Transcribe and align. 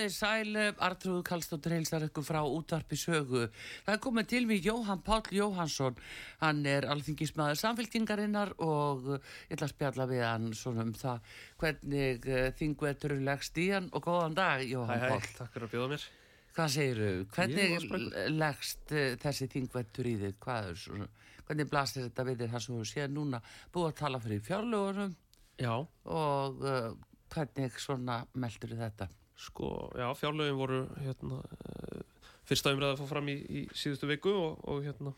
Þið 0.00 0.12
sæl, 0.14 0.60
Artrúðu 0.82 1.22
Kallstóttir 1.28 1.74
heilsar 1.76 2.04
ykkur 2.06 2.24
frá 2.24 2.40
útvarpi 2.44 2.96
sögu. 2.98 3.42
Það 3.86 3.94
er 3.94 4.00
komið 4.06 4.28
til 4.32 4.40
mig 4.48 4.64
Jóhann 4.66 5.02
Páll 5.06 5.28
Jóhansson, 5.36 5.98
hann 6.40 6.62
er 6.68 6.86
alþingismæður 6.90 7.60
samfélkingarinnar 7.60 8.54
og 8.64 9.10
ég 9.18 9.54
ætla 9.56 9.68
að 9.68 9.74
spjalla 9.74 10.06
við 10.10 10.24
hann 10.26 10.48
svona 10.56 10.86
um 10.88 10.94
það 10.96 11.34
hvernig 11.60 12.26
uh, 12.30 12.46
þingvetur 12.60 13.16
leggst 13.28 13.60
í 13.60 13.68
hann 13.74 13.90
og 13.92 14.04
góðan 14.08 14.38
dag 14.38 14.64
Jóhann 14.64 14.96
Hæ, 14.96 15.04
hæ, 15.04 15.12
Páll. 15.14 15.30
takk 15.38 15.54
fyrir 15.54 15.68
að 15.68 15.74
bjóða 15.76 15.92
mér. 15.94 16.08
Hvað? 16.50 16.76
Ég 16.80 16.96
var 16.98 17.36
Hvernig 17.36 18.34
leggst 18.40 18.94
uh, 18.96 19.04
þessi 19.22 19.50
þingvetur 19.52 20.08
í 20.10 20.16
þig? 20.24 20.40
Hvað 20.42 20.72
er 20.72 20.80
svona? 20.86 21.10
Hvernig 21.46 21.70
blasir 21.70 22.08
þetta 22.08 22.26
við 22.26 22.42
þér 22.42 22.52
það 22.56 22.64
sem 22.66 22.80
þú 22.80 22.88
séð 22.90 23.14
núna 23.14 23.40
búið 23.74 23.88
að 23.92 23.96
tala 24.00 24.20
fyrir 24.22 24.42
fjárlögunum 24.48 25.14
Já, 25.60 25.72
og 26.08 26.62
uh, 26.64 26.92
hvernig 27.30 27.78
svona 27.82 28.20
meldur 28.34 28.74
þetta? 28.78 29.06
Sko, 29.40 29.70
já, 29.96 30.06
fjárlögin 30.20 30.58
voru 30.58 30.80
hérna, 31.00 31.40
uh, 31.40 32.02
fyrsta 32.48 32.72
umræða 32.74 32.96
að 32.96 33.02
fá 33.02 33.10
fram 33.14 33.30
í, 33.32 33.36
í 33.48 33.64
síðustu 33.76 34.08
viku 34.10 34.32
og, 34.36 34.60
og 34.68 34.84
hérna 34.84 35.14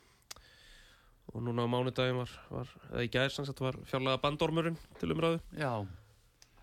og 1.33 1.41
núna 1.47 1.65
á 1.65 1.73
mánudagin 1.73 2.19
var, 2.19 2.33
var 2.51 2.71
eða 2.93 3.05
í 3.07 3.11
gær 3.15 3.33
sem 3.33 3.47
sagt 3.49 3.61
var 3.63 3.79
fjárlega 3.89 4.21
bandormurinn 4.23 4.79
til 5.01 5.13
umræðu. 5.15 5.43
Já, 5.59 5.73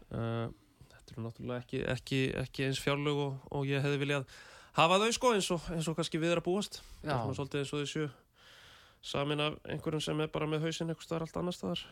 Uh, 0.10 0.48
þetta 0.90 1.12
eru 1.14 1.24
náttúrulega 1.28 1.62
ekki, 1.62 1.80
ekki, 1.94 2.20
ekki 2.42 2.64
eins 2.66 2.80
fjárlög 2.82 3.20
og, 3.22 3.34
og 3.54 3.68
ég 3.70 3.84
hefði 3.84 4.00
viljað 4.02 4.24
hafa 4.74 4.96
þau 5.04 5.12
sko 5.14 5.30
eins 5.36 5.50
og, 5.54 5.68
eins 5.76 5.86
og 5.92 5.98
kannski 6.00 6.18
við 6.18 6.32
er 6.34 6.42
að 6.42 6.48
búast. 6.48 6.80
já, 7.04 7.12
Það 7.12 7.30
er 7.30 7.38
svolítið 7.38 7.60
eins 7.62 7.74
og 7.76 7.84
þessu 7.84 8.08
samin 9.12 9.44
af 9.46 9.60
einhverjum 9.70 10.02
sem 10.02 10.24
er 10.26 10.32
bara 10.34 10.48
með 10.50 10.66
hausinn 10.66 10.90
eitthvað 10.90 11.06
staðar 11.06 11.28
allt 11.28 11.38
annar 11.44 11.58
staðar. 11.60 11.84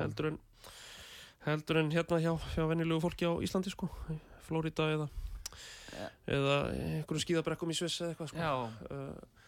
heldur 0.00 0.30
en 0.30 0.38
heldur 1.44 1.82
en 1.82 1.92
hérna 1.92 2.22
hjá, 2.24 2.32
hjá 2.56 2.64
venjulegu 2.72 3.04
fólki 3.04 3.28
á 3.28 3.32
Íslandi 3.44 3.74
sko, 3.76 3.90
í 4.50 4.52
Flórida 4.52 4.90
eða 4.96 5.10
Ja. 5.90 6.06
eða 6.30 6.56
einhverjum 6.70 7.22
skíðabrekkum 7.24 7.70
í 7.72 7.74
Sviss 7.74 8.00
eða 8.00 8.12
eitthvað 8.14 8.28
sko. 8.30 8.50
uh, 8.94 9.40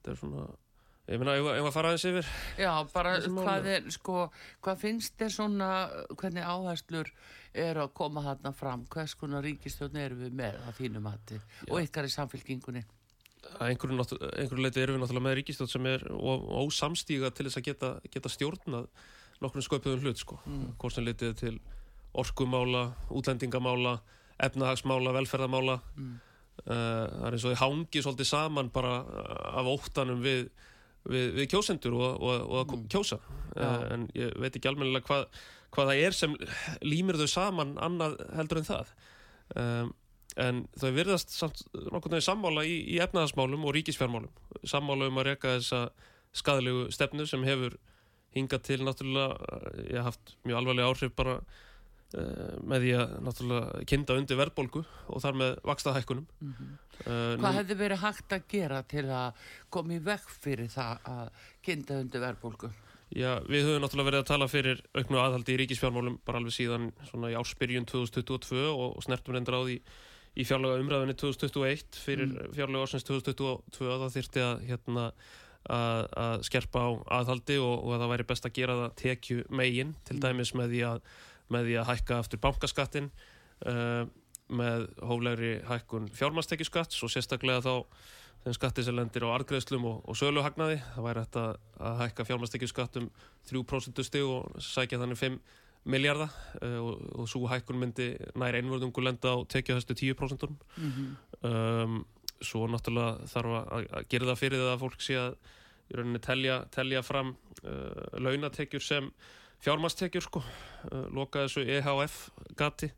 þetta 0.00 0.12
er 0.14 0.16
svona 0.16 0.44
ég 1.04 1.20
meina, 1.20 1.34
ef 1.36 1.66
að 1.68 1.74
fara 1.74 1.90
aðeins 1.92 2.06
yfir 2.08 2.28
Já, 2.56 2.70
bara 2.94 3.12
hvað 3.20 3.68
er, 3.68 3.88
sko, 3.92 4.30
hvað 4.64 4.80
finnst 4.80 5.18
þér 5.20 5.34
svona, 5.34 5.70
hvernig 6.16 6.46
áherslur 6.48 7.10
er 7.54 7.76
að 7.82 7.92
koma 8.00 8.22
þarna 8.24 8.54
fram, 8.56 8.86
hvers 8.88 9.14
konar 9.20 9.44
ríkistjórn 9.44 10.00
erum 10.00 10.22
við 10.24 10.32
með 10.40 10.56
á 10.64 10.68
þínu 10.78 11.04
mati 11.04 11.40
og 11.68 11.82
ykkar 11.84 12.08
í 12.08 12.14
samfélkingunni? 12.16 12.84
að 13.60 13.68
einhverju, 13.68 14.06
einhverju 14.40 14.64
leiti 14.64 14.80
erum 14.80 14.96
við 14.96 15.04
náttúrulega 15.04 15.26
með 15.28 15.36
ríkistótt 15.42 15.74
sem 15.74 15.86
er 15.90 16.06
ósamstíga 16.08 17.28
til 17.36 17.44
þess 17.50 17.60
að 17.60 17.66
geta, 17.68 17.90
geta 18.08 18.32
stjórnað 18.32 18.88
nokkrum 19.44 19.66
sköpuðum 19.66 20.00
hlut 20.06 20.20
sko. 20.22 20.38
Mm. 20.48 20.70
hvort 20.80 20.96
sem 20.96 21.04
litið 21.04 21.28
er 21.34 21.38
til 21.42 21.54
orkumála, 22.16 22.86
útlendingamála 23.12 23.98
efnahagsmála, 24.42 25.12
velferðamála 25.14 25.80
Mm. 25.96 26.14
uh, 26.66 26.74
það 26.74 27.26
er 27.26 27.32
eins 27.36 27.44
og 27.44 27.52
þið 27.54 27.60
hangi 27.62 28.02
svolítið 28.02 28.28
saman 28.30 28.70
bara 28.74 28.94
af 29.58 29.66
óttanum 29.66 30.22
við, 30.22 30.48
við, 31.08 31.34
við 31.38 31.48
kjósendur 31.52 31.94
og, 31.94 32.22
og, 32.22 32.46
og 32.50 32.62
að 32.64 32.78
Mm. 32.78 32.88
kjósa 32.88 33.18
Já. 33.56 33.62
uh, 33.62 33.92
en 33.94 34.08
ég 34.14 34.32
veit 34.40 34.56
ekki 34.56 34.68
almennilega 34.70 35.06
hvað, 35.06 35.26
hvað 35.74 35.90
það 35.92 36.04
er 36.06 36.12
sem 36.12 36.36
límir 36.82 37.16
þau 37.20 37.28
saman 37.28 37.76
annað 37.78 38.16
heldur 38.36 38.58
en 38.58 38.68
það 38.70 38.94
um, 39.56 39.94
en 40.36 40.64
þau 40.80 40.90
virðast 40.96 41.30
samt 41.30 41.60
nokkurn 41.74 42.16
veginn 42.16 42.26
sammála 42.26 42.64
í, 42.66 42.80
í 42.90 42.98
efnahagsmálum 42.98 43.64
og 43.68 43.74
ríkisfjármálum 43.76 44.32
sammála 44.66 45.06
um 45.10 45.18
að 45.22 45.28
reka 45.30 45.52
þessa 45.60 45.84
skadalegu 46.34 46.88
stefnu 46.90 47.26
sem 47.30 47.44
hefur 47.46 47.76
hingað 48.34 48.64
til 48.66 48.80
náttúrulega 48.82 49.36
ég 49.94 50.02
haft 50.02 50.34
mjög 50.42 50.56
alvarlega 50.58 50.88
áhrif 50.90 51.12
bara 51.14 51.36
með 52.14 52.84
því 52.84 52.90
að 53.00 53.12
náttúrulega 53.26 53.84
kynda 53.90 54.16
undir 54.20 54.38
verðbólgu 54.38 54.84
og 55.08 55.22
þar 55.24 55.34
með 55.40 55.56
vaksta 55.66 55.94
hækkunum 55.96 56.26
Mhm. 56.40 56.68
uh, 57.06 57.36
Hvað 57.42 57.58
hefði 57.58 57.76
verið 57.80 58.02
hægt 58.04 58.28
að 58.36 58.42
gera 58.48 58.82
til 58.82 59.04
að 59.10 59.32
koma 59.70 59.94
í 59.94 59.98
vekk 60.04 60.28
fyrir 60.44 60.68
það 60.70 60.98
að 61.04 61.28
kinda 61.62 62.00
undir 62.00 62.20
verðbólgu? 62.20 62.70
Já, 63.14 63.38
við 63.46 63.64
höfum 63.66 63.82
náttúrulega 63.84 64.10
verið 64.10 64.22
að 64.22 64.26
tala 64.30 64.46
fyrir 64.48 64.80
auknu 64.94 65.18
aðhaldi 65.20 65.54
í 65.54 65.58
ríkisfjármálum 65.60 66.18
bara 66.24 66.38
alveg 66.38 66.52
síðan 66.56 66.92
svona 67.10 67.30
í 67.30 67.36
áspyrjun 67.38 67.86
2022 67.86 68.62
og, 68.74 69.02
snertum 69.04 69.34
reyndar 69.34 69.54
á 69.58 69.62
því 69.66 69.76
í 70.34 70.42
fjárlega 70.48 70.80
umræðinni 70.82 71.14
2021 71.14 71.84
fyrir 71.94 72.26
Mm. 72.26 72.38
mm. 72.48 72.54
fjárlega 72.56 72.82
ársins 72.86 73.04
2022 73.06 73.90
að 73.90 74.00
það 74.02 74.14
þyrfti 74.16 74.40
að 74.42 74.64
hérna 74.66 75.12
að, 75.64 76.08
að 76.16 76.42
skerpa 76.44 76.78
á 76.84 76.90
aðhaldi 77.20 77.58
og, 77.62 77.84
og 77.84 77.92
að 77.94 78.00
það 78.02 78.10
væri 78.14 78.26
best 78.32 78.46
að 78.48 78.52
gera 78.58 78.74
það 78.80 78.96
tekju 79.00 79.44
megin 79.50 79.94
til 80.04 80.16
Mm. 80.16 80.20
dæmis 80.20 80.52
með 80.54 80.68
því 80.74 80.82
að, 80.90 81.00
með 81.52 81.68
því 81.68 81.78
að 81.80 81.88
hækka 81.92 82.18
aftur 82.22 82.42
bankaskattin 82.44 83.10
uh, 83.68 84.04
með 84.48 84.86
hóflegri 85.04 85.54
hækkun 85.68 86.10
fjármastekjuskatts 86.14 87.02
og 87.04 87.12
sérstaklega 87.12 87.64
þá 87.64 87.74
þeim 88.44 88.56
skatti 88.58 88.84
sem 88.84 88.96
lendir 88.96 89.24
á 89.24 89.32
argreðslum 89.32 89.86
og, 89.88 90.00
og 90.04 90.18
söluhagnaði. 90.20 90.80
Það 90.94 91.06
væri 91.06 91.22
hægt 91.24 91.38
að, 91.40 91.60
að 91.80 92.00
hækka 92.02 92.26
fjármastekjuskatt 92.28 92.98
um 93.00 93.10
3% 93.48 94.04
stig 94.04 94.26
og 94.28 94.58
sækja 94.62 95.00
þannig 95.00 95.20
5 95.20 95.38
miljardar 95.94 96.32
uh, 96.60 96.80
og, 96.80 97.06
og 97.22 97.30
svo 97.30 97.48
hækkun 97.48 97.80
myndi 97.80 98.10
nær 98.40 98.56
einvörðungu 98.60 99.04
lenda 99.04 99.36
á 99.36 99.38
tekjuhæstu 99.48 99.96
10%. 99.96 100.48
Mm 100.76 100.92
-hmm. 100.92 101.14
Um, 101.44 102.04
svo 102.42 102.66
náttúrulega 102.68 103.26
þarf 103.28 103.56
að, 103.58 103.86
að 103.92 104.08
gera 104.08 104.28
það 104.30 104.40
fyrir 104.40 104.58
það 104.62 104.72
að 104.72 104.82
fólk 104.84 105.00
sé 105.04 105.16
að 105.20 105.36
í 105.90 105.96
rauninni 105.96 106.20
telja, 106.24 106.64
telja 106.72 107.02
fram 107.04 107.34
uh, 107.64 108.18
launatekjur 108.18 108.82
sem 108.82 109.10
fjármastekjur 109.64 110.26
sko, 110.26 110.42
uh, 110.42 111.06
loka 111.14 111.46
þessu 111.46 111.64
EHF 111.64 112.18
gati. 112.58 112.90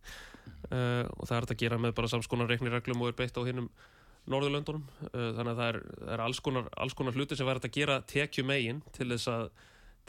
Uh, 0.67 1.07
og 1.19 1.29
það 1.29 1.37
er 1.37 1.45
hægt 1.45 1.55
að 1.55 1.61
gera 1.63 1.79
með 1.79 1.95
bara 1.99 2.11
samskonar 2.11 2.51
reiknireglum 2.51 3.05
og 3.05 3.13
er 3.13 3.19
beitt 3.19 3.39
á 3.39 3.47
hinnum 3.47 3.71
Norðurlöndunum. 4.27 4.83
Uh, 5.13 5.31
þannig 5.37 5.53
að 5.53 5.61
það 5.61 5.69
er, 5.69 5.81
það 6.01 6.13
er 6.17 6.25
alls, 6.27 6.43
konar, 6.43 6.71
alls 6.83 6.97
konar 6.99 7.19
hluti 7.19 7.39
sem 7.39 7.47
væri 7.47 7.61
hægt 7.61 7.71
að 7.71 7.79
gera 7.79 7.99
tekju 8.11 8.47
megin 8.47 8.83
til 8.97 9.09
þess 9.13 9.31
að, 9.31 9.51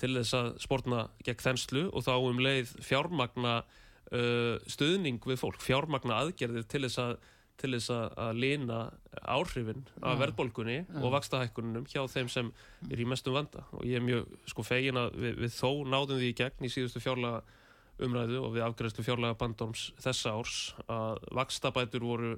til 0.01 0.13
þess 0.17 0.37
að 0.37 0.53
spórna 0.65 1.03
gegn 1.25 1.43
þenslu 1.45 1.83
og 1.91 2.05
þá 2.07 2.13
um 2.17 2.41
leið 2.41 2.73
fjármagna 2.85 3.55
uh, 3.61 4.55
stuðning 4.65 5.21
við 5.29 5.41
fólk, 5.43 5.61
fjármagna 5.61 6.23
aðgerðir 6.23 6.65
til 6.69 6.85
þess 6.87 7.03
að 7.05 7.17
til 7.57 7.71
þess 7.73 7.89
að, 7.89 8.33
lina 8.37 8.79
áhrifin 9.25 9.83
af 10.01 10.13
Já. 10.13 10.19
verðbólgunni 10.21 10.75
Já. 10.85 10.99
og 11.01 11.11
vakstahækkununum 11.15 11.85
hjá 11.89 12.03
þeim 12.13 12.29
sem 12.29 12.51
er 12.91 13.01
í 13.01 13.05
mestum 13.09 13.33
vanda 13.33 13.63
og 13.73 13.81
ég 13.85 13.97
er 13.97 14.05
mjög 14.05 14.27
sko 14.51 14.63
fegin 14.67 14.99
að 15.01 15.15
við, 15.17 15.39
við 15.41 15.55
þó 15.57 15.71
náðum 15.89 16.19
því 16.21 16.29
í 16.29 16.35
gegn 16.37 16.67
í 16.67 16.69
síðustu 16.73 17.01
fjárlega 17.01 17.41
umræðu 18.05 18.43
og 18.45 18.51
við 18.53 18.65
afgræðslu 18.67 19.03
fjárlega 19.07 19.37
bandorms 19.41 19.87
þessa 20.05 20.35
árs 20.37 20.57
að 20.85 21.23
vakstabætur 21.33 22.05
voru 22.05 22.35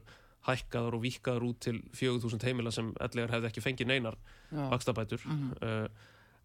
hækkaðar 0.47 0.95
og 0.95 1.03
víkkaðar 1.03 1.43
út 1.49 1.59
til 1.67 1.81
4000 1.99 2.45
heimila 2.47 2.71
sem 2.71 2.93
ellegar 3.03 3.33
hefði 3.35 3.49
ekki 3.51 3.65
fengið 3.65 3.89
neinar 3.91 4.15
vakstabætur 4.71 5.19
Mhm. 5.27 5.89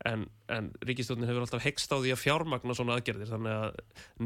En, 0.09 0.25
en 0.53 0.71
ríkistjórnin 0.85 1.29
hefur 1.29 1.47
alltaf 1.47 1.65
hegst 1.65 1.93
á 1.93 1.97
því 1.97 2.15
að 2.15 2.23
fjármagna 2.23 2.77
svona 2.77 2.99
aðgerðir 2.99 3.31
þannig 3.33 3.59
að 3.59 3.77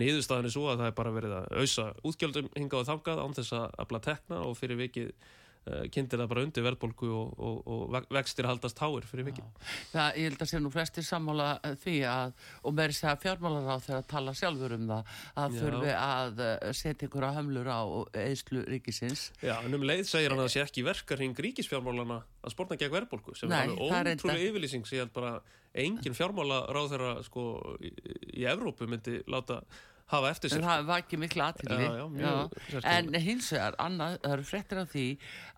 niðurstaðan 0.02 0.50
er 0.50 0.54
svo 0.54 0.68
að 0.72 0.80
það 0.82 0.90
er 0.90 0.96
bara 1.00 1.16
verið 1.16 1.34
að 1.38 1.50
ausa 1.62 1.90
útgjöldum 2.08 2.48
hingað 2.56 2.80
og 2.82 2.88
þangað 2.92 3.20
án 3.22 3.36
þess 3.38 3.58
að 3.58 3.76
afla 3.84 4.06
tekna 4.08 4.40
og 4.46 4.56
fyrir 4.58 4.80
vikið 4.80 5.12
uh, 5.68 5.84
kynntir 5.94 6.18
það 6.18 6.30
bara 6.32 6.42
undir 6.46 6.64
verðbólgu 6.66 7.10
og, 7.14 7.36
og, 7.38 7.60
og 7.70 8.08
vextir 8.16 8.48
haldast 8.48 8.80
háir 8.82 9.06
fyrir 9.06 9.28
vikið. 9.28 9.68
Það, 9.92 10.18
ég 10.18 10.32
held 10.32 10.42
að 10.42 10.50
sé 10.50 10.60
nú 10.64 10.72
flestir 10.74 11.06
sammála 11.06 11.48
eh, 11.62 11.76
því 11.84 11.96
að, 12.10 12.34
og 12.64 12.74
með 12.78 12.94
þess 12.94 13.08
að 13.12 13.22
fjármálar 13.26 13.70
á 13.70 13.76
þegar 13.84 14.00
að 14.02 14.08
tala 14.14 14.34
sjálfur 14.40 14.74
um 14.78 14.90
það, 14.90 15.14
að 15.44 15.60
þurfi 15.60 15.94
að 15.94 16.42
eh, 16.48 16.56
setja 16.80 17.08
ykkur 17.08 17.28
að 17.28 17.38
hömlur 17.38 17.70
á 17.70 17.80
eðslu 18.24 18.64
ríkisins. 18.66 19.28
Já, 19.44 19.54
en 19.60 19.78
um 19.78 19.86
leið 19.86 20.04
segir 20.10 20.34
hann 20.34 20.42
að 20.42 20.48
það 20.48 20.56
sé 20.56 20.66
ekki 20.66 20.86
verkarhing 20.88 21.38
ríkisfjármálana 21.46 22.18
að 22.42 22.56
spórna 22.56 22.80
gegn 22.80 22.94
verðbólgu 22.98 23.38
sem 23.38 23.52
Nei, 23.52 23.62
er 23.62 23.78
alveg 23.78 24.18
ótrúlega 24.18 24.50
yfirlýsing 24.50 24.88
sem 24.88 24.98
ég 24.98 25.06
held 25.06 25.14
bara 25.14 25.38
engin 25.74 26.16
fjármála 26.16 26.64
ráðherra 26.74 27.18
sko 27.26 27.76
í, 27.82 27.92
í 28.40 28.48
Evrópu 28.48 28.88
myndi 28.90 29.20
láta 29.28 29.62
hafa 30.08 30.30
eftir 30.32 30.52
sér. 30.52 30.64
það 30.64 30.86
var 30.88 31.02
ekki 31.02 31.18
mjög 31.20 31.34
sérkennilegt. 31.36 32.86
En 32.88 33.18
hins 33.20 33.50
vegar, 33.52 33.76
annað, 33.82 34.16
það 34.22 34.36
eru 34.36 34.46
fréttir 34.48 34.80
af 34.82 34.94
því 34.94 35.04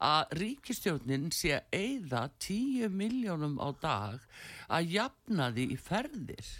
að 0.08 0.34
ríkistjórnin 0.40 1.30
sé 1.34 1.54
að 1.60 1.78
eyða 1.78 2.24
10 2.42 2.98
miljónum 3.02 3.56
á 3.62 3.68
dag 3.82 4.26
að 4.70 4.92
jafna 4.96 5.50
því 5.54 5.68
í 5.70 5.78
ferðir, 5.78 6.52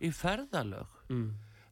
í 0.00 0.12
ferðalög. 0.16 0.98
Mm. 1.12 1.30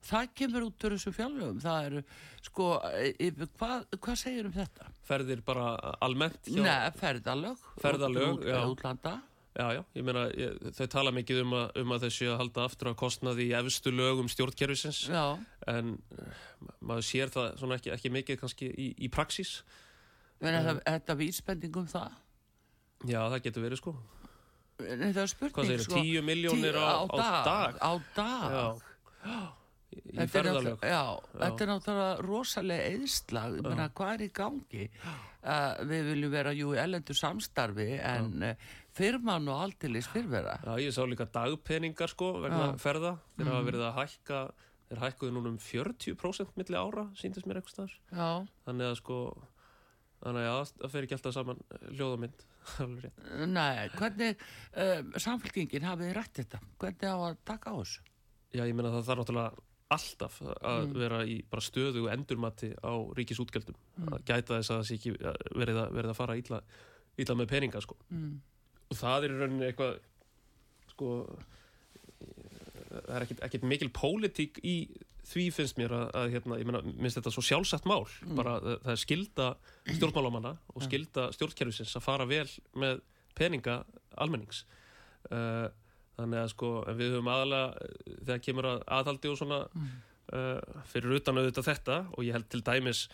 Það 0.09 0.29
kemur 0.41 0.65
út 0.69 0.85
úr 0.87 0.95
þessu 0.95 1.13
fjárlögum. 1.13 1.59
Það 1.61 1.87
eru, 1.89 2.03
sko, 2.47 2.69
e, 2.97 3.31
hvað, 3.59 3.89
hvað 3.99 4.21
segir 4.21 4.47
um 4.49 4.55
þetta? 4.55 4.93
Ferðir 5.05 5.43
bara 5.45 5.73
almennt 6.05 6.49
hjá... 6.49 6.63
Nei, 6.65 6.93
ferðalög. 6.97 7.67
Ferðalög, 7.83 8.31
út, 8.39 8.47
já. 8.49 8.61
Útlanda. 8.69 9.19
Já, 9.59 9.73
já, 9.75 9.81
ég 9.99 10.05
meina, 10.07 10.21
þau 10.77 10.87
tala 10.93 11.11
mikið 11.11 11.41
um 11.43 11.55
að, 11.59 11.65
um 11.83 11.95
að 11.97 12.05
þessi 12.07 12.29
að 12.31 12.37
halda 12.45 12.67
aftur 12.69 12.91
að 12.93 12.99
kostnaði 13.01 13.49
í 13.49 13.55
efstu 13.59 13.91
lögum 13.91 14.29
stjórnkerfisins 14.31 15.01
Já, 15.11 15.25
en 15.73 15.97
maður 16.79 17.07
sér 17.09 17.33
það 17.35 17.57
svona 17.59 17.79
ekki, 17.81 17.91
ekki 17.97 18.13
mikið 18.15 18.39
kannski 18.45 18.69
í, 18.71 18.87
í 19.03 19.11
praxís. 19.11 19.57
en 20.41 20.55
er 20.61 20.79
þetta 20.87 21.19
vísbending 21.19 21.81
um 21.83 21.91
það? 21.91 22.15
Já, 23.11 23.21
það 23.35 23.43
getur 23.49 23.67
verið 23.67 23.83
sko. 23.83 23.97
Nei, 24.79 25.11
það 25.11 25.23
er 25.25 25.31
spurning, 25.35 25.81
sko. 25.83 26.03
10 26.07 26.23
milljónir 26.23 26.77
Tíu- 26.79 26.87
á, 26.87 27.03
á 27.03 27.17
dag? 27.43 27.79
Á 27.83 27.93
dag. 28.15 28.53
Já, 28.55 29.39
í, 29.91 29.99
í 29.99 30.19
Þetta 30.21 30.39
er 30.39 30.47
náttúrulega- 30.53 30.93
Já, 30.93 31.03
þetta 31.35 31.65
er 31.67 31.71
náttúrulega 31.73 32.21
rosalega 32.23 32.91
eðsla, 32.95 33.43
ég 33.59 33.67
meina, 33.67 33.89
hvað 33.91 34.15
er 34.15 34.23
í 34.23 34.31
gangi? 34.39 34.87
Uh, 35.39 35.75
við 35.87 36.09
viljum 36.13 36.31
vera 36.35 36.51
jú 36.53 36.73
í 36.75 36.79
ellendu 36.83 37.15
samstarfi 37.15 37.87
en 38.03 38.43
uh, 38.43 38.55
firman 38.99 39.49
og 39.49 39.61
alltilis 39.65 40.09
fyrrvera. 40.13 40.57
Já, 40.65 40.75
ég 40.83 40.95
sá 40.95 41.03
líka 41.07 41.27
dagpeningar 41.33 42.11
sko 42.13 42.33
vegna 42.43 42.73
Já. 42.73 42.79
ferða. 42.83 43.13
Þeir 43.37 43.47
Mhm. 43.47 43.53
hafa 43.55 43.69
verið 43.71 43.85
að 43.89 43.99
hækka, 44.01 44.41
þeir 44.91 45.03
hækkuðu 45.05 45.33
núna 45.37 45.49
um 45.55 45.59
40% 45.59 46.57
milli 46.57 46.77
ára, 46.77 47.07
síndist 47.15 47.47
mér 47.47 47.61
eitthvað 47.63 47.77
Þannig 48.67 48.91
að 48.91 48.97
sko, 49.03 49.19
þannig 50.25 50.43
að 50.43 50.49
já, 50.49 50.73
það 50.83 50.91
fer 50.91 51.03
ekki 51.07 51.17
alltaf 51.19 51.35
saman 51.35 51.61
eh, 51.71 51.89
rétt. 53.03 53.47
nei, 53.49 53.89
hvernig 53.97 54.37
uh, 54.77 55.03
samfélkingin 55.17 55.87
hafið 55.89 56.13
rætt 56.19 56.35
þetta? 56.43 56.59
Hvernig 56.79 57.09
á 57.09 57.17
að 57.31 57.37
taka 57.45 57.71
á 57.73 57.77
þessu? 57.81 58.01
Já, 58.53 58.65
ég 58.67 58.75
meina 58.75 58.91
það 58.93 59.07
þarf 59.09 59.23
náttúrulega 59.23 59.65
alltaf 59.89 60.35
að 60.45 60.83
Mm. 60.89 60.93
vera 61.01 61.19
í 61.25 61.39
bara 61.49 61.63
stöðu 61.65 62.03
og 62.05 62.11
endurmati 62.13 62.75
á 62.85 62.93
ríkisútgjöldum. 63.17 63.75
Mm. 63.99 64.09
Að 64.13 64.25
gæta 64.29 64.59
þess 64.59 64.71
að 64.71 64.79
það 64.83 64.87
sé 64.91 64.95
ekki 64.99 65.13
eh, 65.17 65.39
verið 65.57 65.77
að, 65.81 65.93
verið 65.97 66.11
að 66.13 66.19
fara 66.19 66.37
illa, 66.37 66.61
illa 67.17 67.35
með 67.35 67.49
peninga 67.49 67.81
sko. 67.81 67.97
Mm. 68.89 68.95
og 68.95 69.01
það 69.03 69.25
er 69.25 69.35
í 69.35 69.39
rauninni 69.39 69.69
eitthvað 69.69 69.99
sko 70.95 71.11
það 72.89 73.15
er 73.19 73.27
ekkit 73.47 73.67
mikil 73.69 73.91
pólitík 73.95 74.61
í 74.65 74.79
því 75.29 75.45
finnst 75.53 75.77
mér 75.77 75.93
að, 75.93 76.07
að 76.17 76.31
hérna, 76.33 76.59
ég 76.61 76.69
meina, 76.69 76.81
minnst 76.89 77.19
þetta 77.19 77.33
svo 77.35 77.45
sjálfsagt 77.45 77.89
mál. 77.89 78.07
Bara 78.39 78.57
það, 78.65 78.93
er 78.95 79.01
skilda 79.03 79.49
stjórnmálamanna 79.85 80.55
og 80.73 80.85
skilda 80.87 81.29
stjórnkerfisins 81.37 81.93
að 81.99 82.07
fara 82.07 82.27
vel 82.29 82.47
með 82.81 83.03
peninga 83.37 83.83
almennings. 84.17 84.65
Uh, 85.29 85.69
þannig 86.17 86.41
að 86.43 86.53
sko 86.55 86.73
við 86.89 87.13
höfum 87.15 87.31
aðalega 87.31 87.85
eh, 87.85 88.15
þegar 88.25 88.45
kemur 88.47 88.69
að 88.71 88.85
aðhaldi 88.97 89.31
og 89.31 89.39
svona 89.39 89.59
uh, 89.69 90.81
fyrir 90.89 91.19
utan 91.19 91.39
auðvitað 91.39 91.69
þetta 91.69 91.99
og 92.15 92.25
ég 92.27 92.39
held 92.39 92.49
til 92.51 92.65
dæmis 92.65 93.05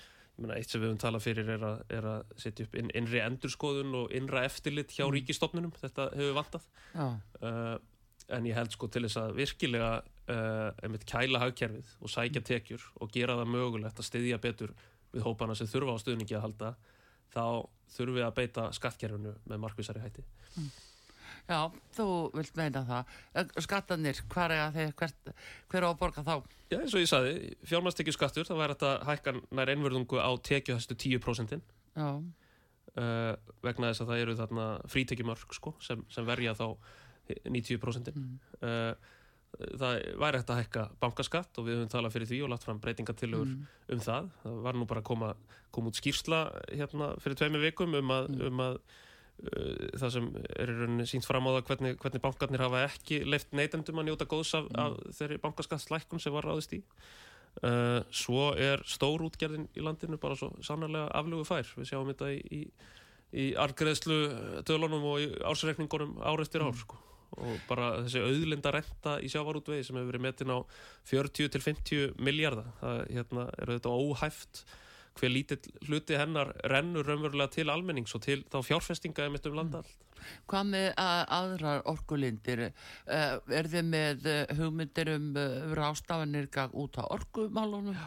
meina, 0.41 0.59
eitt 0.59 0.71
sem 0.71 0.83
við 0.83 0.91
höfum 0.91 1.01
talað 1.03 1.27
fyrir 1.27 1.51
er 1.57 1.67
að, 1.69 1.83
er 1.95 2.07
að 2.11 2.37
setja 2.43 2.67
upp 2.67 2.79
inn, 2.81 2.93
innri 2.99 3.21
endurskoðun 3.23 3.99
og 4.03 4.15
innra 4.17 4.45
eftirlit 4.49 4.95
hjá 4.95 5.05
mm. 5.07 5.13
ríkistofnunum, 5.19 5.75
þetta 5.81 6.09
hefur 6.15 6.39
vantað. 6.41 6.71
Já, 6.95 7.07
uh, 7.45 7.75
en 8.33 8.49
ég 8.49 8.57
held 8.57 8.73
sko 8.73 8.89
til 8.89 9.05
þess 9.05 9.21
að 9.21 9.35
virkilega 9.37 9.91
uh, 10.01 10.71
einmitt 10.85 11.05
kæla 11.09 11.43
hagkerfið 11.43 11.91
og 12.01 12.13
sækja 12.13 12.41
tekjur 12.47 12.87
og 13.05 13.13
gera 13.13 13.37
það 13.41 13.53
mögulegt 13.53 14.01
að 14.01 14.09
styðja 14.09 14.41
betur 14.41 14.73
við 15.13 15.27
hópana 15.27 15.57
sem 15.59 15.69
þurfa 15.71 15.99
á 15.99 16.03
stuðningi 16.03 16.39
að 16.39 16.47
halda 16.47 16.73
þá 17.35 17.45
þurfum 17.95 18.19
við 18.19 18.27
að 18.27 18.37
beita 18.39 18.67
skattkerfinu 18.79 19.35
með 19.45 19.63
markvísari 19.67 20.03
hætti 20.03 20.25
já, 21.49 21.61
þú 21.97 22.07
vilt 22.35 22.59
meina 22.59 22.85
það. 22.89 23.17
Skattanir, 23.65 24.21
er 24.45 24.93
hvert, 24.99 25.33
hver 25.73 25.87
á 25.87 25.89
að 25.91 25.99
borga 26.01 26.25
þá? 26.27 26.35
Já, 26.73 26.79
eins 26.81 26.95
og 26.97 27.05
ég 27.05 27.11
saði, 27.11 27.35
fjármastekju 27.69 28.15
skattur 28.17 28.49
það 28.49 28.63
væri 28.63 28.77
þetta 28.77 28.93
hækkan 29.09 29.43
nær 29.55 29.73
einverðungu 29.75 30.21
á 30.21 30.31
tekjuhæstu 30.49 30.97
10% 30.99 31.61
Já, 31.95 32.09
uh, 32.99 33.33
vegna 33.65 33.91
þess 33.93 34.05
að 34.05 34.13
það 34.13 34.23
eru 34.25 34.37
þarna 34.41 34.69
frítekjumörk 34.91 35.57
sko, 35.59 35.75
sem, 35.85 36.05
sem 36.11 36.27
verja 36.27 36.57
þá 36.59 36.67
90% 37.25 38.11
mm. 38.13 38.33
það 39.81 39.95
væri 40.21 40.41
hægt 40.41 40.51
að 40.53 40.59
hækka 40.61 40.83
bankaskatt 41.01 41.61
og 41.61 41.69
við 41.69 41.79
höfum 41.79 41.93
talað 41.95 42.17
fyrir 42.17 42.29
því 42.29 42.41
og 42.45 42.51
lagt 42.53 42.67
fram 42.67 42.81
breytingatillögur 42.85 43.55
um 43.95 44.03
það 44.05 44.29
það 44.43 44.59
var 44.67 44.77
nú 44.77 44.89
bara 44.91 45.01
að 45.01 45.09
koma, 45.09 45.31
koma 45.73 45.93
út 45.93 46.01
skýrsla 46.01 46.41
hérna 46.67 47.15
fyrir 47.23 47.39
tveimur 47.41 47.65
vikum 47.65 47.97
um 47.97 48.13
að, 48.13 48.29
um 48.51 48.61
að 48.67 48.77
uh, 48.77 49.01
það 49.43 50.11
sem 50.15 50.27
er 50.55 50.71
í 50.71 50.75
rauninni 50.79 51.07
sínt 51.09 51.27
fram 51.27 51.47
á 51.51 51.57
það 51.57 51.69
hvernig, 51.69 51.97
hvernig 52.01 52.23
bankarnir 52.23 52.65
hafa 52.65 52.85
ekki 52.87 53.21
leift 53.27 53.53
neytendum 53.57 54.01
að 54.01 54.09
njóta 54.09 54.29
góðs 54.31 54.55
af, 54.57 54.69
af 54.79 54.99
þeirri 55.19 55.41
bankaskattslækkun 55.43 56.23
sem 56.23 56.35
var 56.35 56.47
ráðist 56.49 56.77
í. 56.77 56.81
Uh, 57.63 58.01
svo 58.11 58.49
er 58.59 58.83
stór 58.91 59.23
útgerðin 59.27 59.69
í 59.79 59.83
landinu 59.85 60.19
bara 60.23 60.39
svo 60.39 60.51
sannarlega 60.65 61.11
aflugu 61.15 61.47
fær. 61.47 61.69
Við 61.79 61.91
sjáum 61.91 62.11
þetta 62.11 62.31
í, 62.35 62.39
í, 62.43 62.63
í 63.45 63.49
argreðslu 63.59 64.21
tölunum 64.67 65.05
og 65.13 65.21
í 65.23 65.29
ársreikningunum 65.51 66.17
ár 66.23 66.43
eftir 66.43 66.65
ár 66.67 66.79
sko. 66.79 67.01
og 67.35 67.59
bara 67.67 68.05
þessi 68.05 68.23
auðlinda 68.23 68.71
renta 68.71 69.17
í 69.19 69.29
sjávarútvegi 69.31 69.87
sem 69.87 69.97
hefur 69.99 70.13
verið 70.13 70.23
metin 70.23 70.55
á 70.55 70.59
40 71.11 71.49
til 71.51 71.63
50 71.63 72.13
miljardar 72.23 72.69
það 72.79 73.01
hérna, 73.11 73.47
er 73.59 73.73
þetta 73.75 73.95
óhæft 73.99 74.61
hver 75.19 75.31
lítill 75.31 75.69
hluti 75.89 76.19
hennar 76.19 76.53
rennur 76.71 77.07
raunverulega 77.07 77.53
til 77.55 77.71
almennings 77.71 78.15
og 78.17 78.25
til 78.25 78.43
þá 78.51 78.59
fjárfestinga 78.67 79.29
um 79.29 79.39
landa 79.55 79.83
allt 79.83 80.05
Hvað 80.49 80.69
með 80.73 80.87
að, 81.01 81.23
aðrar 81.37 81.83
orkulindir? 81.91 82.63
Uh, 83.05 83.39
er 83.53 83.69
þið 83.69 83.89
með 83.91 84.29
uh, 84.31 84.43
hugmyndir 84.59 85.11
um 85.15 85.27
uh, 85.37 85.75
rástafanir 85.77 86.49
út 86.73 86.97
á 86.97 87.05
orkumálunum? 87.05 87.99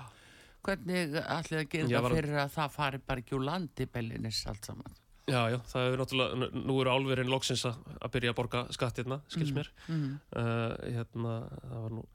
Hvernig 0.65 1.13
ætlið 1.21 1.59
að 1.61 1.67
gera 1.71 2.01
það 2.01 2.15
fyrir 2.15 2.39
að 2.41 2.55
það 2.55 2.71
fari 2.73 3.01
bara 3.05 3.23
ekki 3.23 3.37
úr 3.37 3.45
landi 3.47 3.87
bellinis 3.91 4.41
allt 4.49 4.65
saman? 4.67 4.97
Já, 5.27 5.41
já, 5.51 5.57
það 5.67 5.85
er 5.85 6.01
náttúrulega, 6.01 6.49
nú 6.55 6.75
eru 6.79 6.91
álverinn 6.91 7.31
loksins 7.31 7.65
að, 7.67 7.79
byrja 8.13 8.31
að 8.31 8.37
borga 8.37 8.61
skattirna, 8.71 9.17
skils 9.27 9.51
mér. 9.55 9.69
Mm. 9.91 10.13
Uh, 10.31 10.75
hérna, 10.95 11.33
það 11.65 11.81
var 11.83 11.95
nú 11.97 12.05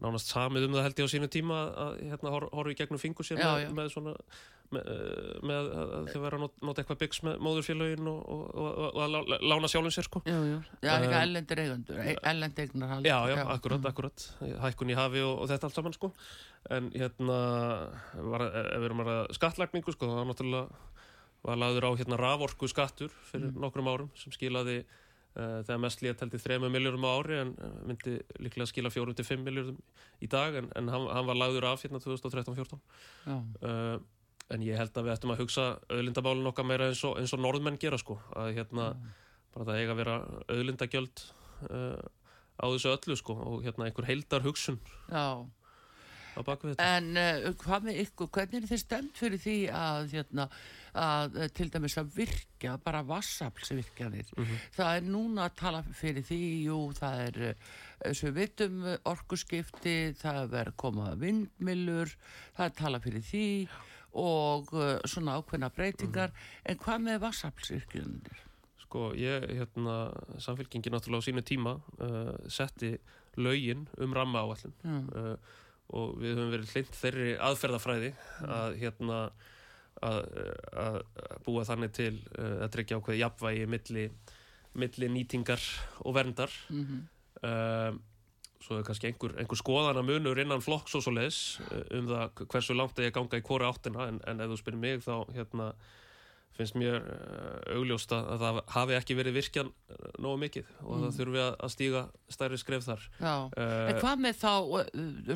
nánast 0.00 0.30
samið 0.32 0.68
um 0.68 0.74
það 0.78 0.86
held 0.86 1.00
ég 1.02 1.08
á 1.10 1.12
sínu 1.12 1.28
tíma 1.28 1.58
að, 1.84 1.98
hérna, 2.08 2.30
hor, 2.32 2.46
horfi 2.56 2.72
í 2.72 2.78
gegnum 2.78 3.00
fingur 3.02 3.26
sér 3.26 3.40
Já, 3.42 3.50
með, 3.50 3.62
já. 3.66 3.70
með 3.80 3.88
svona 3.92 4.14
með, 4.70 4.86
eh, 4.86 5.38
með 5.50 5.68
að 5.74 6.08
þau 6.12 6.20
vera 6.22 6.36
að 6.38 6.42
nota, 6.44 6.60
nota 6.68 6.82
eitthvað 6.84 7.00
byggs 7.02 7.20
með 7.26 7.40
móðurfélögin 7.42 8.06
og, 8.12 8.20
og, 8.30 8.44
og, 8.54 8.78
og 8.86 9.00
að 9.02 9.10
lá- 9.16 9.40
lána 9.50 9.70
sjálfum 9.72 9.94
sér 9.96 10.06
sko. 10.06 10.22
Jú. 10.30 10.60
Já, 10.86 10.92
líka 11.02 11.16
Um, 11.16 11.24
ellendir 11.24 11.58
eigundur, 11.64 11.98
ellendir 12.22 12.68
eignar 12.70 13.02
Já, 13.02 13.16
já, 13.34 13.36
akkurat, 13.56 13.88
akkurat 13.90 14.26
hækkun 14.62 14.92
í 14.94 14.96
hafi 15.00 15.24
og, 15.26 15.42
þetta 15.50 15.66
allt 15.68 15.74
saman 15.80 15.92
sko. 15.98 16.12
en 16.70 16.90
hérna 16.94 17.40
var, 18.30 18.46
ef 18.46 18.78
við 18.78 18.84
erum 18.90 19.04
að 19.04 19.34
skattlagningu 19.36 19.92
sko, 19.96 20.06
það 20.06 20.22
var 20.22 20.30
náttúrulega 20.30 20.68
var 21.42 21.56
lagður 21.56 21.86
á 21.88 21.90
hérna 21.98 22.18
raforku 22.20 22.68
skattur 22.68 23.10
fyrir 23.32 23.50
nokkrum 23.56 23.88
árum 23.88 24.10
sem 24.14 24.30
skilaði 24.32 24.84
þegar 25.34 25.82
mest 25.82 26.00
held 26.02 26.34
í 26.34 26.40
3 26.42 26.58
miljórum 26.66 27.04
á 27.06 27.10
ári 27.14 27.36
en 27.38 27.52
myndi 27.86 28.16
líklega 28.42 28.66
skila 28.66 28.90
4-5 28.90 29.44
miljórum 29.46 29.76
í 30.20 30.28
dag 30.30 30.56
en, 30.58 30.70
en 30.76 30.90
hann, 30.90 31.06
hann 31.06 31.28
var 31.28 31.38
lagður 31.38 31.68
af 31.70 31.84
hérna 31.84 32.00
2013-14 32.02 32.80
Já, 33.26 33.36
uh, 33.38 34.00
en 34.50 34.64
ég 34.66 34.78
held 34.78 34.96
að 34.98 35.06
við 35.06 35.14
ættum 35.14 35.34
að 35.34 35.42
hugsa 35.44 35.66
auðlindamálun 35.86 36.50
okkar 36.50 36.66
meira 36.66 36.90
eins 36.90 37.02
og, 37.06 37.14
eins 37.20 37.34
og 37.36 37.42
norðmenn 37.44 37.78
gera 37.80 37.98
sko 38.00 38.18
að 38.34 38.56
hérna 38.58 38.90
bara 39.54 39.68
það 39.68 39.78
eiga 39.78 39.94
að 39.94 40.00
vera 40.00 40.16
auðlindagjöld 40.50 41.24
uh, 41.70 42.02
á 42.60 42.64
þessu 42.66 42.92
öllu 42.92 43.16
sko 43.18 43.36
og 43.38 43.64
hérna 43.64 43.88
einhver 43.88 44.08
heildar 44.10 44.44
hugsun 44.44 44.78
já. 45.08 45.46
á 46.34 46.40
bakvið 46.42 46.74
þetta. 46.74 46.90
En 46.98 47.10
uh, 47.14 47.50
hvað 47.62 47.88
með 47.88 48.02
ykkur, 48.04 48.30
hvernig 48.36 48.60
er 48.60 48.70
þið 48.72 48.82
stemt 48.84 49.22
fyrir 49.22 49.42
því 49.42 49.56
að, 49.74 50.10
hérna, 50.16 50.48
að 50.98 51.36
uh, 51.38 51.46
til 51.54 51.68
dæmis 51.70 51.96
að 52.00 52.10
virkja, 52.16 52.74
bara 52.84 53.02
vassaflsvirkjanir? 53.06 54.32
Það 54.76 54.90
er 54.96 55.06
núna 55.06 55.46
að 55.48 55.56
tala 55.60 55.82
fyrir 55.94 56.24
því, 56.26 56.40
jú, 56.66 56.78
það 56.98 57.22
er, 57.28 57.38
eins 58.06 58.22
og 58.24 58.30
við 58.30 58.38
vitum, 58.40 58.82
orkuskipti, 59.12 59.96
það 60.18 60.42
er 60.42 60.52
verið 60.56 60.72
að 60.74 60.80
koma 60.82 61.14
vindmillur, 61.20 62.14
það 62.56 62.66
er 62.66 62.76
tala 62.82 63.00
fyrir 63.04 63.26
því 63.30 63.46
og 64.20 64.72
uh, 64.74 64.98
svona 65.06 65.36
ákveðna 65.38 65.70
breytingar 65.70 66.32
en 66.66 66.78
hvað 66.82 67.04
með 67.06 67.20
vassaflsvirkjunir? 67.28 68.40
Sko, 68.82 69.12
ég, 69.14 69.44
hérna, 69.54 69.96
samfélkingi 70.42 70.90
náttúrulega 70.90 71.22
á 71.22 71.26
sínu 71.28 71.44
tíma 71.46 71.76
uh, 72.02 72.34
setti 72.50 72.96
lögin 73.38 73.86
um 74.02 74.14
ramma 74.16 74.42
áallin 74.42 74.74
Mm. 74.82 75.04
uh, 75.14 75.36
og 75.90 76.20
við 76.22 76.36
höfum 76.36 76.50
verið 76.52 76.72
hlind 76.74 76.92
þeirri 76.94 77.30
aðferðafræði 77.42 78.10
að, 78.46 78.74
hérna, 78.78 79.16
að, 80.02 80.20
að, 80.72 81.00
búa 81.46 81.64
þannig 81.68 81.92
til 81.96 82.12
uh, 82.38 82.64
að 82.64 82.70
tryggja 82.76 83.00
ákveði 83.00 83.20
jafnvægi 83.22 83.66
milli, 83.66 84.04
milli 84.80 85.08
nýtingar 85.12 85.60
og 86.04 86.14
verndar. 86.14 86.50
Mm 86.70 86.84
-hmm. 86.86 87.02
uh, 87.44 87.98
svo 88.60 88.76
er 88.78 88.84
kannski 88.84 89.06
einhver, 89.08 89.32
einhver 89.40 89.56
skoðana 89.56 90.02
munur 90.04 90.38
innan 90.38 90.60
flokks 90.60 90.94
og 90.94 91.02
svo 91.02 91.12
leis 91.12 91.60
um 91.90 92.06
það 92.06 92.44
hversu 92.46 92.74
langt 92.76 92.98
er 92.98 93.04
ég 93.08 93.16
að 93.16 93.18
ganga 93.20 93.38
í 93.38 93.46
hvora 93.48 93.68
áttina. 93.72 94.08
En, 94.08 94.20
en 94.26 94.40
ef 94.40 94.50
þú 94.50 94.56
spyrir 94.60 94.78
mig 94.78 95.00
þá 95.00 95.24
hérna, 95.34 95.72
finnst 96.56 96.74
mér 96.74 96.96
uh, 97.00 97.76
augljóst 97.76 98.12
að 98.12 98.28
að 98.34 98.38
það 98.40 98.60
hafi 98.74 98.92
ekki 98.98 99.14
verið 99.16 99.34
virkjan 99.34 99.72
nógu 100.18 100.38
mikið. 100.38 100.66
Og 100.82 100.96
Mm. 100.96 101.02
það 101.02 101.16
þurfi 101.18 101.40
að, 101.40 101.54
að 101.64 101.70
stíga 101.70 102.02
stærri 102.28 102.58
skref 102.58 102.84
þar. 102.84 103.08
Já, 103.20 103.34
Uh, 103.56 103.88
en 103.90 104.00
hvað 104.00 104.16
með 104.18 104.34
þá 104.44 104.54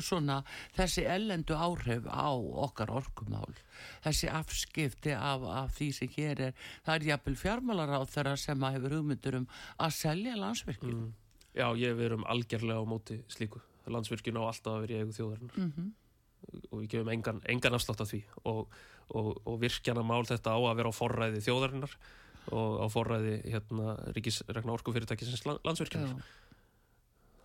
svona 0.01 0.43
þessi 0.77 1.05
ellendu 1.05 1.53
áhrif 1.55 2.05
á 2.05 2.29
okkar 2.67 2.89
orkumál 2.91 3.44
þessi 4.05 4.31
afskipti 4.31 5.13
af, 5.17 5.45
af 5.65 5.75
því 5.75 5.89
sem 5.97 6.11
hér 6.15 6.41
er. 6.49 6.65
Það 6.85 6.95
er 6.95 7.07
jafnvel 7.11 7.37
fjármálar 7.41 7.93
á 7.97 8.01
þeirra 8.09 8.35
sem 8.39 8.65
að 8.65 8.79
hefur 8.79 8.97
hugmyndur 8.99 9.39
um 9.41 9.47
að 9.77 9.95
selja 9.99 10.35
landsvirkjum 10.39 10.97
mm, 10.97 11.13
Já, 11.55 11.69
ég 11.79 11.95
við 11.95 12.09
erum 12.09 12.25
algjörlega 12.27 12.83
á 12.83 12.85
móti 12.87 13.21
slíku. 13.31 13.61
Landsvirkjun 13.87 14.41
á 14.41 14.43
alltaf 14.43 14.73
að 14.75 14.83
vera 14.85 14.97
í 14.97 15.03
eigu 15.03 15.15
þjóðarinnar. 15.15 15.57
Mm 15.61 15.71
-hmm. 15.71 15.93
og 16.71 16.81
við 16.81 16.89
gefum 16.93 17.09
engan, 17.13 17.41
engan 17.49 17.77
afslátt 17.77 18.01
af 18.01 18.11
því. 18.11 18.21
Og, 18.43 18.67
og, 19.09 19.29
og 19.45 19.59
virkjana 19.61 20.03
mál 20.03 20.25
þetta 20.27 20.51
á 20.51 20.59
að 20.59 20.77
vera 20.81 20.91
á 20.91 20.99
forræði 20.99 21.43
þjóðarinnar 21.45 21.97
og 22.53 22.73
á 22.83 22.85
forræði 22.93 23.37
hérna, 23.49 23.95
ríkisregna 24.13 24.75
orkufyrirtækisins 24.75 25.45
landsvirkjunar 25.45 26.21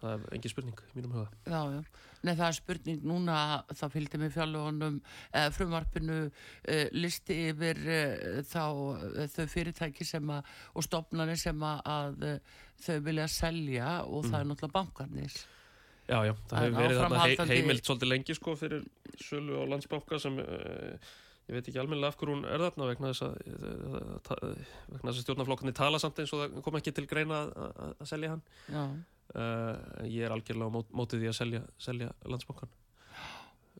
það 0.00 0.14
er 0.16 0.34
engin 0.36 0.52
spurning 0.52 0.80
í 0.86 0.94
mínum 0.98 1.12
huga. 1.18 1.28
Já, 1.46 1.60
já. 1.76 1.82
Nei, 2.20 2.34
það 2.36 2.46
er 2.50 2.56
spurning 2.58 3.04
núna, 3.08 3.36
það 3.72 3.92
fylgdi 3.94 4.18
með 4.20 4.34
fjárlögunum, 4.34 4.98
eða 5.32 5.52
frumvarpinu 5.56 6.18
eh, 6.68 6.88
listi 6.92 7.36
yfir 7.50 7.80
eh, 7.88 8.42
þá 8.50 8.64
eh, 9.14 9.30
þau 9.32 9.46
fyrirtæki 9.54 10.04
sem 10.08 10.34
að, 10.36 10.50
og 10.76 10.84
stopnarnir 10.84 11.40
sem 11.40 11.64
að, 11.64 11.80
að 11.94 12.26
eh, 12.28 12.58
þau 12.84 12.98
vilja 13.08 13.28
selja 13.32 13.94
og 14.04 14.28
það 14.28 14.38
er 14.42 14.50
náttúrulega 14.50 14.76
bankarnir. 14.76 15.40
Já, 16.10 16.18
já, 16.26 16.34
það 16.50 16.64
hefur 16.66 16.76
verið 16.82 17.00
áframhaldandi- 17.00 17.56
heimild 17.56 17.84
svolítið 17.86 18.08
lengi 18.10 18.34
sko 18.36 18.54
fyrir 18.58 18.86
sölu 19.22 19.60
á 19.62 19.64
landsbanka 19.70 20.18
sem 20.18 20.40
uh, 20.42 21.12
ég 21.46 21.54
veit 21.54 21.68
ekki 21.70 21.78
almennilega 21.78 22.10
af 22.10 22.16
hverju 22.18 22.34
hún 22.34 22.48
er 22.50 22.64
þarna 22.64 22.88
vegna 22.88 23.12
þess 23.12 23.24
að, 23.28 23.36
ta- 24.26 24.38
vegna 24.90 25.12
þess 25.12 25.20
að 25.20 25.24
stjórnarflokkarnir 25.28 25.76
tala 25.78 26.00
samt 26.02 26.18
eins 26.24 26.32
og 26.34 26.42
það 26.42 26.58
kom 26.66 26.78
ekki 26.80 26.94
til 26.98 27.06
greina 27.10 27.38
að 27.54 28.02
selja 28.10 28.32
hann. 28.34 28.42
Já, 28.74 28.82
uh, 29.34 30.06
ég 30.06 30.26
er 30.26 30.34
algjörlega 30.34 30.70
á 30.70 30.76
mót, 30.76 30.92
mótið 30.94 31.24
því 31.24 31.32
að 31.32 31.38
selja, 31.40 31.64
selja 31.78 32.12
landsbankan 32.26 32.72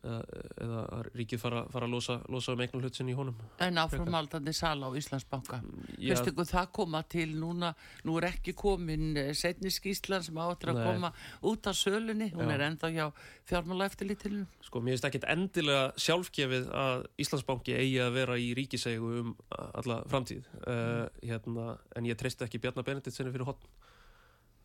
eða, 0.00 0.42
eða 0.64 0.82
að 0.96 1.08
ríkið 1.18 1.40
fara, 1.42 1.60
fara 1.72 1.86
að 1.88 1.94
losa, 1.94 2.16
losa 2.32 2.54
um 2.54 2.62
eignum 2.64 2.82
hlut 2.84 2.96
sinn 2.96 3.10
í 3.12 3.16
honum. 3.16 3.36
En 3.62 3.80
áframhaldandi 3.80 4.54
sala 4.56 4.88
á 4.88 4.92
Íslandsbanka. 4.96 5.60
Já, 5.96 6.14
Fyrstu 6.14 6.32
ykkur 6.32 6.48
það 6.48 6.70
koma 6.78 7.02
til 7.10 7.28
núna, 7.38 7.72
nú 8.08 8.16
er 8.20 8.28
ekki 8.30 8.54
komin 8.58 9.12
eh, 9.20 9.32
seinni 9.36 9.72
skýslan 9.72 10.24
sem 10.26 10.40
áttur 10.40 10.72
að 10.74 10.82
koma 10.88 11.12
út 11.50 11.70
af 11.70 11.78
sölunni, 11.78 12.30
hún 12.34 12.48
Já. 12.48 12.54
er 12.56 12.66
enda 12.70 12.92
hjá 12.94 13.06
fjármála 13.50 13.90
eftirlítinu. 13.90 14.46
sko, 14.64 14.80
mér 14.80 14.96
finnst 14.96 15.08
ekkit 15.10 15.28
endilega 15.28 15.86
sjálfgefið 16.00 16.72
að 16.84 17.06
Íslandsbanki 17.20 17.76
eigi 17.76 18.00
að 18.04 18.16
vera 18.16 18.40
í 18.40 18.50
ríkiseigu 18.56 19.14
um 19.20 19.36
alla 19.58 20.02
framtíð. 20.08 20.48
Uh, 20.64 21.06
hérna, 21.22 21.76
en 21.96 22.08
ég 22.08 22.18
treysti 22.18 22.46
ekki 22.46 22.60
Bjarnar 22.62 22.86
Benediktsson 22.86 23.32
fyrir 23.32 23.48
hotn 23.48 23.68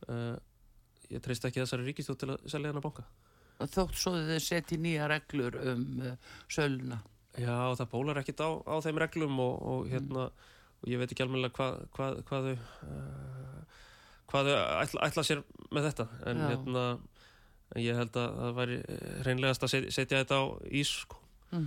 uh, 0.09 0.35
ég 1.11 1.23
treysti 1.23 1.49
ekki 1.49 1.63
þessari 1.63 1.87
ríkistjóð 1.89 2.19
til 2.21 2.31
að 2.33 2.45
selja 2.51 2.71
hennar 2.71 2.85
banka 2.85 3.05
Þótt 3.55 3.95
svo 3.95 4.11
þau 4.19 4.39
setji 4.43 4.77
nýja 4.83 5.05
reglur 5.07 5.55
um 5.61 5.83
uh, 6.03 6.15
söluna. 6.51 6.97
Já, 7.39 7.71
það 7.79 7.89
bólar 7.93 8.19
ekkit 8.19 8.43
á, 8.43 8.49
á 8.67 8.75
þeim 8.83 8.99
reglum 8.99 9.39
og, 9.43 9.55
og 9.63 9.89
hérna 9.91 10.25
og 10.27 10.89
ég 10.91 10.99
veit 10.99 11.11
ekki 11.11 11.23
alveg 11.23 11.55
hvað 11.55 11.77
hva, 11.95 12.09
hva 12.27 12.41
þau 12.43 12.51
uh, 12.51 13.79
hvað 14.31 14.49
þau 14.49 14.57
ætla, 14.83 15.07
ætla 15.07 15.25
sér 15.27 15.43
með 15.71 15.89
þetta 15.89 16.07
en 16.31 16.43
Já. 16.43 16.47
hérna 16.51 16.85
ég 17.81 17.99
held 17.99 18.19
að 18.19 18.39
það 18.39 18.57
væri 18.59 18.79
reynlegast 19.27 19.65
að 19.65 19.73
setja, 19.73 19.95
setja 19.95 20.21
þetta 20.23 20.39
á 20.39 20.43
ís 20.71 20.91
sko. 21.05 21.21
Mm 21.51 21.63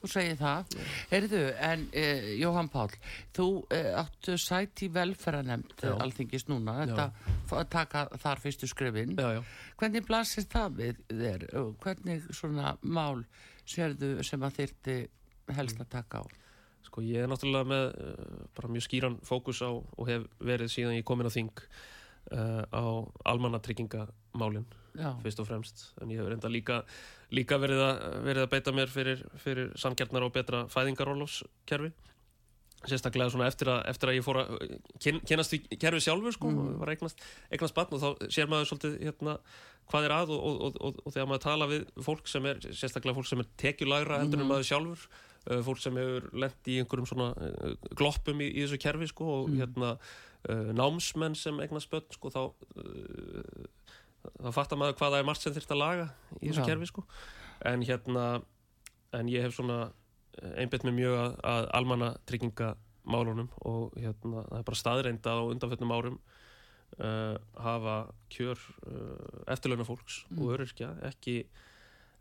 Þú 0.00 0.08
segir 0.08 0.38
það. 0.40 0.74
Heyrðu, 1.10 1.40
en 1.68 1.86
uh, 1.92 2.28
Jóhann 2.40 2.70
Pál, 2.72 2.88
þú 3.36 3.48
uh, 3.60 3.90
áttu 4.00 4.38
sæti 4.40 4.88
í 4.88 4.94
velferðanemnd 4.94 5.84
alþingis 5.92 6.46
núna, 6.48 6.78
þetta 6.82 7.08
að 7.60 7.70
taka 7.72 8.06
þar 8.22 8.40
fyrstu 8.40 8.70
skrifin. 8.70 9.16
Já, 9.18 9.38
já 9.38 9.42
Hvernig 9.80 10.04
blasir 10.08 10.44
það 10.48 10.76
við 10.80 11.04
þér? 11.08 11.46
Hvernig 11.84 12.28
svona 12.36 12.74
mál 12.80 13.24
sérðu 13.68 14.18
sem 14.26 14.42
að 14.44 14.60
þyrti 14.60 14.96
helst 15.56 15.80
að 15.82 15.92
taka 15.94 16.22
á? 16.22 16.24
Sko 16.86 17.04
ég 17.04 17.24
er 17.24 17.30
náttúrulega 17.30 17.68
með 17.68 17.86
uh, 17.92 18.42
bara 18.56 18.72
mjög 18.72 18.86
skýran 18.88 19.18
fókus 19.26 19.60
á 19.62 19.70
og 19.70 20.04
hef 20.08 20.26
verið 20.40 20.72
síðan 20.72 20.96
ég 20.96 21.06
komin 21.06 21.28
á 21.28 21.32
þing 21.32 21.52
uh, 21.60 22.64
á 22.72 22.84
almannatryggingamálin 23.30 24.66
Já, 24.98 25.12
fyrst 25.22 25.42
og 25.42 25.46
fremst 25.46 25.84
en 26.00 26.10
ég 26.10 26.22
hef 26.22 26.30
reynda 26.30 26.50
líka, 26.50 26.80
líka 27.30 27.58
verið, 27.62 27.80
að, 27.86 27.98
verið 28.26 28.42
að 28.46 28.52
beita 28.54 28.72
mér 28.74 28.90
fyrir, 28.90 29.24
fyrir 29.38 29.72
samkjarnar 29.78 30.24
og 30.26 30.32
betra 30.34 30.64
fæðingarólofskerfi 30.72 31.92
sérstaklega 32.88 33.28
svona 33.28 33.48
eftir 33.50 33.68
að, 33.68 33.82
eftir 33.92 34.08
að 34.08 34.16
ég 34.16 34.24
fór 34.24 34.38
að 34.40 34.52
kyn, 35.04 35.18
kynast 35.28 35.52
í 35.52 35.58
kerfi 35.76 36.00
sjálfur 36.00 36.32
sko, 36.32 36.48
mm. 36.48 36.78
var 36.80 36.92
eignast, 36.94 37.20
eignast 37.52 37.76
batn 37.76 37.98
og 37.98 38.00
þá 38.00 38.30
sér 38.32 38.48
maður 38.48 38.70
svolítið 38.70 38.94
hérna, 39.04 39.34
hvað 39.92 40.06
er 40.08 40.14
að 40.16 40.32
og, 40.32 40.46
og, 40.48 40.78
og, 40.80 41.02
og, 41.04 41.10
þegar 41.12 41.28
maður 41.28 41.42
tala 41.44 41.68
við 41.68 41.84
fólk 42.06 42.30
sem 42.32 42.48
er, 42.48 42.62
sérstaklega 42.70 43.18
fólk 43.18 43.28
sem 43.28 43.42
er 43.44 43.50
tekjulægra 43.60 44.22
heldur 44.22 44.40
en 44.40 44.46
Mhm. 44.46 44.52
maður 44.54 44.68
sjálfur 44.70 45.04
uh, 45.04 45.60
fólk 45.68 45.82
sem 45.84 46.00
hefur 46.00 46.30
lent 46.40 46.72
í 46.72 46.78
einhverjum 46.80 47.10
svona 47.12 47.28
uh, 47.36 47.76
gloppum 48.00 48.40
í, 48.40 48.48
í 48.48 48.64
þessu 48.64 48.80
kerfi 48.80 49.10
sko, 49.12 49.28
og 49.42 49.50
Mhm. 49.50 49.60
hérna 49.60 49.94
námsmenn 50.72 51.34
sem 51.36 51.58
eignast 51.60 51.90
börn 51.92 52.06
sko, 52.16 52.30
þá 52.32 52.40
þá 54.42 54.50
fattar 54.52 54.78
maður 54.80 54.96
hvað 54.98 55.12
það 55.14 55.18
er 55.22 55.28
margt 55.30 55.42
sem 55.46 55.54
þurft 55.56 55.70
að 55.74 55.80
laga 55.82 56.08
í 56.40 56.50
þessu 56.50 56.66
kerfi 56.66 56.86
sko. 56.90 57.04
en 57.70 57.82
hérna 57.88 58.24
en 59.12 59.28
ég 59.32 59.42
hef 59.46 59.54
svona 59.56 59.78
einbett 60.56 60.84
mér 60.86 60.94
mjög 60.96 61.16
að, 61.20 61.32
að 61.52 61.70
almanna 61.80 62.10
tryggingamálunum 62.30 63.48
og 63.66 63.96
hérna 63.98 64.44
það 64.48 64.58
er 64.60 64.66
bara 64.68 64.80
staðreind 64.82 65.26
að 65.26 65.40
á 65.40 65.44
undanfjöldnum 65.54 65.94
árum 65.96 66.18
uh, 67.00 67.36
hafa 67.60 67.96
kjör 68.32 68.58
uh, 68.86 69.42
eftirlauna 69.52 69.84
fólks 69.88 70.24
Mm. 70.30 70.42
og 70.44 70.52
öryrkja 70.56 70.92
ekki, 71.10 71.38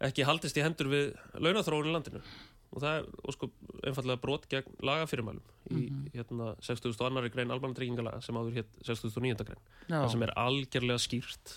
ekki 0.01 0.25
haldist 0.25 0.57
í 0.57 0.63
hendur 0.65 0.89
við 0.91 1.11
launathróun 1.37 1.87
í 1.91 1.93
landinu 1.93 2.21
og 2.69 2.83
það 2.83 2.97
er 2.99 3.33
sko, 3.33 3.47
einfallega 3.83 4.21
brot 4.21 4.43
gegn 4.49 4.75
lagafyrirmælum 4.85 5.41
í 5.71 5.87
Mhm. 5.89 6.03
hérna 6.13 6.51
60.2. 6.61 7.29
grein 7.33 7.51
almanna 7.51 7.73
tryggingalaga 7.77 8.21
sem 8.21 8.35
áður 8.35 8.59
hétt 8.59 8.75
60.9. 8.85 9.45
grein 9.45 9.63
það 9.89 10.09
sem 10.11 10.23
er 10.23 10.33
algjörlega 10.37 10.99
skýrt 11.01 11.55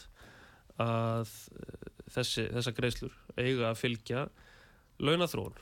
að 0.83 1.35
eh, 1.57 1.91
þessi, 2.17 2.47
þessa 2.53 2.75
greiðslur 2.77 3.15
eiga 3.41 3.71
að 3.71 3.81
fylgja 3.81 4.25
launathróun 5.03 5.55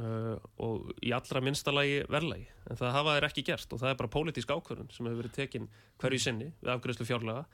uh, 0.00 0.36
og 0.64 0.90
í 1.04 1.12
allra 1.14 1.42
minnsta 1.44 1.72
lagi 1.74 2.00
verðlagi. 2.10 2.46
En 2.70 2.78
það 2.80 2.94
hafa 2.96 3.16
þeir 3.18 3.28
ekki 3.28 3.44
gert 3.50 3.74
og 3.76 3.82
það 3.82 3.92
er 3.92 3.98
bara 4.00 4.12
pólitísk 4.16 4.50
ákvörðun 4.56 4.90
sem 4.94 5.06
hefur 5.06 5.20
verið 5.22 5.36
tekin 5.36 5.68
hverju 6.00 6.22
sinni 6.24 6.50
við 6.62 6.72
afgreiðslu 6.74 7.06
fjárlaga. 7.10 7.44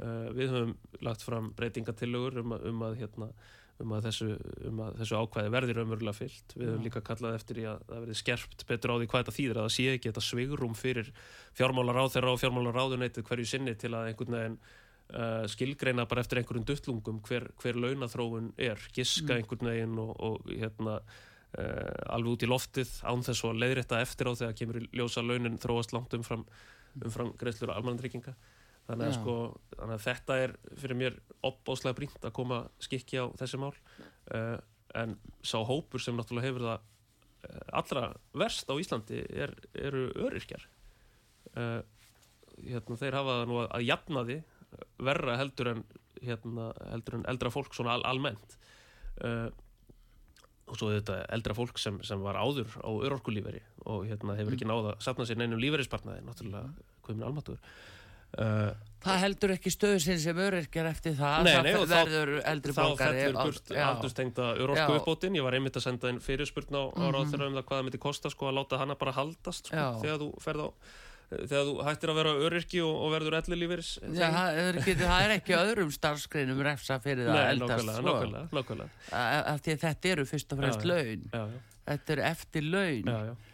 Uh, 0.00 0.28
við 0.32 0.52
höfum 0.54 0.74
lagt 1.04 1.22
fram 1.26 1.50
breytingatillögur 1.58 2.40
um, 2.42 2.54
að- 2.56 2.68
um 2.72 2.86
að 2.88 3.00
hérna 3.02 3.30
um 3.80 3.92
að 3.96 4.06
þessu, 4.10 4.26
um 4.68 4.80
að 4.84 4.96
þessu 5.00 5.16
ákvæði 5.16 5.50
verði 5.54 5.74
raunverulega 5.78 6.12
fyllt. 6.18 6.52
Við 6.56 6.66
höfum 6.68 6.82
líka 6.84 7.00
kallað 7.04 7.36
eftir 7.38 7.60
í 7.62 7.64
að 7.68 7.78
það 7.88 8.02
verði 8.02 8.16
skerpt 8.20 8.64
betur 8.68 8.92
á 8.92 8.96
því 9.00 9.06
hvað 9.08 9.22
þetta 9.22 9.36
þýðir 9.38 9.60
að 9.60 9.64
það 9.68 9.74
sé 9.76 9.86
ekki 9.94 10.10
þetta 10.10 10.24
svigrum 10.26 10.74
fyrir 10.76 11.08
fjármálaráð 11.56 12.10
þeirra 12.16 12.34
og 12.34 12.42
fjármálaráðuneytið 12.42 13.26
hverju 13.30 13.48
sinni 13.48 13.74
til 13.80 13.92
að 13.96 14.10
einhvern 14.10 14.36
veginn 14.36 14.58
uh, 15.14 15.46
skilgreina 15.50 16.06
bara 16.08 16.24
eftir 16.24 16.40
einhverjum 16.40 16.66
duttlungum 16.68 17.20
hver, 17.26 17.50
hver 17.60 17.78
launathróun 17.78 18.52
er, 18.58 18.80
giska 18.96 19.34
Mm. 19.34 19.36
einhvern 19.40 19.70
veginn 19.70 19.98
og, 19.98 20.12
og 20.20 20.50
hérna 20.50 21.00
uh, 21.00 22.14
alveg 22.14 22.36
út 22.36 22.46
í 22.46 22.50
loftið 22.50 22.92
án 23.04 23.24
þess 23.26 23.44
að 23.44 23.60
leiðrétta 23.64 24.00
eftir 24.00 24.30
á 24.30 24.32
þegar 24.32 24.56
kemur 24.60 24.80
í 24.80 24.88
ljósa 24.92 25.22
launin 25.22 25.58
þróast 25.58 25.94
langt 25.96 26.14
umfram, 26.14 26.46
umfram 27.00 27.34
greiðslur 27.38 27.74
almannatrygginga. 27.74 28.34
Þannig 28.90 29.06
að, 29.06 29.16
sko, 29.20 29.34
þannig 29.76 29.94
að 29.94 30.06
þetta 30.06 30.36
er 30.42 30.54
fyrir 30.74 30.98
mér 30.98 31.18
opbáslega 31.46 31.94
brínt 31.94 32.24
að 32.24 32.32
koma 32.34 32.64
skikki 32.82 33.20
á 33.22 33.30
þessi 33.38 33.60
mál. 33.60 33.74
Uh, 34.34 34.56
en 34.98 35.14
sá 35.46 35.60
hópur 35.62 36.02
sem 36.02 36.16
náttúrulega 36.18 36.48
hefur 36.48 36.64
það 36.66 36.88
allra 37.72 38.02
verst 38.36 38.68
á 38.68 38.74
Íslandi 38.76 39.20
er, 39.30 39.54
eru 39.78 40.08
öryrkjar. 40.26 40.64
Uh, 41.54 41.80
hérna, 42.60 42.98
þeir 43.00 43.16
hafa 43.16 43.36
það 43.38 43.46
nú 43.48 43.60
að, 43.62 43.68
að 43.78 43.86
jafna 43.86 44.24
því 44.28 44.38
verra 44.98 45.36
heldur 45.40 45.72
en, 45.74 45.84
hérna, 46.22 46.70
heldur 46.92 47.18
en 47.20 47.26
eldra 47.32 47.50
fólk 47.54 47.74
svona 47.76 47.96
al, 47.98 48.04
almennt. 48.10 48.56
Uh, 49.20 49.48
og 50.70 50.78
svo 50.78 50.90
þetta 50.94 51.24
eldra 51.34 51.54
fólk 51.58 51.80
sem, 51.82 51.96
sem 52.06 52.20
var 52.22 52.36
áður 52.38 52.70
á 52.78 52.90
örorkulíferi 52.90 53.58
og 53.90 54.04
hérna 54.06 54.36
hefur 54.38 54.54
ekki 54.54 54.68
náða 54.70 54.92
að 54.94 55.00
sapna 55.02 55.26
sér 55.26 55.40
neinum 55.40 55.58
líferispartnaði 55.58 56.22
náttúrulega 56.22 56.70
komin 57.02 57.24
almatur 57.26 57.56
uh, 58.38 58.70
Það 59.02 59.18
heldur 59.24 59.54
ekki 59.56 59.72
stöðu 59.74 59.98
sinn 60.04 60.20
sem 60.22 60.38
öryrkjar 60.44 60.86
eftir 60.92 61.16
það, 61.18 61.42
Nei, 61.48 61.52
það 61.56 61.66
nei, 61.66 61.72
þá- 61.74 61.90
verður 61.96 62.32
eldri 62.52 62.76
þá 62.76 62.80
borgari. 62.84 63.20
fellur 63.24 63.82
aldurstengda 63.88 64.48
örorku 64.60 64.82
Já. 64.92 64.96
uppbótin. 65.00 65.38
Ég 65.40 65.46
var 65.48 65.56
einmitt 65.56 65.78
að 65.80 65.86
senda 65.88 66.10
inn 66.12 66.20
fyrirspurn 66.22 66.76
á, 66.76 66.82
á 66.92 67.04
ráðþurra 67.16 67.48
um 67.50 67.56
það 67.58 67.64
hvað 67.66 67.78
það 67.80 67.86
myndi 67.88 68.00
kosta 68.06 68.30
sko 68.30 68.50
að 68.50 68.58
láta 68.60 68.78
hana 68.84 68.96
bara 69.00 69.14
haldast 69.16 69.72
sko, 69.72 69.86
þegar 70.04 70.20
þú 70.20 70.28
ferð 70.44 70.66
á 70.68 70.68
þegar 71.30 71.66
þú 71.68 71.74
hættir 71.86 72.10
að 72.12 72.18
vera 72.20 72.34
öryrki 72.46 72.80
og, 72.82 72.94
og 73.06 73.12
verður 73.14 73.36
ellilíferis 73.38 73.90
Já, 74.02 74.28
það 74.34 74.60
er, 74.64 74.78
ekki, 74.80 74.94
það 74.98 75.24
er 75.26 75.34
ekki 75.36 75.56
öðrum 75.60 75.90
starfsgreinum 75.94 76.62
refsa 76.66 76.98
fyrir 77.04 77.28
það 77.28 77.36
að 77.36 77.44
Nei, 77.44 77.50
eldast 77.54 77.70
nákvæmlega, 77.70 78.00
svo. 78.00 78.14
nákvæmlega, 78.14 78.46
nákvæmlega. 78.58 78.90
Að- 79.14 79.44
að 79.52 79.68
að 79.74 79.84
þetta 79.84 80.12
eru 80.16 80.24
fyrst 80.32 80.52
og 80.56 80.62
fremst 80.64 80.82
Já, 80.82 80.90
laun. 80.90 81.22
Já, 81.30 81.44
já, 81.54 81.62
þetta 81.90 82.12
eru 82.16 82.26
eftir 82.30 82.66
laun 82.66 83.08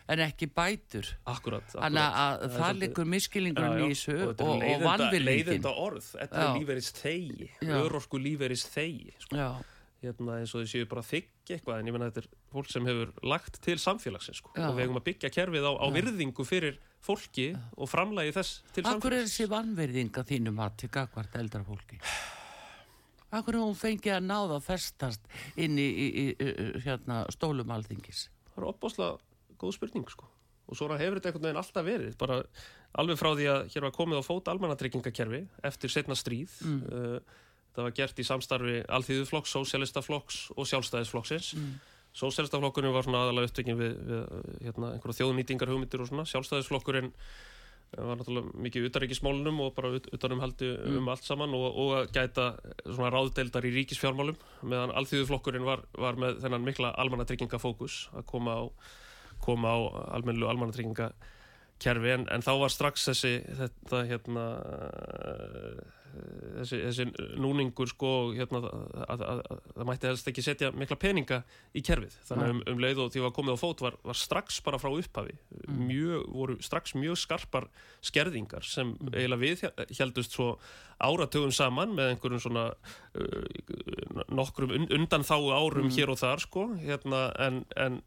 en 0.07 0.21
ekki 0.23 0.47
bætur. 0.55 1.09
Akkurat, 1.27 1.65
þannig 1.73 2.03
akkurat. 2.03 2.17
að 2.17 2.35
er 2.37 2.49
það 2.49 2.59
svolítið- 2.61 2.81
liggur 2.87 3.09
miskilingurinn 3.13 3.81
í 3.83 3.89
þessu 3.93 4.17
og, 4.17 4.27
og, 4.29 4.41
og 4.47 4.61
leiðinda, 4.63 4.85
vannvirðingin 4.87 5.47
leiðinda 5.47 5.73
orð 5.83 6.05
þetta 6.13 6.43
er 6.45 6.61
líferis 6.61 6.91
þegi 6.95 7.49
örorku 7.81 8.21
líferis 8.23 8.67
þegi 8.73 9.17
sko. 9.27 9.47
Hérna, 10.05 10.37
eins 10.39 10.53
og 10.55 10.61
þau 10.63 10.69
séu 10.71 10.87
bara 10.87 11.01
að 11.03 11.09
þykja 11.11 11.55
eitthvað 11.57 11.79
en 11.81 11.87
ég 11.89 11.95
menna 11.97 12.11
þetta 12.13 12.21
er 12.23 12.27
fólk 12.53 12.69
sem 12.71 12.85
hefur 12.87 13.09
lagt 13.27 13.57
til 13.65 13.79
samfélagsins 13.81 14.39
sko. 14.43 14.53
Og 14.55 14.77
við 14.77 14.85
eigum 14.85 15.01
að 15.01 15.07
byggja 15.09 15.31
kerfið 15.35 15.65
á, 15.67 15.73
á 15.83 15.87
virðingu 15.91 16.45
fyrir 16.47 16.77
fólki 17.07 17.51
og 17.77 17.91
framlægi 17.91 18.35
þess 18.37 18.63
til 18.75 18.87
Akkur 18.91 19.15
er 19.15 19.27
þessi 19.27 19.49
vannverðing 19.51 20.19
að 20.19 20.33
þínum 20.33 20.63
að 20.65 20.81
til 20.83 20.93
gagvart 20.99 21.39
eldra 21.39 21.63
fólki? 21.67 22.01
Akkur 23.37 23.59
er 23.59 23.65
hún 23.65 23.79
fengið 23.79 24.17
að 24.17 24.27
náða 24.29 24.59
að 24.61 24.67
festast 24.69 25.31
inn 25.59 25.79
í, 25.83 25.87
í, 25.87 26.09
í, 26.31 26.33
hérna, 26.85 27.25
stólum 27.35 27.73
alþingis? 27.75 28.29
það 28.57 28.63
er 28.63 28.69
opbáslega 28.71 29.57
góð 29.61 29.77
spurning 29.77 30.09
sko. 30.11 30.29
og 30.67 30.79
svona 30.79 30.99
hefur 30.99 31.21
þetta 31.21 31.31
einhvern 31.31 31.47
veginn 31.47 31.61
alltaf 31.61 31.87
verið 31.87 32.15
bara 32.19 32.39
alveg 32.99 33.19
frá 33.21 33.29
því 33.37 33.49
að 33.53 33.67
hér 33.75 33.85
var 33.87 33.93
komið 33.95 34.23
á 34.25 34.25
fót 34.27 34.49
almannatryggingakerfi 34.51 35.43
eftir 35.69 35.93
setna 35.93 36.17
stríð 36.19 36.55
mm. 36.65 36.81
það 37.77 37.87
var 37.87 37.95
gert 38.01 38.19
í 38.19 38.27
samstarfi 38.27 38.81
alþýðuflokks, 38.99 39.53
sósélistaflokks 39.55 40.41
og 40.57 40.69
sjálfstæðisflokksins 40.73 41.53
mm. 41.59 41.77
Sósélistaflokkurinn 42.17 42.95
var 42.95 43.05
svona 43.07 43.25
aðalega 43.25 43.51
upptökin 43.51 43.79
við, 43.79 43.99
við 44.09 44.25
hérna, 44.65 44.95
einhverja 44.95 45.21
þjóðnýtingar 45.21 45.73
hugmyndir 45.73 46.03
og 46.03 46.11
svona. 46.11 46.25
Sjálfstæðisflokkurinn 46.31 47.11
eh, 47.13 48.01
var 48.01 48.21
náttúrulega 48.21 48.65
mikið 48.67 48.89
utaríkismálunum 48.91 49.63
og 49.67 49.75
bara 49.77 49.93
ut, 49.99 50.09
utanum 50.17 50.43
haldi 50.45 50.73
um 50.97 51.13
allt 51.13 51.29
saman 51.29 51.55
og, 51.59 51.67
og 51.69 51.95
að 52.01 52.11
gæta 52.17 52.49
svona 52.85 53.13
ráðdeildar 53.15 53.69
í 53.69 53.75
ríkisfjármálum 53.77 54.41
meðan 54.65 54.95
alþýðuflokkurinn 55.03 55.69
var, 55.69 55.85
var 55.99 56.21
með 56.21 56.41
þennan 56.45 56.67
mikla 56.67 56.95
almannatryggingafókus 57.05 58.07
að 58.17 58.29
koma 58.33 58.61
á, 58.61 58.65
koma 59.45 59.77
á 59.77 59.79
almennilu 60.17 60.49
almannatryggingakkerfi 61.77 62.15
en, 62.15 62.27
en 62.31 62.43
þá 62.43 62.53
var 62.61 62.73
strax 62.73 63.09
þessi 63.11 63.35
þetta 63.59 64.03
hérna 64.09 64.45
þessi, 66.57 66.79
þessi 66.81 67.05
núningur 67.37 67.91
sko 67.91 68.33
hérna 68.33 68.63
að, 68.63 68.69
að, 69.07 69.25
að, 69.27 69.41
að 69.51 69.61
það 69.75 69.89
mætti 69.91 70.09
helst 70.09 70.31
ekki 70.31 70.45
setja 70.45 70.71
mikla 70.73 70.97
peninga 70.97 71.43
í 71.77 71.83
kerfið. 71.85 72.17
Þannig 72.29 72.47
að 72.47 72.55
um, 72.55 72.63
um 72.73 72.81
leið 72.81 73.03
og 73.05 73.13
því 73.13 73.25
var 73.27 73.35
komið 73.37 73.59
á 73.59 73.59
fót 73.61 73.85
var, 73.85 73.99
var 74.03 74.17
strax 74.17 74.61
bara 74.65 74.81
frá 74.81 74.91
upphafi. 74.91 75.37
Mjög, 75.69 76.25
voru 76.33 76.57
strax 76.65 76.97
mjög 76.97 77.21
skarpar 77.21 77.69
skerðingar 78.01 78.65
sem 78.65 78.95
eiginlega 79.13 79.43
við 79.43 79.67
heldust 80.01 80.37
svo 80.37 80.55
áratugum 80.97 81.53
saman 81.53 81.93
með 81.97 82.15
einhverjum 82.15 82.41
svona 82.47 82.71
uh, 82.73 84.25
nokkrum 84.33 84.73
un, 84.73 84.89
undan 84.97 85.27
þá 85.27 85.37
árum 85.37 85.93
hér 85.93 86.15
og 86.15 86.23
þar 86.23 86.41
sko 86.41 86.71
hérna 86.81 87.27
en, 87.45 87.65
en, 87.77 88.01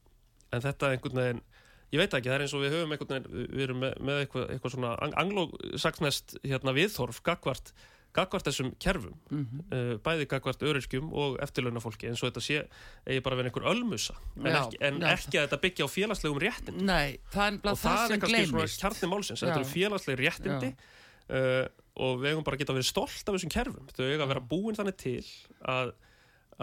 en 0.49 0.65
þetta 0.65 0.95
einhvern 0.95 1.21
veginn 1.21 1.45
ég 1.93 2.01
veit 2.01 2.13
ekki, 2.13 2.29
það 2.29 2.35
er 2.35 2.43
eins 2.45 2.57
og 2.57 2.65
við 2.65 2.75
höfum 2.75 2.91
veginn 2.95 3.29
við 3.53 3.63
erum 3.65 3.79
með, 3.83 3.95
með 4.09 4.19
eitthvað, 4.23 4.49
eitthvað 4.55 4.75
svona 4.75 4.91
anglosaksnest 5.23 6.35
hérna 6.43 6.75
viðþorf 6.77 7.21
gagvart, 7.25 7.73
gagvart 8.13 8.49
þessum 8.49 8.71
kerfum. 8.81 9.17
Uh, 9.31 9.95
bæði 10.05 10.29
gagvart 10.29 10.63
öryrkjum 10.65 11.09
og 11.13 11.39
eftirlaunafólki 11.45 12.09
eins 12.09 12.23
og 12.23 12.31
þetta 12.31 12.45
sé 12.45 12.61
eigi 13.05 13.25
bara 13.25 13.39
verið 13.39 13.51
einhver 13.51 13.67
ölmusa 13.73 14.15
en, 14.37 14.47
Já, 14.49 14.61
ekki, 14.63 14.79
en 14.87 15.01
já. 15.03 15.09
ekki 15.15 15.35
að 15.35 15.43
þetta 15.47 15.61
byggja 15.65 15.85
á 15.85 15.89
félagslegum 15.93 16.41
réttindi 16.45 16.87
Nei, 16.89 17.19
það 17.33 17.51
er 17.51 17.59
það, 17.67 17.83
það 17.83 18.15
er 18.15 18.23
kannski 18.23 18.47
svona 18.49 18.71
kjarni 18.81 19.11
málsins 19.13 19.43
þetta 19.45 19.59
eru 19.59 19.69
félagsleg 19.73 20.23
réttindi 20.23 20.71
uh, 21.29 21.67
og 21.99 22.21
við 22.21 22.31
eigum 22.31 22.45
bara 22.47 22.57
að 22.57 22.63
geta 22.63 22.75
verið 22.77 22.89
stolt 22.89 23.27
af 23.27 23.35
þessum 23.35 23.51
kerfum. 23.53 23.89
Þau 23.91 24.05
eiga 24.07 24.23
að 24.23 24.31
vera 24.31 24.43
búin 24.53 24.77
þannig 24.77 24.97
til 25.01 25.23
að, 25.67 25.89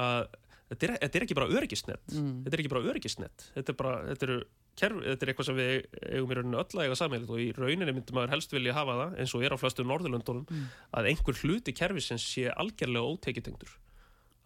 að 0.01 0.29
þetta, 0.71 0.83
er, 0.89 0.93
þetta 1.05 1.19
er 1.21 1.25
ekki 1.27 1.37
bara 1.39 1.49
öryggisnett 1.57 2.15
Mm. 2.17 2.45
þetta 2.45 2.55
er 2.57 2.63
ekki 2.65 2.73
bara 2.75 2.85
öryggisnett 2.93 3.47
þetta 3.55 3.69
er 3.73 3.79
bara, 3.81 3.95
þetta 4.11 4.27
eru 4.29 4.39
kerf, 4.77 4.97
þetta 5.07 5.23
er 5.27 5.33
eitthvað 5.33 5.47
sem 5.51 5.57
við 5.57 5.73
eigum 6.13 6.31
í 6.31 6.37
rauninu 6.41 6.59
öll 6.61 6.77
að 6.81 6.85
eiga 6.87 6.97
samheilit 7.01 7.31
og 7.31 7.39
í 7.41 7.49
rauninni 7.57 7.95
myndi 7.97 8.13
maður 8.17 8.35
helst 8.37 8.53
vilja 8.53 8.75
hafa 8.77 8.99
það 9.01 9.19
eins 9.23 9.35
og 9.35 9.45
er 9.47 9.55
á 9.55 9.59
flestu 9.63 9.85
Norðurlöndunum 9.87 10.47
Mm. 10.51 10.69
að 10.93 11.11
einhver 11.13 11.41
hluti 11.43 11.73
kerfisins 11.73 12.23
sé 12.35 12.51
algjörlega 12.53 13.07
ótekitengdur 13.17 13.73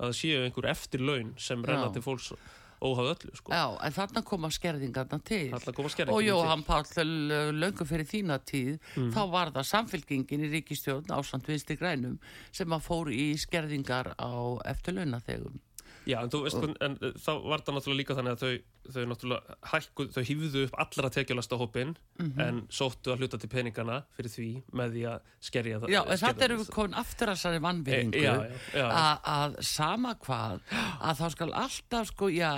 að 0.00 0.14
séu 0.16 0.44
einhver 0.46 0.70
eftirlaun 0.70 1.34
sem 1.38 1.62
renna 1.64 1.88
Já. 1.90 1.92
til 1.92 2.02
fólks 2.02 2.32
óháð 2.80 3.10
öllu 3.12 3.34
sko. 3.36 3.52
Já, 3.52 3.76
en 3.84 3.92
þarna 3.92 4.22
koma 4.24 4.48
skerðingarna 4.48 5.18
til. 5.22 5.50
Skerðingarnar 5.52 6.14
Og. 6.16 6.22
Mm. 6.22 6.28
Jóhann 6.30 6.62
Páll, 6.64 7.52
löngu 7.52 7.84
fyrir 7.84 8.06
þína 8.08 8.38
tíð, 8.40 8.78
þá 9.12 9.20
var 9.30 9.50
það 9.52 9.66
samfélkingin 9.68 10.46
í 10.46 10.48
ríkistjórn 10.54 11.04
ásand 11.12 11.44
vinstri 11.44 11.76
grænum 11.76 12.16
sem 12.50 12.66
að 12.72 12.80
fór 12.80 13.10
í 13.12 13.34
skerðingar 13.36 14.14
á 14.16 14.32
eftirlaunaþegum. 14.72 15.60
Já, 16.10 16.18
en 16.24 16.30
þú 16.32 16.40
veist, 16.44 16.58
hvern, 16.58 16.74
en 16.86 16.96
uh, 17.00 17.12
þá 17.22 17.30
var 17.46 17.62
það 17.64 17.76
náttúrulega 17.78 18.00
líka 18.00 18.16
þannig 18.18 18.34
að 18.34 18.42
þau, 18.42 18.54
þau 18.94 19.04
náttúrulega 19.12 19.56
hækkuð, 19.72 20.08
þau 20.16 20.24
hýfðu 20.30 20.62
upp 20.66 20.78
allra 20.84 21.10
tekjulasta 21.16 21.58
hópin 21.60 21.94
Mhm. 22.20 22.40
en 22.44 22.60
sóttu 22.68 23.12
að 23.14 23.22
hluta 23.22 23.38
til 23.40 23.48
peningana 23.52 24.00
fyrir 24.18 24.32
því 24.34 24.48
með 24.76 24.92
því 24.96 25.02
að 25.12 25.20
skerja 25.40 25.78
það. 25.80 25.92
Já, 25.94 26.00
en 26.10 26.18
þetta 26.24 26.44
erum 26.48 26.58
við 26.64 26.70
komin 26.74 26.94
aftur 27.00 27.30
að 27.32 27.38
þessari 27.38 27.60
vannvinningu 27.64 28.18
E, 28.20 28.22
já, 28.24 28.34
já, 28.74 28.80
já. 28.80 29.18
að- 29.36 29.56
sama 29.64 30.14
hvað 30.14 30.60
að 31.00 31.20
þá 31.20 31.30
skal 31.36 31.52
alltaf 31.52 32.06
sko 32.10 32.28
já, 32.34 32.50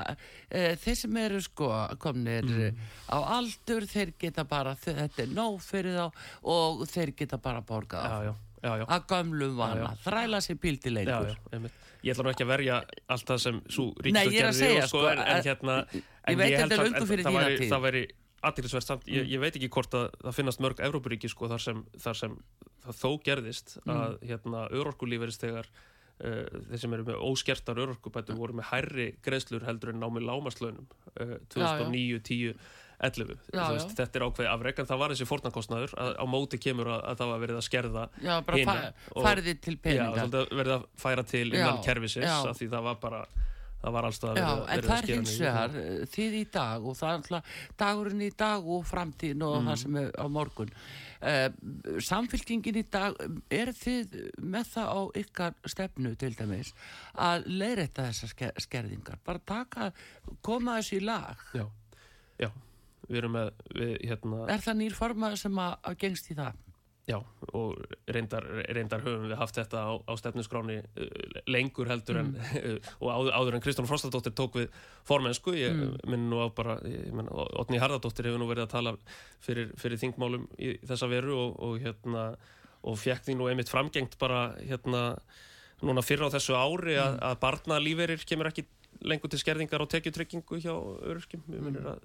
e, 0.51 0.75
þeir 0.77 0.97
sem 0.97 1.17
eru 1.17 1.41
sko 1.41 1.69
komnir 1.99 2.43
Mm. 2.43 2.77
á 3.13 3.19
aldur 3.39 3.87
þeir 3.87 4.13
geta 4.19 4.45
bara, 4.45 4.75
þetta 4.75 5.23
er 5.23 5.27
nóg 5.29 5.61
fyrir 5.63 5.95
þá 5.99 6.13
og 6.45 6.87
þeir 6.89 7.15
geta 7.17 7.39
bara 7.39 7.61
borgað 7.63 8.03
Já, 8.09 8.23
já, 8.25 8.35
já, 8.63 8.77
já. 8.79 8.85
að 8.87 9.07
gömlum 9.07 9.57
vana, 9.57 9.95
Já, 9.95 10.11
þræla 10.11 10.41
sér 10.43 10.57
Já, 10.57 10.61
bíldileikur 10.63 11.29
já, 11.29 11.37
einmitt. 11.53 11.73
Ég 12.03 12.15
ætla 12.17 12.25
nú 12.27 12.33
ekki 12.33 12.45
að 12.47 12.51
verja 12.53 12.81
allt 13.15 13.29
það 13.31 13.39
sem 13.45 13.61
svo 13.71 13.85
ég 14.35 14.49
að 14.49 14.57
segja, 14.59 14.83
og, 14.83 14.89
sko, 14.91 15.05
en, 15.07 15.19
en 15.23 15.37
að- 15.37 15.47
hérna 15.47 15.77
ég 15.93 16.57
en 16.57 16.61
held 16.63 16.73
er 16.73 16.77
samt- 16.77 16.89
löngu 16.89 17.01
en 17.03 17.07
fyrir 17.13 17.25
það 17.29 17.37
væri- 17.39 17.71
væri 17.87 18.03
aðeinsverst 18.43 18.91
samt, 18.91 19.05
ég, 19.07 19.29
ég 19.31 19.39
veit 19.41 19.55
ekki 19.55 19.69
hvort 19.71 19.95
að 19.95 20.09
það 20.25 20.35
finnast 20.35 20.61
mörg 20.65 20.81
Evrópuríki 20.83 21.29
sko 21.31 21.47
þar 21.53 21.61
sem, 21.63 21.85
þar 22.03 22.17
sem 22.19 22.37
það 22.83 22.97
þó 22.99 23.11
gerðist 23.23 23.77
að 23.87 24.17
hérna 24.27 24.65
örorkulíferist 24.75 25.41
þegar 25.47 25.69
uh, 25.71 26.47
þeir 26.71 26.79
sem 26.83 26.93
eru 26.99 27.05
með 27.07 27.21
óskertar 27.23 27.79
örorkubætur 27.85 28.35
voru 28.39 28.53
með 28.59 28.67
hærri 28.73 29.07
greiðslur 29.23 29.63
heldur 29.69 29.93
en 29.95 30.01
námi 30.03 30.21
lámaslaunum 30.27 30.89
uh, 31.21 31.37
2009, 31.55 32.19
10, 32.27 32.55
11 33.03 33.33
Já, 33.53 33.63
veist, 33.73 33.89
já. 33.93 33.95
þetta 34.03 34.19
er 34.21 34.25
ákveði 34.29 34.51
afrek 34.53 34.79
en 34.83 34.87
það 34.93 35.01
var 35.03 35.15
þessi 35.15 35.29
fórnarkostnaður 35.33 35.95
að 35.99 36.13
á 36.19 36.25
móti 36.31 36.59
kemur 36.63 36.91
að, 36.95 37.01
að 37.13 37.21
það 37.23 37.33
var 37.35 37.41
verið 37.47 37.61
að 37.61 37.67
skerða 37.69 38.05
Já, 38.23 38.35
bara 38.47 38.77
færði 39.27 39.55
til 39.61 39.75
Já, 39.77 39.81
peninga. 39.87 40.27
svolítið 40.27 40.59
verið 40.63 40.77
að 40.79 40.85
færa 41.07 41.25
til 41.33 41.47
Já, 41.51 41.57
innan 41.63 41.83
kerfisins 41.87 42.29
já. 42.31 42.37
af 42.53 42.61
því 42.61 42.69
það 42.77 42.87
var 42.91 43.01
bara 43.03 43.23
það 43.83 43.95
var 43.97 44.07
allstað 44.07 44.37
Já, 44.39 44.43
verið, 44.43 44.51
að- 44.53 44.61
en 44.63 44.77
verið 44.79 44.89
það 44.89 44.93
að 44.93 44.99
er 44.99 45.07
skera 45.07 45.17
hins 45.19 45.39
vegar 45.43 45.73
eh, 45.83 46.03
þið 46.15 46.35
í 46.39 46.43
dag 46.55 46.85
og 46.87 46.95
það 47.01 47.09
er 47.09 47.17
alltaf 47.19 47.57
dagurinn 47.83 48.21
í 48.23 48.29
dag 48.39 48.69
og 48.77 48.85
framtíðin 48.87 49.43
og 49.49 49.57
Mm. 49.63 49.67
það 49.73 49.81
sem 49.83 49.97
er 49.97 50.11
á 50.23 50.27
morgun. 50.31 50.71
Uh, 51.23 51.99
samfélkingin 52.03 52.79
í 52.81 52.85
dag 52.91 53.15
er 53.55 53.71
þið 53.79 54.15
með 54.43 54.71
það 54.73 54.89
á 54.91 55.01
ykkar 55.23 55.55
stefnu 55.71 56.15
til 56.19 56.33
dæmis 56.39 56.73
að 57.15 57.45
leiðrætta 57.47 58.07
þessar 58.09 58.33
sker 58.33 58.53
skerðingar? 58.65 59.19
Bara 59.27 59.39
taka, 59.47 59.91
koma 60.43 60.79
þessu 60.81 60.99
í 60.99 61.05
lag. 61.07 61.39
Já, 61.55 61.67
já, 62.43 62.51
við 63.09 63.23
erum 63.23 63.35
með 63.39 63.49
við, 63.77 63.97
hérna, 64.11 64.45
er 64.53 64.63
það 64.65 64.79
nýr 64.83 64.99
formaður 64.99 65.43
sem 65.43 65.65
að, 65.65 65.75
að 65.91 65.99
gengst 66.05 66.31
í 66.33 66.39
það? 66.39 66.61
Já, 67.03 67.17
og 67.59 67.81
reyndar, 68.15 68.45
reyndar 68.71 69.03
höfum 69.03 69.25
við 69.27 69.41
haft 69.41 69.57
þetta 69.59 69.81
á, 69.91 69.93
á 70.07 70.13
stefnuskráni 70.21 70.77
uh, 70.87 71.07
lengur 71.51 71.91
heldur 71.91 72.21
en 72.21 72.31
og 73.03 73.09
áður, 73.11 73.57
en 73.59 73.65
Kristján 73.65 73.89
Frostadóttir 73.91 74.35
tók 74.39 74.61
við 74.61 74.69
formensku, 75.09 75.57
ég 75.59 75.83
minn 76.07 76.29
nú 76.31 76.39
á 76.39 76.47
bara 76.55 76.79
Otni 77.59 77.83
Harðardóttir 77.83 78.31
hefur 78.31 78.39
nú 78.39 78.47
verið 78.51 78.69
að 78.69 78.75
tala 78.77 78.95
fyrir, 79.43 79.73
fyrir 79.83 79.99
þingmálum 79.99 80.47
í 80.63 80.77
þessa 80.87 81.11
veru 81.11 81.35
og, 81.41 81.57
og 81.67 81.81
hérna 81.83 82.29
og 82.87 82.99
fekk 82.99 83.27
því 83.27 83.39
nú 83.39 83.51
einmitt 83.51 83.71
framgengt 83.71 84.15
bara 84.23 84.53
hérna 84.61 85.03
núna 85.83 86.07
fyrr 86.07 86.29
á 86.31 86.35
þessu 86.35 86.55
ári 86.55 86.97
að, 87.03 87.19
að 87.19 87.39
barnalíferir 87.43 88.23
kemur 88.27 88.51
ekki 88.51 88.69
lengur 89.03 89.31
til 89.33 89.41
skerðingar 89.41 89.83
og 89.83 89.89
tekjutryggingu 89.91 90.59
hjá 90.63 90.73
öryrkjum. 90.73 91.43
Mm. 91.49 91.79
að, 91.93 92.05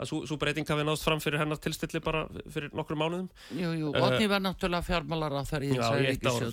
að 0.00 0.08
svo, 0.10 0.20
svo 0.28 0.38
breyting 0.40 0.68
hafi 0.68 0.86
náðst 0.86 1.04
fram 1.06 1.20
fyrir 1.20 1.40
hennar 1.42 1.60
tilstilli 1.60 2.00
bara 2.04 2.24
fyrir 2.52 2.72
nokkrum 2.76 3.00
mánuðum. 3.02 3.28
Jú, 3.52 3.72
jú, 3.76 3.92
Eh, 3.96 4.02
Otni 4.06 4.26
var 4.30 4.40
náttúrulega 4.44 4.84
fjármálar 4.86 5.36
á 5.36 5.42
þar 5.46 5.66
í 5.66 5.70
þessari 5.74 6.08
ríkisjóð, 6.10 6.50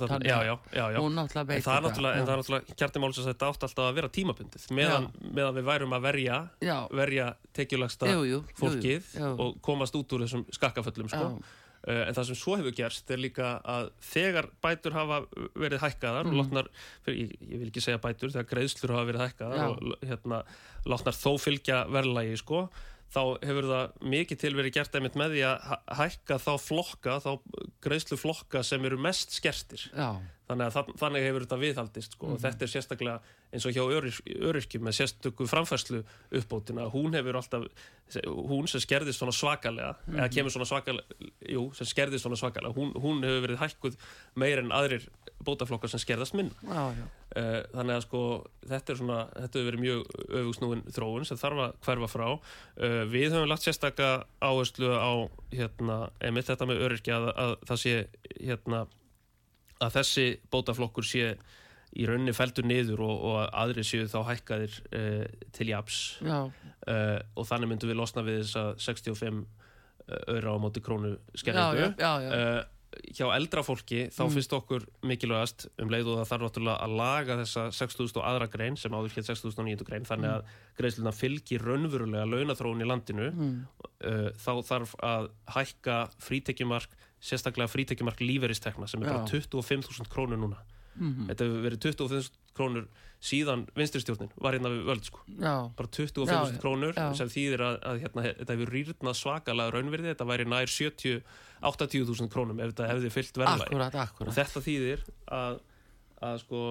En 1.54 2.28
það 2.28 2.34
er 2.36 2.44
náttúrulega, 2.44 2.78
kjartimálsins 2.80 3.26
að 3.28 3.34
þetta 3.34 3.50
átt 3.54 3.68
alltaf 3.68 3.89
að 3.89 3.98
vera 4.00 4.10
tímabundið. 4.10 4.70
Meðan, 4.72 5.10
meðan 5.34 5.58
við 5.60 5.68
værum 5.72 5.98
að 5.98 6.06
verja 6.08 6.38
Já, 6.63 6.78
verja 6.92 7.28
tekjulagsta 7.54 8.12
jú, 8.12 8.24
jú, 8.24 8.39
jú, 8.39 8.56
fólkið 8.60 9.12
og 9.34 9.60
komast 9.62 9.96
út 9.96 10.16
úr 10.16 10.26
þessum 10.26 10.46
skakkaföllum 10.52 11.12
sko. 11.12 11.28
Já. 11.38 11.62
Uh, 11.88 12.04
en 12.08 12.13
það 12.17 12.30
sem 12.30 12.39
svo 12.39 12.56
hefur 12.60 12.76
gerst 12.78 13.12
er 13.12 13.22
líka 13.22 13.50
að 13.63 13.89
þegar 14.13 14.48
bætur 14.63 14.96
hafa 14.98 15.22
verið 15.56 15.84
hækkaðar 15.84 16.26
Mm. 16.26 16.34
og 16.34 16.39
látnar, 16.43 16.69
fyrir, 17.06 17.19
ég, 17.26 17.36
ég 17.54 17.60
vil 17.63 17.69
ekki 17.72 17.84
segja 17.86 18.02
bætur 18.04 18.32
þegar 18.34 18.50
greiðslur 18.54 18.96
hafa 18.96 19.10
verið 19.12 19.26
hækkaðar 19.28 19.62
Já. 19.62 19.67
og 19.69 20.10
hérna, 20.10 20.41
látnar 20.86 21.17
þó 21.19 21.32
fylgja 21.39 21.84
verðlægi 21.91 22.38
sko, 22.43 22.63
þá 23.13 23.22
hefur 23.46 23.67
það 23.69 23.91
mikið 24.10 24.39
til 24.41 24.54
verið 24.58 24.74
gert 24.80 24.96
einmitt 24.98 25.17
með 25.19 25.36
því 25.36 25.41
að 25.46 25.67
hæ- 25.69 25.98
hækka 26.00 26.38
þá 26.41 26.52
flokka, 26.63 27.17
þá 27.22 27.32
greiðslu 27.86 28.17
flokka 28.17 28.63
sem 28.65 28.86
eru 28.89 28.98
mest 28.98 29.36
skertir 29.38 29.84
Já, 29.93 30.08
þannig 30.50 30.68
að 30.68 30.76
þann- 30.78 30.98
þannig 31.00 31.24
hefur 31.28 31.46
þetta 31.46 31.60
viðhaldist 31.62 32.16
sko. 32.18 32.34
og 32.34 32.40
þetta 32.44 32.66
er 32.66 32.72
sérstaklega 32.74 33.20
eins 33.54 33.66
og 33.70 33.74
hjá 33.76 33.84
öryr, 33.86 34.18
öryrkjum 34.50 34.84
með 34.84 34.98
sérstöku 35.00 35.48
framfærslu 35.48 36.04
uppbótina, 36.36 36.90
hún 36.92 37.14
hefur 37.16 37.38
alltaf 37.40 37.68
hún 38.28 38.68
sem 38.68 38.82
skerðist 38.84 39.22
svona 39.22 39.32
svakalega 39.34 39.96
eða 40.12 40.30
kemur 40.34 40.52
svona 40.54 40.68
svakalega 40.68 41.32
jú, 41.50 41.70
sem 41.78 41.88
skerðist 41.88 42.26
svona 42.28 42.38
svakalega, 42.40 42.74
hún, 42.76 42.92
hún 43.00 43.24
hefur 43.24 43.46
verið 43.48 43.62
hækkuð 43.64 43.96
meir 44.36 44.60
en 44.60 44.74
aðrir 44.76 45.08
bótaflokkar 45.44 45.92
sem 45.92 46.00
skerðast 46.00 46.36
minn 46.40 46.52
já, 46.64 46.84
já. 46.98 47.06
Uh, 47.34 47.64
þannig 47.74 47.96
að 47.98 48.04
sko 48.06 48.20
þetta 48.70 48.94
er 48.94 48.98
svona, 49.00 49.20
þetta 49.34 49.58
hefur 49.60 49.70
verið 49.72 49.82
mjög 49.82 50.02
öfugsnúin 50.38 50.84
þróun 50.94 51.26
sem 51.26 51.40
þarf 51.42 51.62
að 51.64 51.72
hverfa 51.88 52.10
frá. 52.12 52.28
Uh, 52.78 53.00
við 53.10 53.34
höfum 53.34 53.50
lagt 53.50 53.66
sérstaka 53.66 54.10
áherslu 54.46 54.92
á 54.94 55.12
hérna, 55.50 55.98
einmitt 56.22 56.46
þetta 56.52 56.68
með 56.70 56.84
öryrkja 56.86 57.18
að, 57.18 57.32
að 57.46 57.56
það 57.72 57.82
sé 57.82 57.96
hérna 58.38 58.84
að 59.88 59.96
þessi 60.00 60.26
bótaflokkur 60.54 61.06
sé 61.08 61.34
í 61.93 62.08
rauninni 62.10 62.34
feldur 62.34 62.65
niður 62.65 63.04
og, 63.06 63.15
og 63.30 63.36
að 63.43 63.50
aðri 63.63 63.84
séu 63.86 64.08
þá 64.10 64.19
hækkaðir 64.32 64.78
uh, 64.98 65.26
til 65.54 65.67
japs 65.69 66.00
uh, 66.89 67.19
og 67.38 67.46
þannig 67.52 67.69
myndum 67.74 67.91
við 67.93 68.00
losna 68.02 68.24
við 68.26 68.39
þessa 68.43 68.63
65 68.82 69.43
öra 70.34 70.52
á 70.52 70.58
móti 70.60 70.82
krónu 70.84 71.13
skerðingu 71.38 71.93
uh, 72.34 72.63
hjá 73.15 73.26
eldra 73.34 73.62
fólki 73.65 74.04
þá 74.13 74.19
Mm. 74.28 74.34
finnst 74.36 74.52
okkur 74.54 74.84
mikilvægast 75.10 75.63
um 75.82 75.89
leið 75.89 76.10
og 76.12 76.17
það 76.19 76.28
þarf 76.32 76.43
náttúrulega 76.48 76.84
að 76.86 76.91
laga 77.00 77.38
þessa 77.39 77.63
6.000 77.74 78.19
og 78.19 78.28
aðra 78.30 78.48
grein 78.54 78.76
sem 78.78 78.93
áður 78.93 79.15
hér 79.15 79.26
6.900 79.30 79.88
grein 79.88 80.06
þannig 80.06 80.30
Mm. 80.30 80.36
að 80.36 80.78
greiðsluna 80.82 81.13
fylgir 81.17 81.65
raunverulega 81.65 82.26
launathróun 82.30 82.84
í 82.86 82.89
landinu 82.89 83.32
Mm. 83.32 83.56
þá 84.38 84.52
þarf 84.69 84.93
að 85.02 85.30
hækka 85.56 85.98
frítekjumark 86.22 86.89
sérstaklega 87.24 87.72
frítekjumark 87.72 88.20
líferistekna 88.24 88.88
sem 88.92 89.04
er 89.04 89.14
bara 89.14 89.24
Já. 89.26 89.40
25.000 89.40 90.10
krónur 90.12 90.40
núna. 90.42 90.60
Mhm. 90.94 91.26
þetta 91.32 91.46
hefur 91.48 91.62
verið 91.66 91.80
25.000 91.88 92.32
krónur 92.54 92.84
síðan 93.24 93.64
vinstristjórnin 93.74 94.30
var 94.38 94.54
hérna 94.54 94.70
við 94.70 94.84
völd 94.92 95.08
sko. 95.08 95.24
Bara 95.74 95.90
25.000 95.90 96.28
Já, 96.30 96.52
já, 96.54 96.60
krónur 96.62 96.94
já. 96.94 97.08
sem 97.18 97.32
þýðir 97.34 97.64
að, 97.66 97.78
að 97.90 98.02
hérna, 98.04 98.26
þetta 98.38 98.54
hefur 98.58 98.72
rýrnað 98.76 99.18
svakalega 99.18 99.74
raunverði, 99.74 100.12
þetta 100.12 100.28
væri 100.30 100.46
nær 100.52 100.70
70-80.000 100.70 102.30
krónum 102.30 102.60
ef 102.62 102.74
þetta 102.76 102.90
hefði 102.92 103.12
fyllt 103.16 103.38
akkurat, 103.42 103.96
og 104.28 104.34
þetta 104.38 104.64
þýðir 104.68 105.06
að, 105.40 105.60
að 106.30 106.38
sko 106.44 106.62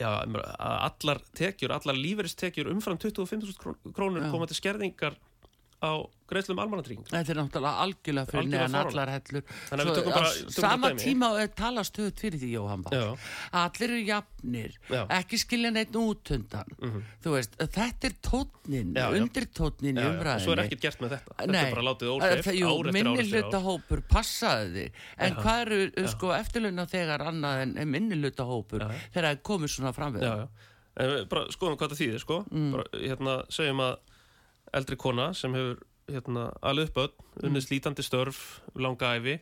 já, 0.00 0.10
að 0.10 0.76
allar 0.88 1.20
tekjur, 1.36 1.74
allar 1.76 1.98
líferistekjur 2.00 2.72
umfram 2.72 2.98
25.000 2.98 3.60
krón- 3.60 3.94
krónur 3.94 4.26
koma 4.32 4.48
til 4.50 4.56
skerðingar 4.58 5.14
á 5.80 5.92
greiðslum 6.30 6.58
almannatrygging 6.62 7.06
Þetta 7.08 7.32
er 7.32 7.38
náttúrulega 7.40 7.82
algjörlega 7.82 8.28
fyrir 8.30 8.48
neðan 8.52 8.74
allar 8.80 9.10
hellur 9.10 9.42
Þannig 9.70 9.80
að 9.80 9.88
við 9.88 9.96
tökum 9.98 10.12
bara- 10.14 10.32
tökum 10.36 10.52
Sama 10.54 10.90
dæmi. 10.90 11.00
tíma 11.02 11.30
er 11.42 11.48
tala 11.58 11.82
stöðut 11.88 12.20
fyrir 12.20 12.38
því 12.38 12.50
Jóhann. 12.52 12.84
Allir 13.50 13.88
eru 13.88 14.02
jafnir 14.06 14.76
Já. 14.90 15.00
Ekki 15.18 15.38
skilja 15.40 15.70
neitt 15.74 15.96
út 15.96 16.30
undan 16.36 16.68
Mhm. 16.78 17.02
Þú 17.24 17.32
veist, 17.34 17.56
þetta 17.58 18.04
er 18.10 18.14
tónnin 18.22 18.92
Já, 18.94 19.08
já. 19.10 19.22
Undir 19.22 19.46
tónnin 19.56 19.96
í 19.96 19.98
Já, 19.98 20.04
já, 20.04 20.06
og 20.06 20.20
umræðinni 20.20 20.44
svo 20.44 20.52
er 20.52 20.62
ekkert 20.66 20.80
gert 20.84 21.00
með 21.00 21.10
þetta 21.16 21.34
þetta 21.40 21.64
er 21.64 21.74
bara 21.74 21.86
látið 21.88 22.06
Eh, 22.06 22.14
óhrif 22.14 22.44
það- 22.44 22.60
jú, 22.60 22.66
ár 22.70 22.86
eftir 22.86 22.92
minni 22.92 23.10
ár 23.10 23.20
eftir 23.24 23.42
hluta 23.42 23.58
ár 23.58 23.64
hópur 23.64 24.00
passaði 24.08 24.70
þig 24.74 24.92
en 25.18 25.32
Já. 25.34 25.40
hvað 25.40 25.60
eru 25.66 26.08
sko 26.08 26.26
eftirlauna 26.36 26.86
þegar 26.86 27.20
annað 27.26 27.62
en, 27.62 27.78
en 27.78 27.90
minni 27.90 28.14
hluta 28.20 28.44
hópur 28.44 28.80
þegar 29.14 29.24
það 29.34 29.42
komið 29.42 29.68
svona 29.74 29.94
fram 29.94 30.12
við 30.14 30.22
já, 30.22 30.36
já. 30.44 30.48
En 31.00 31.06
við 31.08 31.28
bara 31.30 31.46
skoðum 31.48 31.76
hvað 31.78 31.90
það 31.94 32.00
þýðir 32.02 32.20
sko. 32.20 32.44
Mm. 32.52 32.72
bara, 32.72 32.84
hérna, 32.92 33.34
segjum 33.48 33.80
að 33.80 33.96
eldri 34.76 34.98
kona 35.00 35.30
sem 35.36 35.54
hefur 35.56 35.80
hérna, 36.10 36.50
alveg 36.66 36.90
upp 36.90 37.00
öll, 37.04 37.12
unnið 37.46 37.66
slítandi 37.66 38.02
störf 38.02 38.40
langa 38.78 39.12
æfi, 39.18 39.36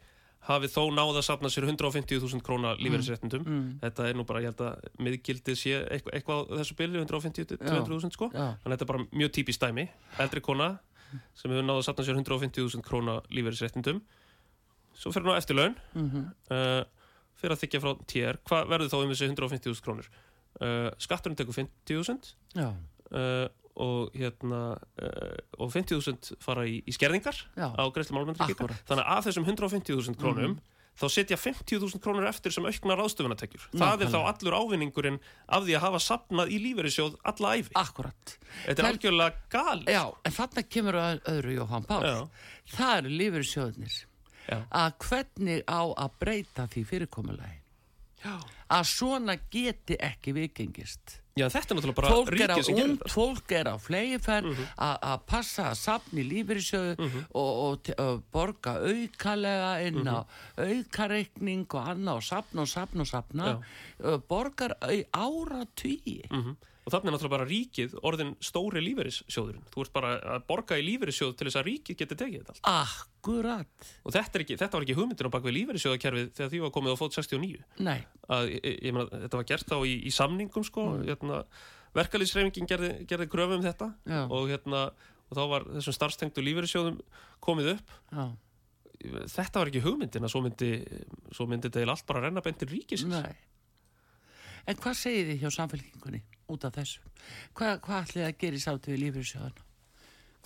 hafi 0.49 0.69
þó 0.71 0.83
náð 0.95 1.19
að 1.21 1.25
safna 1.27 1.51
sér 1.53 1.67
150.000 1.69 2.45
króna 2.45 2.75
lífeyrisréttindum. 2.81 3.47
Mm. 3.47 3.71
þetta 3.83 4.09
er 4.09 4.19
nú 4.19 4.27
bara, 4.29 4.43
ég 4.45 4.53
held 4.53 4.61
að 4.67 4.91
miðgildið 5.07 5.59
sé 5.59 5.81
eitthvað, 5.81 6.19
eitthvað 6.19 6.45
á 6.45 6.57
þessu 6.61 6.77
byrju, 6.79 7.07
150-200.000 7.07 8.15
sko, 8.15 8.31
Já, 8.35 8.45
þannig 8.61 8.69
að 8.69 8.77
þetta 8.77 8.87
er 8.87 8.93
bara 8.93 9.07
mjög 9.23 9.33
típist 9.39 9.65
dæmi. 9.65 9.89
Eldri 10.25 10.45
kona 10.45 10.69
sem 11.35 11.51
hefur 11.51 11.65
náð 11.65 11.81
að 11.81 11.89
safna 11.89 12.07
sér 12.07 12.21
150.000 12.21 12.87
króna 12.87 13.19
lífeyrisréttindum. 13.33 14.05
Svo 14.99 15.13
fyrir 15.15 15.29
hún 15.29 15.37
á 15.37 15.41
eftirlaun. 15.41 15.77
Mm 15.97 16.31
uh, 16.53 16.85
fyrir 17.39 17.55
að 17.55 17.63
þykja 17.63 17.83
frá 17.83 17.93
TR 18.11 18.41
hvað 18.49 18.73
verður 18.73 18.93
þá 18.93 18.99
um 18.99 19.13
þessi 19.13 19.29
150.000 19.31 19.85
krónur? 19.85 20.11
Uh, 20.59 20.89
skatturinn 20.99 21.39
tekur 21.39 21.55
50.000 21.55 22.33
já, 22.59 22.69
uh, 23.15 23.45
og 23.79 24.11
hérna 24.19 24.63
uh, 24.77 25.37
og 25.59 25.71
50.000 25.75 26.35
fara 26.43 26.67
í, 26.67 26.81
í 26.83 26.93
skerðingar 26.97 27.39
já, 27.57 27.69
á 27.73 27.85
greiðslum 27.95 28.35
Akkúrat. 28.35 28.83
þannig 28.89 29.07
að 29.15 29.29
þessum 29.31 29.47
150.000 29.49 30.19
krónum 30.19 30.57
Mhm. 30.59 30.75
þá 30.99 31.07
setja 31.15 31.37
50.000 31.39 32.01
krónur 32.03 32.27
eftir 32.27 32.51
sem 32.51 32.65
aukna 32.67 32.97
ráðstöfunatekjur 32.99 33.69
það 33.79 34.01
er 34.03 34.09
þá 34.11 34.19
allur 34.33 34.57
ávinningurinn 34.59 35.21
af 35.47 35.63
því 35.63 35.77
að 35.79 35.85
hafa 35.85 36.01
sapnað 36.03 36.51
í 36.51 36.59
lífeyrissjóð 36.65 37.15
alla 37.31 37.53
æfi 37.61 37.71
akkurat 37.79 38.33
þetta 38.67 38.83
er 38.83 38.89
algjörlega 38.91 39.47
gal 39.55 39.85
Já, 39.87 40.03
en 40.27 40.35
þarna 40.41 40.65
kemur 40.67 40.99
að 40.99 41.21
öðru 41.37 41.55
Jóhann 41.61 41.87
Pál 41.87 42.03
Já. 42.03 42.17
það 42.75 42.97
eru 42.99 43.15
lífeyrissjóðnir 43.21 43.95
Já. 44.49 44.59
að 44.75 44.93
hvernig 45.07 45.63
á 45.71 45.81
að 45.87 46.19
breyta 46.19 46.67
því 46.75 46.83
fyrirkomulagi 46.91 47.57
Já. 48.25 48.41
að 48.71 48.85
svona 48.85 49.39
geti 49.51 49.97
ekki 50.01 50.33
vikingist 50.35 51.21
Já, 51.39 51.47
þetta 51.47 51.71
er 51.71 51.77
náttúrulega 51.79 51.95
bara 51.95 52.09
fólk 52.11 52.31
ríkið 52.35 52.65
sem 52.67 52.75
gerir 52.75 52.95
þetta. 52.99 53.11
fólk 53.15 53.53
er 53.55 53.67
á 53.71 53.75
flegiferð 53.79 54.49
Mhm. 54.49 54.65
að 54.79 54.97
að 55.11 55.21
passa 55.27 55.63
að 55.71 55.77
sapni 55.79 56.25
lífeyrissjóðu 56.27 56.97
og, 57.31 57.53
og, 57.63 57.83
te- 57.87 57.95
og 58.03 58.23
borga 58.33 58.73
aukalega 58.83 59.87
inn 59.87 60.03
á 60.11 60.27
aukareikning 60.59 61.67
og 61.75 61.87
annað 61.95 62.17
og 62.17 62.27
sapna 62.27 62.65
og 62.65 62.69
sapna 62.73 63.05
og 63.05 63.11
sapna 63.13 63.47
uh, 64.05 64.19
borgar 64.29 64.75
ára 65.15 65.63
Mhm. 66.31 66.57
Og 66.89 66.95
þannig 66.95 67.11
er 67.11 67.15
náttúrulega 67.15 67.35
bara 67.35 67.47
ríkið 67.49 67.95
orðin 68.09 68.31
stóri 68.41 68.81
lífeyrissjóðurinn. 68.81 69.65
Þú 69.75 69.83
ert 69.85 69.93
bara 69.93 70.13
að 70.37 70.47
borga 70.49 70.79
í 70.81 70.85
lífeyrissjóð 70.87 71.35
til 71.37 71.49
þess 71.49 71.59
að 71.61 71.67
ríkið 71.67 71.99
geti 72.01 72.17
tekið 72.23 72.39
þetta 72.39 72.55
allt. 72.55 72.71
Akkurat, 72.73 73.91
og 74.09 74.15
þetta, 74.17 74.41
ekki, 74.41 74.57
þetta 74.63 74.79
var 74.79 74.87
ekki 74.87 74.97
hugmyndin 74.97 75.29
á 75.29 75.35
bakvið 75.35 75.57
lífeyrissjóðakerfið 75.59 76.31
þegar 76.39 76.53
því 76.55 76.63
var 76.65 76.73
komið 76.79 76.97
á 76.97 77.01
fót 77.03 77.19
69 77.19 77.85
nei. 77.85 77.99
Að, 78.25 78.49
ég, 78.55 78.69
ég 78.89 78.97
meina, 78.97 79.21
þetta 79.27 79.41
var 79.43 79.49
gert 79.53 79.69
þá 79.69 79.77
í, 79.83 79.95
í 80.09 80.15
samningum 80.17 80.65
sko, 80.65 80.87
hérna, 81.05 81.43
verkalýsreifingin 81.99 82.71
gerði, 82.71 82.93
gerði 83.11 83.29
kröfu 83.35 83.59
um 83.59 83.69
þetta. 83.69 83.91
Og, 84.25 84.49
hérna, 84.49 84.87
og 85.29 85.37
þá 85.37 85.43
var 85.53 85.69
þessum 85.77 85.99
starfstengtu 85.99 86.45
lífeyrissjóðum 86.47 87.03
komið 87.45 87.75
upp. 87.75 87.93
Já, 88.15 88.25
þetta 89.37 89.61
var 89.61 89.71
ekki 89.71 89.85
hugmyndin 89.85 90.27
að 90.27 90.33
svo 90.33 90.43
myndi, 90.47 90.73
svo 91.37 91.47
myndi 91.51 91.69
þetta 91.69 91.93
allt 91.93 92.09
bara 92.09 92.25
renna 92.25 92.43
beintir 92.45 92.71
ríkisins. 92.73 93.13
Nei. 93.13 93.37
En 94.69 94.77
hvað 94.77 94.99
segir 95.01 95.31
þið 95.31 95.45
hjá 95.45 95.55
samfélkingunni 95.55 96.25
út 96.49 96.69
af 96.69 96.77
þessu. 96.79 97.01
Hvað, 97.55 97.81
hvað 97.87 98.05
ætlið 98.05 98.29
að 98.29 98.39
gera 98.45 98.61
í 98.61 98.67
sátu 98.67 98.95
við 98.95 99.03
lífeyrissjóðana 99.07 99.69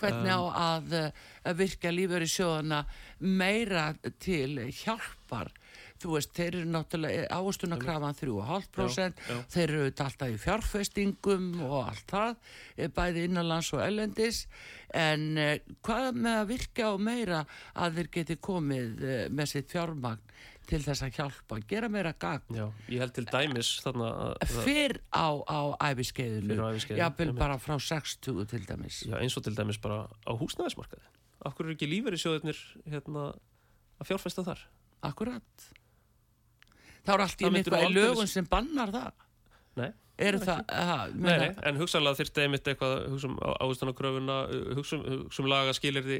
hvernig 0.03 0.35
á 0.35 0.41
að, 0.51 0.93
eh, 0.99 1.11
að 1.45 1.59
virka 1.63 1.91
lífeyrissjóðana 1.93 2.85
meira 3.19 3.93
til 4.19 4.57
hjálpar? 4.83 5.51
Þú 6.03 6.17
veist, 6.17 6.33
þeir 6.35 6.55
eru 6.57 6.67
náttúrulega 6.67 7.27
ávastuna 7.31 7.77
krafan 7.79 8.15
3,5% 8.17 9.15
Já, 9.15 9.31
já. 9.31 9.43
þeir 9.47 9.69
eru 9.69 9.85
alltaf 10.03 10.27
í 10.27 10.39
fjárfestingum 10.41 11.61
og 11.63 11.87
allt 11.87 12.07
það, 12.11 12.35
eh, 12.77 12.87
bæði 12.87 13.23
innanlands 13.29 13.73
og 13.73 13.79
ellendis 13.79 14.47
en 14.93 15.37
eh, 15.37 15.59
hvað 15.81 16.11
með 16.19 16.41
að 16.41 16.47
virka 16.51 16.91
á 16.91 16.93
meira 16.99 17.45
að 17.75 17.95
þeir 17.95 18.09
geti 18.11 18.35
komið 18.35 19.29
með 19.31 19.47
sitt 19.47 19.71
fjármagn 19.71 20.19
til 20.69 20.79
þess 20.83 21.03
að 21.05 21.17
hjálpa, 21.17 21.59
gera 21.69 21.89
meira 21.91 22.13
gagn. 22.19 22.55
Já, 22.55 22.65
ég 22.91 23.03
held 23.03 23.15
til 23.15 23.25
dæmis 23.29 23.71
fyrr 24.63 24.99
á, 25.11 25.27
á 25.43 25.59
æfiskeiðinu, 25.91 26.57
á 26.63 26.69
einmitt. 26.71 27.35
bara 27.39 27.57
frá 27.61 27.75
60 27.77 28.45
til 28.51 28.63
dæmis. 28.69 29.01
Já, 29.07 29.17
eins 29.19 29.37
og 29.37 29.45
til 29.45 29.55
dæmis 29.57 29.81
bara 29.83 30.05
á 30.07 30.31
húsnæðismarkaði. 30.39 31.03
Af 31.43 31.57
hverju 31.57 31.73
er 31.73 31.75
ekki 31.75 31.89
lífeyrissjóðirnir 31.91 32.61
hérna, 32.87 33.33
að 33.99 34.11
fjárfesta 34.11 34.45
þar? 34.47 34.63
Akkurat. 35.03 35.67
Það 37.03 37.13
er 37.17 37.25
allt 37.25 37.41
í 37.43 37.49
eitthvað 37.49 37.83
í 37.89 37.91
lögun 37.97 38.31
sem 38.31 38.47
bannar 38.47 38.93
það. 38.93 39.27
Nei, 39.81 39.91
Er 40.21 40.37
það, 40.37 40.59
það 40.69 41.13
Nei, 41.17 41.31
nei, 41.41 41.47
en 41.65 41.79
hugsanlega 41.81 42.19
þyrfti 42.19 42.43
einmitt 42.43 42.67
eitthvað 42.69 42.99
hugsa 43.09 43.29
um 43.31 43.37
áhustanarkröfuna 43.41 44.35
hugsa 44.77 44.99
um, 44.99 45.23
hugsa 45.23 45.41
um 45.41 45.47
laga 45.49 45.73
skilirði 45.73 46.19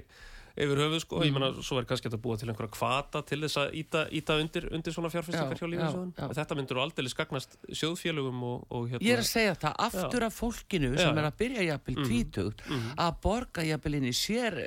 yfir 0.54 0.78
höfuð 0.78 1.00
sko, 1.02 1.20
ég 1.26 1.34
menna, 1.34 1.48
svo 1.66 1.80
er 1.82 1.86
kannski 1.90 2.10
að 2.12 2.20
búa 2.22 2.36
til 2.38 2.48
einhverja 2.52 2.70
kvata 2.76 3.24
til 3.26 3.40
þess 3.42 3.58
að 3.58 3.72
íta, 3.80 4.04
íta 4.14 4.36
undir, 4.38 4.68
undir 4.72 4.94
svona 4.94 5.10
fjárfestingar 5.10 5.58
Já, 5.58 5.66
hjá 5.66 5.70
já, 5.74 5.88
já. 6.14 6.28
En 6.30 6.36
þetta 6.38 6.58
myndur 6.60 6.78
aldrei 6.84 7.10
skagnast 7.10 7.56
sjóðfélögum 7.74 8.44
og, 8.46 8.68
og 8.70 8.86
hérna 8.92 9.02
Ég 9.02 9.16
er 9.18 9.24
að 9.24 9.30
segja 9.32 9.56
það, 9.64 9.74
aftur 9.88 10.26
af 10.28 10.38
fólkinu 10.38 10.92
sem 10.98 11.10
Já. 11.10 11.18
er 11.24 11.30
að 11.32 11.38
byrja 11.42 11.64
jafnvel 11.72 11.96
Mhm. 11.98 12.06
tvítugt 12.06 12.62
að 12.98 13.18
borga 13.26 13.66
jafnvel 13.66 13.96
inn 13.98 14.06
í 14.06 14.14
sér 14.14 14.60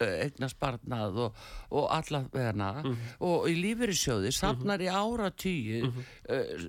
egna 0.00 0.48
sparnað 0.48 1.18
og, 1.26 1.34
og 1.70 1.88
alla 1.90 2.22
veðna 2.30 2.70
Mhm. 2.84 2.96
og 3.20 3.48
í 3.50 3.56
lífeyrissjóði 3.58 4.30
safnar 4.32 4.78
í 4.78 4.86
ára 4.92 5.30
tíu 5.34 5.90
Mhm. 5.90 6.68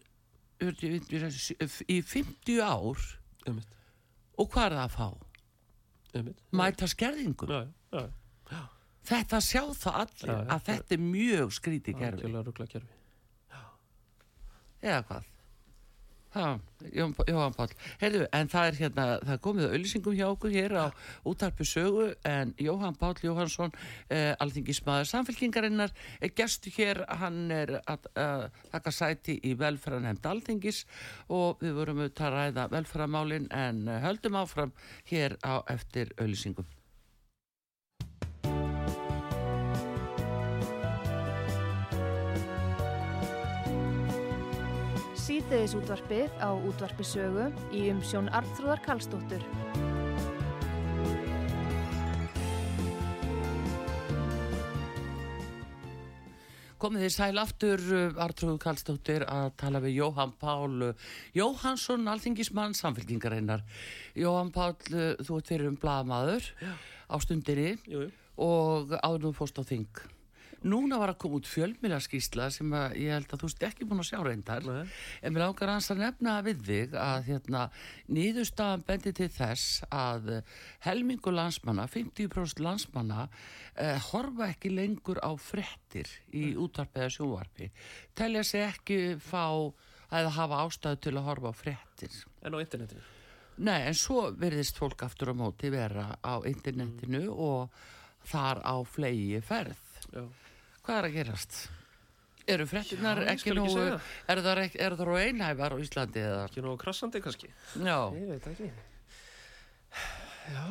í 1.90 2.02
50 2.02 2.60
ár 2.64 2.98
og 4.38 4.50
hvað 4.50 4.66
er 4.66 4.76
það 4.78 4.84
að 4.84 4.98
fá? 4.98 5.08
Mæta 6.54 6.88
skerðingum. 6.88 7.50
já, 7.50 7.68
já, 7.94 8.00
já, 8.00 8.10
Þetta 9.04 9.44
sjá 9.44 9.64
það 9.76 10.02
allir 10.06 10.34
að 10.56 10.66
þetta 10.70 10.96
er 10.96 11.06
mjög 11.06 11.54
skrítið 11.60 12.00
kerfi. 12.00 12.24
algjörlega 12.24 12.48
ruggla 12.48 12.68
kerfi 12.72 13.02
Eða 14.84 15.04
hvað? 15.08 15.30
Jóhann 16.34 17.54
Páll. 17.54 17.74
Heyrðu, 18.02 18.26
en 18.34 18.50
það 18.50 18.68
er 18.68 18.78
hérna, 18.80 19.06
það 19.22 19.40
komið 19.46 19.68
auðlýsingum 19.70 20.16
hjá 20.18 20.26
okkur 20.32 20.54
hér 20.56 20.74
á 20.82 20.86
útarpi 21.30 21.68
sögu 21.68 22.08
en 22.26 22.56
Jóhann 22.58 22.98
Páll 22.98 23.22
Jóhannsson, 23.22 23.74
eh, 24.10 24.34
alþingismæður 24.42 25.12
samfélkingarinnar, 25.12 25.94
er 26.22 26.34
gestu 26.34 26.74
hér, 26.74 27.06
hann 27.08 27.52
er 27.52 27.78
að 27.86 28.50
taka 28.72 28.92
sæti 28.92 29.40
í 29.46 29.54
velferðanemnd 29.54 30.26
alþingis 30.26 30.86
og 31.30 31.62
við 31.62 31.78
vorum 31.78 32.02
auðvitað 32.02 32.28
að 32.28 32.38
ræða 32.40 32.70
velferðamálin 32.74 33.52
en 33.52 33.88
höldum 33.88 34.42
áfram 34.42 34.74
hér 35.06 35.38
á 35.46 35.62
eftir 35.70 36.16
auðlýsingum. 36.18 36.66
Síðdeðis 45.34 45.72
útvarpið 45.74 46.34
á 46.46 46.54
útvarpi 46.54 47.06
sögu 47.10 47.48
í 47.74 47.88
umsjón 47.90 48.28
Arnþróðar 48.38 48.84
Karlsdóttur. 48.86 49.42
Komið 56.78 57.08
þið 57.08 57.12
sæl 57.16 57.42
aftur, 57.42 57.88
Artrúðu 58.28 58.62
Kallstóttir, 58.62 59.26
að 59.26 59.50
tala 59.58 59.82
við 59.82 59.98
Jóhann 60.04 60.38
Pál 60.38 60.90
uh, 60.92 61.12
Jóhansson, 61.34 62.06
alþingismann 62.14 62.78
samfélkingarinnar. 62.78 63.66
Jóhann 64.14 64.54
Pál, 64.54 64.76
uh, 64.94 65.16
þú 65.18 65.42
ert 65.42 65.50
fyrir 65.56 65.74
um 65.74 65.82
blaðamaður 65.82 66.54
á 67.10 67.16
stundinni 67.26 67.72
Jú, 67.90 68.06
jú, 68.06 68.12
og 68.38 68.94
áður 69.02 69.32
nú 69.32 69.34
fórst 69.42 69.58
á 69.58 69.66
þing. 69.66 69.90
Núna 70.64 71.00
var 71.02 71.12
að 71.12 71.20
koma 71.24 71.40
út 71.42 71.48
fjölmiðlarskísla 71.52 72.48
sem 72.56 72.74
að 72.78 72.98
ég 73.02 73.16
held 73.18 73.34
að 73.36 73.42
þú 73.42 73.50
ert 73.50 73.66
ekki 73.68 73.88
búin 73.90 74.04
að 74.04 74.10
sjá 74.10 74.20
reyndar. 74.24 74.68
Nei. 74.68 74.92
En 75.22 75.36
mér 75.36 75.48
ákar 75.50 75.74
hans 75.74 75.90
að 75.92 76.04
nefna 76.06 76.36
við 76.46 76.62
þig 76.68 76.98
að 77.04 77.28
hérna, 77.28 77.64
nýðustafan 78.16 78.86
bendi 78.88 79.14
til 79.18 79.30
þess 79.34 79.82
að 79.92 80.30
eh, 80.38 80.54
helmingu 80.88 81.34
landsmanna, 81.36 81.88
50% 81.92 82.64
landsmanna, 82.64 83.26
eh, 83.76 83.98
horfa 84.12 84.48
ekki 84.54 84.72
lengur 84.72 85.20
á 85.20 85.36
frettir 85.36 86.08
í 86.32 86.54
útvarpi 86.56 87.04
eða 87.04 87.16
sjónvarpi. 87.18 87.72
Telja 88.16 88.46
sig 88.48 88.64
ekki 88.70 89.02
fá 89.20 89.50
eða 90.14 90.32
hafa 90.38 90.64
ástæðu 90.64 91.02
til 91.04 91.18
að 91.18 91.28
horfa 91.28 91.52
á 91.52 91.56
frettir. 91.58 92.24
en 92.44 92.56
á 92.56 92.60
internetinu 92.62 93.04
Nei, 93.62 93.84
en 93.86 93.94
svo 93.94 94.32
verðist 94.34 94.80
fólk 94.82 95.04
aftur 95.06 95.30
á 95.30 95.36
móti 95.38 95.70
vera 95.70 96.08
á 96.26 96.42
internetinu 96.50 97.28
og 97.30 97.76
þar 98.26 98.64
á 98.66 98.76
flegi 98.82 99.42
ferð. 99.46 99.78
Já, 100.10 100.26
Hvað 100.84 100.98
er 101.00 101.08
að 101.08 101.14
gerast? 101.16 101.58
Eru 102.54 102.66
frettinnar 102.68 103.22
ekki 103.32 103.54
segja. 103.54 104.00
eru 104.28 104.42
það, 104.44 104.60
eru 104.84 104.98
það 105.00 105.12
einhæfar 105.22 105.76
á 105.76 105.78
Íslandi 105.80 106.20
eða? 106.20 106.42
ekki 106.50 106.64
nógu 106.66 106.80
krassandi 106.82 107.22
kannski 107.24 107.48
Já, 107.80 107.96
Ég 108.18 108.26
veit 108.34 108.48
ekki 108.52 108.68
Já, 110.52 110.66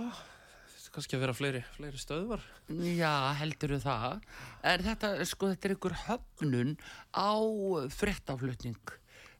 þetta 0.75 0.93
kannski 0.93 1.17
að 1.17 1.25
vera 1.25 1.37
fleiri, 1.39 1.63
fleiri 1.79 2.01
stöðvar 2.03 2.45
já, 2.69 3.15
heldur 3.41 3.73
það. 3.81 4.19
En 4.69 4.85
þetta, 4.85 5.13
sko, 5.29 5.49
þetta 5.55 5.69
er 5.71 5.75
ykkur 5.79 5.97
höfnun 6.03 6.75
á 7.17 7.33
frettaflutning. 7.97 8.93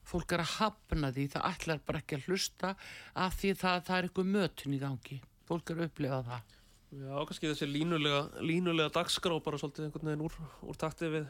Fólk 0.03 0.33
er 0.33 0.41
að 0.43 0.55
hafna 0.57 1.13
því, 1.13 1.27
það 1.35 1.47
ætlar 1.51 1.85
bara 1.85 2.01
ekki 2.01 2.17
að 2.17 2.27
hlusta 2.31 2.73
af 3.13 3.37
því 3.39 3.53
það, 3.61 3.85
það 3.87 3.99
er 3.99 4.09
ykkur 4.09 4.29
mötun 4.33 4.73
í 4.75 4.81
gangi. 4.81 5.19
Fólk 5.47 5.69
er 5.69 5.83
að 5.83 5.91
upplifa 5.91 6.19
það. 6.31 6.57
Já, 6.93 7.13
kannski 7.25 7.49
þessi 7.49 7.67
línulega, 7.69 8.23
línulega 8.45 8.91
dagskrá 8.93 9.37
bara 9.43 9.57
svolítið 9.61 9.87
einhvern 9.87 10.09
veginn 10.11 10.25
úr, 10.27 10.35
úr 10.69 10.77
takti 10.77 11.09
við, 11.09 11.29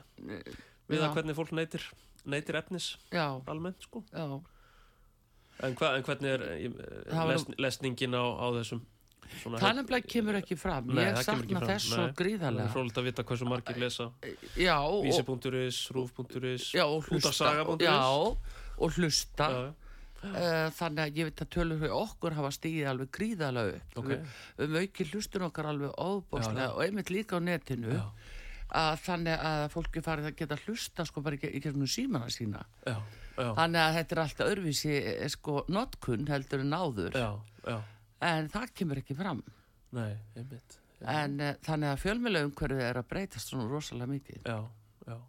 við 0.92 1.04
að 1.06 1.14
hvernig 1.16 1.38
fólk 1.38 1.54
neytir, 1.56 1.86
neytir 2.28 2.58
efnis 2.60 2.90
Já, 3.14 3.30
almennt, 3.48 3.86
sko. 3.86 4.04
já. 4.12 4.26
En, 5.64 5.76
hva, 5.80 5.94
en 5.96 6.04
hvernig 6.04 6.34
er 6.34 6.44
les, 7.30 7.46
lesningin 7.62 8.18
á, 8.18 8.24
á 8.26 8.48
þessum 8.58 8.82
Það 9.34 9.78
nefnilega 9.80 10.10
kemur 10.12 10.36
ekki 10.38 10.56
fram. 10.60 10.90
Nei, 10.94 11.06
Ég 11.08 11.22
sakna 11.26 11.62
þess 11.64 11.88
svo 11.88 11.96
nei. 11.96 12.02
Það 12.04 12.10
er 12.10 12.18
gríðarlega. 12.20 12.72
frólægt 12.74 13.00
að 13.00 13.08
vita 13.08 13.24
hversu 13.30 13.48
margir 13.50 13.80
lesa 13.82 14.10
vísi.is, 14.22 15.80
rúf.is 15.96 16.68
útafsaga.is 16.76 17.88
Já, 17.88 17.98
og 18.78 18.98
hlusta. 19.00 19.48
Uh, 20.24 20.70
þannig 20.72 21.02
að 21.04 21.18
ég 21.20 21.28
veit 21.28 21.42
að 21.44 21.50
tölur 21.52 21.80
fyrir 21.82 21.96
okkur 21.98 22.36
hafa 22.38 22.52
stíðið 22.56 22.90
alveg 22.94 23.10
gríðalega 23.18 23.80
upp. 23.80 23.96
Ok. 24.00 24.06
við, 24.08 24.30
við 24.62 24.78
auki 24.80 25.08
hlustun 25.10 25.48
okkar 25.50 25.68
alveg 25.74 25.98
já. 26.64 26.68
og 26.70 26.80
einmitt 26.86 27.12
líka 27.12 27.40
á 27.40 27.42
netinu 27.44 27.98
Já. 27.98 28.04
að 28.84 29.02
þannig 29.04 29.44
að 29.50 29.64
fólki 29.74 30.04
farið 30.06 30.30
að 30.30 30.38
geta 30.40 30.60
hlusta 30.64 31.06
sko 31.10 31.24
bara 31.26 31.36
í, 31.36 31.60
gegnum 31.66 31.90
símana 31.92 32.30
sína. 32.32 32.64
Já, 32.88 32.96
þannig 33.36 33.82
að 33.82 33.98
þetta 33.98 34.16
er 34.16 34.24
alltaf 34.24 34.54
örvísi 34.54 34.94
eh, 35.02 35.28
sko 35.34 35.58
notkun 35.68 36.32
heldur 36.32 36.64
en 36.64 36.78
áður. 36.78 37.20
En 38.24 38.50
það 38.54 38.72
kemur 38.80 39.04
ekki 39.04 39.18
fram. 39.20 39.44
Nei, 39.94 40.14
einmitt. 40.40 40.80
En 41.04 41.36
uh, 41.44 41.52
þannig 41.68 41.92
að 41.92 42.02
fjölmjöla 42.06 42.46
umhverfið 42.48 42.88
er 42.88 43.02
að 43.02 43.12
breytast 43.12 43.52
svona 43.52 43.68
rosalega 43.68 44.14
mikið. 44.14 44.48
Já, 44.48 44.60
já. 45.12 45.20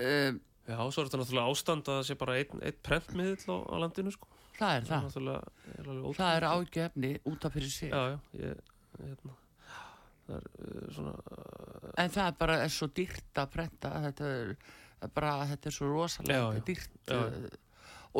Um, 0.00 0.40
Já, 0.68 0.76
svo 0.92 1.02
er 1.02 1.08
þetta 1.08 1.20
náttúrulega 1.22 1.50
ástand 1.54 1.88
að 1.88 1.96
það 2.00 2.06
sé 2.10 2.16
bara 2.20 2.36
einn, 2.40 2.60
einn 2.68 2.80
prentmiðill 2.86 3.46
á, 3.50 3.56
á 3.70 3.74
landinu, 3.82 4.12
sko. 4.14 4.28
Það 4.60 4.74
er 4.76 4.84
Það 4.90 5.06
er 5.06 5.14
það. 5.14 5.46
er 5.72 6.18
það 6.20 6.34
er 6.36 6.46
ágefni 6.50 7.12
út 7.30 7.44
af 7.48 7.54
fyrir 7.56 7.72
sig. 7.72 7.90
Já, 7.90 8.02
já, 8.12 8.18
ég, 8.44 8.74
hérna 9.00 9.36
Það 10.30 10.36
er 10.36 10.44
uh, 10.60 10.90
svona 10.94 11.14
uh, 11.16 11.88
En 12.04 12.12
það 12.14 12.26
er 12.28 12.36
bara 12.38 12.58
er 12.62 12.70
svo 12.74 12.86
dýrt 12.94 13.40
að 13.40 13.48
prenta 13.56 13.90
þetta 14.04 14.28
er, 14.36 14.52
er 15.02 15.12
bara, 15.16 15.32
þetta 15.50 15.70
er 15.72 15.74
svo 15.74 15.88
rosalega 15.90 16.36
Já, 16.38 16.44
já. 16.58 16.62
dýrt 16.68 17.10
Já. 17.10 17.18
uh, 17.24 17.56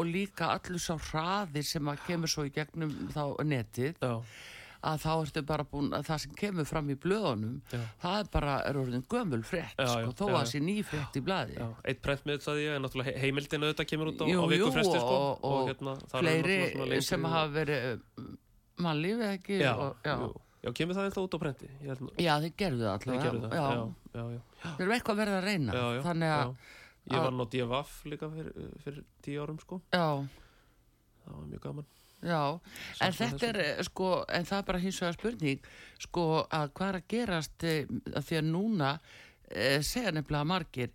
og 0.00 0.07
líka 0.07 0.48
allur 0.57 0.79
sá 0.83 0.94
hraðir 1.11 1.64
sem 1.66 1.88
að 1.92 2.03
kemur 2.07 2.31
svo 2.31 2.44
í 2.46 2.50
gegnum 2.55 2.92
þá 3.14 3.22
netið. 3.46 3.96
Já, 3.98 4.12
að 4.80 4.96
þá 5.02 5.10
ertu 5.20 5.42
bara 5.44 5.64
búin 5.68 5.90
að 5.92 6.06
það 6.08 6.18
sem 6.22 6.34
kemur 6.40 6.64
fram 6.68 6.86
í 6.88 6.94
blöðunum 6.96 7.56
Já. 7.72 7.80
það 8.02 8.14
er 8.22 8.28
bara, 8.32 8.54
er 8.70 8.78
orðin 8.80 9.02
gömul 9.12 9.42
frétt 9.44 9.74
Já, 9.76 9.86
sko, 9.92 10.12
þó 10.16 10.22
að 10.30 10.36
það 10.38 10.46
sé 10.52 10.60
ný 10.64 10.76
frétt 10.88 11.18
í 11.20 11.22
blaði. 11.26 11.56
Já, 11.60 11.66
eitt 11.84 12.00
prentmiðill 12.06 12.44
það 12.46 12.60
ég 12.62 12.76
en 12.78 12.82
náttúrulega 12.86 13.10
he- 13.12 13.20
heimildin 13.26 13.66
auðvitað 13.66 13.90
kemur 13.92 14.10
út 14.12 14.22
á, 14.22 14.24
Jú, 14.30 14.38
á 14.40 14.46
viku 14.48 14.64
jú, 14.64 14.70
fresti, 14.72 14.98
sko. 15.02 15.18
og- 15.20 15.44
og 15.50 15.68
hérna, 15.68 15.94
þar 16.08 16.18
eru 16.20 16.30
fleiri 16.30 16.58
náttúrulega 16.64 17.02
sem 17.10 17.24
og- 17.24 17.30
hafa 17.36 17.52
verið 17.58 18.00
uh, 18.00 18.24
mannlífið 18.80 19.26
ekki 19.36 19.60
Já, 19.60 19.72
og, 19.76 19.96
já. 20.04 20.16
kemur 20.80 20.94
það 20.96 21.04
eitthvað 21.10 21.28
út 21.28 21.34
á 21.36 21.40
nú- 22.00 22.14
já, 22.16 22.34
þeir 22.40 22.54
gerðu 22.56 22.84
það 22.88 23.00
já, 23.60 24.24
þeir 24.76 24.84
eru 24.86 24.92
eitthvað 24.96 25.20
verið 25.20 25.34
að 25.40 25.44
reyna 25.44 25.72
þannig 26.08 26.36
að. 26.40 26.56
Ég 27.10 27.16
var 27.24 27.32
nú 27.32 27.44
DFF 27.50 28.04
líka 28.04 28.28
fyrir 28.84 29.04
tíu 29.24 29.40
árum, 29.42 29.58
sko. 29.60 29.80
Já, 29.92 30.24
Það 31.24 31.36
var 31.36 31.46
mjög 31.52 31.60
gaman 31.60 31.86
já 32.22 32.61
En 33.00 33.12
þetta 33.16 33.48
er, 33.48 33.61
eh, 33.64 33.83
sko, 33.87 34.24
en 34.28 34.44
það 34.44 34.59
er 34.59 34.66
bara 34.68 34.78
hins 34.83 35.00
vegar 35.00 35.18
spurning, 35.18 35.61
sko, 35.98 36.24
að 36.50 36.72
hvað 36.72 36.88
er 36.88 36.98
að 37.00 37.09
gerast 37.14 37.64
e, 37.64 37.74
að 38.14 38.24
því 38.28 38.38
að 38.40 38.50
núna 38.50 38.90
e, 39.50 39.83
segja 39.83 40.12
nefnilega 40.12 40.44
margir 40.46 40.90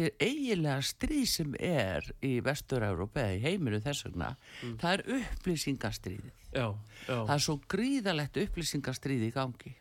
eiginlega 0.00 0.80
stríð 0.86 1.26
sem 1.26 1.54
er 1.58 2.06
í 2.22 2.36
Vestur-Európa 2.46 3.24
eða 3.24 3.36
í 3.36 3.40
heiminu 3.42 3.80
þess 3.82 4.04
vegna, 4.06 4.36
Mm. 4.62 4.76
það 4.78 4.92
er 4.92 5.02
upplýsingastríðið. 5.18 6.36
Já, 6.54 6.66
já, 7.08 7.26
Það 7.26 7.34
er 7.34 7.42
svo 7.44 7.56
gríðalegt 7.68 8.36
upplýsingastríð 8.44 9.24
í 9.28 9.32
gangi. 9.34 9.74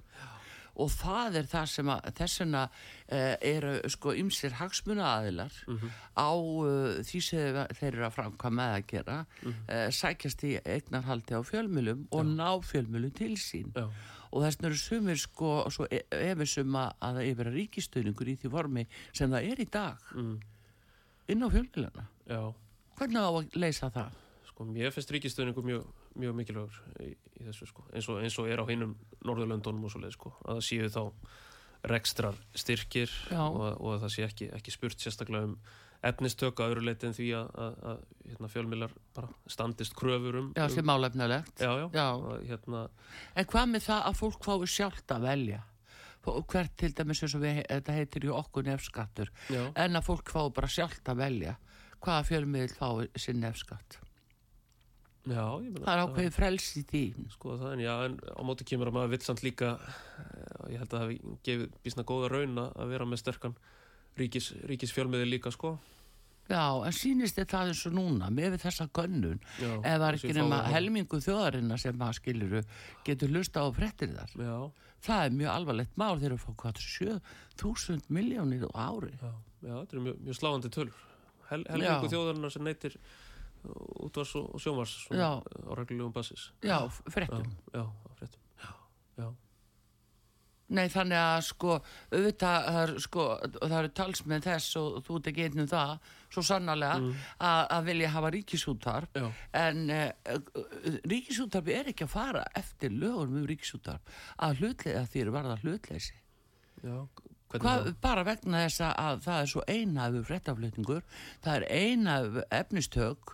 Og 0.79 0.87
það 0.95 1.35
er 1.41 1.47
það 1.51 1.65
sem 1.73 1.89
að 1.91 2.05
þessuna 2.15 2.61
uh, 2.69 3.35
eru 3.41 3.71
sko 3.91 4.13
ymsir 4.15 4.53
hagsmuna 4.59 5.07
aðilar 5.19 5.51
Mhm. 5.67 5.89
á 6.15 6.29
uh, 6.31 7.01
því 7.03 7.19
sem 7.25 7.57
þeir 7.79 7.89
eru 7.97 8.05
að 8.07 8.15
framkvæma 8.15 8.55
með 8.61 8.75
að 8.77 8.85
gera 8.93 9.17
Mhm. 9.43 9.55
uh, 9.69 9.89
sækjast 9.91 10.43
í 10.47 10.53
eignarhaldi 10.63 11.35
á 11.35 11.41
fjölmjölum 11.43 12.07
og 12.11 12.25
ná 12.25 12.49
fjölmjölum 12.63 13.13
til 13.13 13.35
sín. 13.35 13.73
Já, 13.75 13.89
og 14.31 14.43
þess 14.45 14.57
vegna 14.61 14.67
eru 14.69 14.77
sumir 14.77 15.17
sko 15.17 15.51
svo 15.69 15.87
e- 15.91 16.05
efisum 16.11 16.75
að, 16.77 16.93
að 17.01 17.15
það 17.19 17.29
yfir 17.33 17.47
að 17.49 17.57
ríkistöðningur 17.59 18.27
í 18.29 18.37
því 18.39 18.49
formi 18.53 18.87
sem 19.11 19.29
það 19.31 19.51
er 19.51 19.59
í 19.59 19.69
dag. 19.71 19.97
Mm, 20.15 20.39
inn 21.29 21.43
á 21.43 21.47
fjölmjöluna 21.49 22.07
já. 22.29 22.53
Hvernig 22.99 23.19
á 23.19 23.29
að 23.31 23.55
leysa 23.55 23.89
það? 23.91 24.11
sko, 24.49 24.65
mér 24.65 24.91
finnst 24.91 25.11
ríkistöðningu 25.11 25.63
mjög, 25.63 25.85
mjög 26.19 26.37
mikilvægur 26.39 26.79
í, 27.05 27.11
í 27.39 27.43
þessu 27.49 27.67
sko, 27.69 27.85
eins 27.93 28.07
og, 28.11 28.21
eins 28.23 28.37
og 28.41 28.49
er 28.51 28.61
á 28.61 28.65
hinnum 28.69 28.95
Norðurlöndunum 29.25 29.85
og 29.87 29.93
svo 29.93 30.01
leið 30.03 30.15
sko, 30.17 30.33
að 30.45 30.59
það 30.59 30.65
séu 30.69 30.89
þá 30.93 31.03
rekstrar 31.89 32.35
styrkir 32.59 33.11
og, 33.39 33.61
og 33.79 33.93
að 33.95 34.01
það 34.03 34.11
sé 34.15 34.25
ekki, 34.27 34.49
ekki 34.57 34.73
spurt 34.75 34.99
sérstaklega 34.99 35.47
um 35.47 35.53
efnistök 36.03 36.59
að 36.63 36.73
öðru 36.73 36.83
leiti 36.87 37.07
en 37.09 37.15
því 37.15 37.25
að, 37.35 37.47
að, 37.59 37.73
að 37.91 38.03
hérna, 38.29 38.49
fjölmiðlar 38.53 38.93
bara 39.15 39.29
standist 39.51 39.95
kröfur 39.99 40.37
um, 40.39 40.51
Já, 40.55 40.63
um 40.67 40.71
sem 40.75 40.87
málefnilegt. 40.87 41.59
já, 41.59 41.71
já, 41.75 41.87
Já. 41.95 42.05
Að, 42.15 42.43
hérna, 42.47 42.83
En 43.35 43.49
hvað 43.51 43.71
með 43.73 43.83
það 43.89 44.05
að 44.07 44.19
fólk 44.21 44.47
fái 44.47 44.69
sjálft 44.75 45.15
að 45.15 45.25
velja? 45.27 45.63
Hvert 46.29 46.75
til 46.77 46.91
dæmis 46.93 47.23
eins 47.25 47.33
og 47.35 47.41
við, 47.43 47.59
þetta 47.67 47.95
heitir 47.95 48.27
ju 48.27 48.33
okkur 48.37 48.67
nefnskattur, 48.67 49.31
en 49.49 49.97
að 49.99 50.05
fólk 50.07 50.29
fái 50.31 50.43
bara 50.55 50.69
sjálft 50.71 51.09
að 51.09 51.21
velja 51.23 51.55
hvaða 51.99 52.25
fjölmiðl 52.27 52.75
fái 52.75 53.07
sinn 53.19 53.39
nefnskatt. 53.43 53.99
Já, 55.27 55.43
Það 55.59 55.91
er 55.93 56.03
ákveðið 56.05 56.33
frels 56.37 56.69
í 56.79 56.83
því. 56.89 57.03
skoða 57.35 57.59
það, 57.63 57.73
en 57.73 57.83
já, 57.83 57.93
en 58.05 58.17
á 58.23 58.41
móti 58.47 58.65
kemur 58.65 58.87
að 58.91 58.97
maður 58.97 59.13
vill 59.15 59.21
samt 59.27 59.43
líka 59.43 59.73
eh, 59.79 60.73
ég 60.73 60.79
held 60.83 60.93
að 60.95 61.03
það 61.03 61.13
gefið 61.43 61.77
bísna 61.83 62.03
góða 62.07 62.29
raun 62.33 62.57
að 62.63 62.89
vera 62.93 63.05
með 63.05 63.21
sterkan 63.23 63.55
ríkis, 64.19 64.51
ríkis 64.67 64.93
fjölmiði 64.95 65.27
líka, 65.29 65.51
sko 65.51 65.77
Já, 66.49 66.63
en 66.81 66.95
sýnist 66.97 67.37
þið 67.37 67.45
það 67.51 67.67
eins 67.69 67.81
og 67.85 67.93
núna 67.93 68.29
með 68.33 68.55
þessa 68.63 68.87
gönnun, 68.97 69.35
já, 69.61 69.69
ef 69.85 69.99
það 70.01 70.05
er 70.07 70.15
ekki 70.17 70.33
nema 70.33 70.61
helmingu 70.73 71.19
þjóðarinnar 71.21 71.77
sem 71.83 71.93
maður 71.99 72.17
skiluru 72.17 72.61
getur 73.05 73.29
lusta 73.29 73.61
á 73.61 73.69
frettir 73.69 74.15
þar. 74.15 74.33
já, 74.33 74.55
Það 75.05 75.21
er 75.27 75.35
mjög 75.37 75.51
alvarlegt 75.53 75.93
mál 76.01 76.15
þegar 76.17 76.33
við 76.33 76.41
fá 76.47 76.55
hvað 76.63 76.79
7000 76.81 78.01
miljónir 78.09 78.65
á 78.65 78.89
ári. 78.89 79.13
já, 79.21 79.29
já, 79.61 79.75
þetta 79.77 79.95
er 79.95 80.03
mjög, 80.07 80.17
mjög 80.25 80.39
sláandi 80.39 80.71
tölur 80.73 81.05
Hel, 81.49 81.63
helmingu 81.69 82.09
Já. 82.09 82.11
þjóðarinnar 82.13 82.51
sem 82.53 82.63
neytir 82.65 82.97
útvars 84.05 84.35
og, 84.39 84.55
sjónvars 84.61 84.95
Já. 85.11 85.39
á 85.39 85.71
reglulegum 85.75 86.13
basis. 86.15 86.51
Já, 86.61 86.79
já, 86.79 87.11
frettum. 87.11 87.45
já, 87.73 87.83
á 87.83 88.09
fréttum. 88.15 88.41
Já, 88.63 88.71
já, 89.17 89.29
Nei, 90.69 90.85
þannig 90.93 91.17
að 91.17 91.39
sko, 91.47 91.75
auðvitað, 92.13 92.65
það 92.69 92.79
er, 92.83 92.91
sko, 93.01 93.23
það 93.55 93.77
eru 93.79 93.91
talsmenn 93.97 94.43
þess 94.45 94.75
og 94.77 94.99
þú 95.07 95.15
ert 95.17 95.29
ekki 95.31 95.45
einn 95.47 95.63
um 95.63 95.69
það, 95.71 95.93
svo 96.29 96.43
sannarlega, 96.45 97.13
að, 97.41 97.61
að 97.73 97.87
vilja 97.89 98.11
hafa 98.13 98.31
ríkisúttarp, 98.35 99.17
já, 99.17 99.31
en 99.63 99.81
uh, 99.95 100.35
uh, 100.35 100.99
ríkisúttarpi 101.09 101.73
er 101.73 101.89
ekki 101.89 102.05
að 102.05 102.13
fara 102.13 102.45
eftir 102.61 102.93
lögum 102.93 103.39
um 103.41 103.49
ríkisúttarp 103.49 104.13
að 104.45 104.61
hlutlega 104.61 105.07
þýr 105.09 105.33
varða 105.33 105.57
hlutleysi. 105.63 106.21
já 106.85 106.99
Hvað, 107.49 107.95
bara 107.97 108.21
vegna 108.27 108.59
þess 108.67 108.83
að 108.85 109.23
það 109.25 109.39
er 109.41 109.47
svo 109.49 109.61
einhæfu 109.65 110.19
fréttaflutningur, 110.27 111.05
það 111.41 111.55
er 111.55 111.63
einhæfu 111.79 112.43
efnistök 112.53 113.31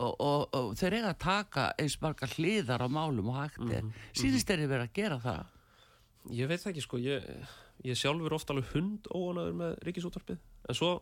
og, 0.00 0.12
og, 0.20 0.44
og 0.56 0.70
þeir 0.80 0.98
eiga 0.98 1.10
að 1.12 1.18
taka 1.24 1.66
eins 1.80 1.98
margar 2.02 2.32
hliðar 2.36 2.84
á 2.84 2.88
málum 2.88 3.32
og 3.32 3.40
hægt 3.42 3.64
er. 3.68 3.88
Sýnist 4.16 4.48
þeir 4.48 4.64
verið 4.70 4.86
að 4.86 4.94
gera 4.96 5.18
það? 5.22 5.42
Ég 6.32 6.48
veit 6.48 6.66
ekki 6.70 6.84
sko, 6.84 7.00
ég, 7.02 7.26
ég 7.84 7.98
sjálfur 7.98 8.36
ofta 8.38 8.54
alveg 8.54 8.70
hund 8.76 9.10
óanaður 9.10 9.58
með 9.58 9.74
ríkisútvarpið 9.88 10.38
en 10.70 10.78
svo 10.78 10.92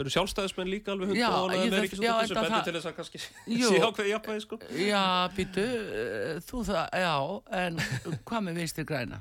eru 0.00 0.12
sjálfstæðismenn 0.14 0.70
líka 0.72 0.94
alveg 0.94 1.12
hund 1.12 1.20
óanaður 1.20 1.74
með 1.74 1.84
ríkisútvarpið 1.84 2.32
sem 2.32 2.40
bendur 2.40 2.66
til 2.66 2.76
þess 2.78 2.90
að 2.90 2.96
kannski 2.98 3.22
sé 3.68 3.82
ákveði 3.84 4.14
jafnvægi 4.14 4.44
sko. 4.46 4.60
Já, 4.80 5.04
býtu, 5.36 5.66
uh, 5.68 6.42
þú 6.48 6.64
það, 6.70 7.00
já, 7.04 7.14
en 7.60 7.82
hvað 8.24 8.46
með 8.48 8.62
vinstri 8.62 8.86
græna? 8.88 9.20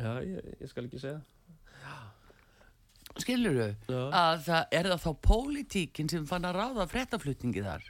Já, 0.00 0.10
ég, 0.24 0.50
ég 0.60 0.72
skal 0.72 0.88
ekki 0.88 1.00
segja. 1.00 1.20
Skilur 3.20 3.56
Já. 3.60 4.02
að 4.14 4.44
það 4.46 4.76
er 4.78 4.88
það 4.92 5.00
þá 5.02 5.10
pólitíkin 5.26 6.10
sem 6.10 6.26
fann 6.28 6.46
að 6.46 6.60
ráða 6.60 6.86
fréttaflutningi 6.90 7.64
þar? 7.64 7.88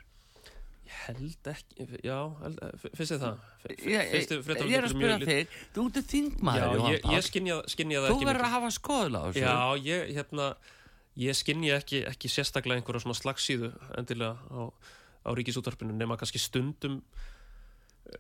Held 0.91 1.49
ekki, 1.53 1.87
já, 2.05 2.17
held, 2.43 2.61
finnst 2.83 3.15
þið 3.15 3.23
það? 3.23 3.43
Finnst 3.65 4.33
þið 4.33 4.71
ég 4.71 4.77
er 4.79 4.87
að 4.87 4.95
spyrja 4.95 5.19
þig, 5.23 5.57
þú 5.77 5.87
ert 5.87 5.99
þingmaður, 6.11 6.83
Já, 6.83 6.99
ég, 7.15 7.27
skynja 7.27 7.59
það 8.03 8.09
Þú 8.11 8.17
ekki 8.17 8.29
verður 8.31 8.47
að 8.49 8.55
hafa 8.57 8.71
skoðun 8.77 9.19
á 9.19 9.23
þessu. 9.27 9.43
Já, 9.45 9.57
ég, 9.87 10.13
hérna, 10.19 10.49
ég 11.25 11.39
skynja 11.39 11.81
ekki, 11.81 12.03
ekki 12.11 12.33
sérstaklega 12.33 12.83
einhverja 12.83 13.17
slagsíðu 13.21 13.73
endilega 14.01 14.35
á, 14.51 14.61
á 15.27 15.31
ríkisútvarpinu 15.39 15.95
nema 15.97 16.19
kannski 16.21 16.43
stundum 16.43 17.01
eh, 17.01 17.30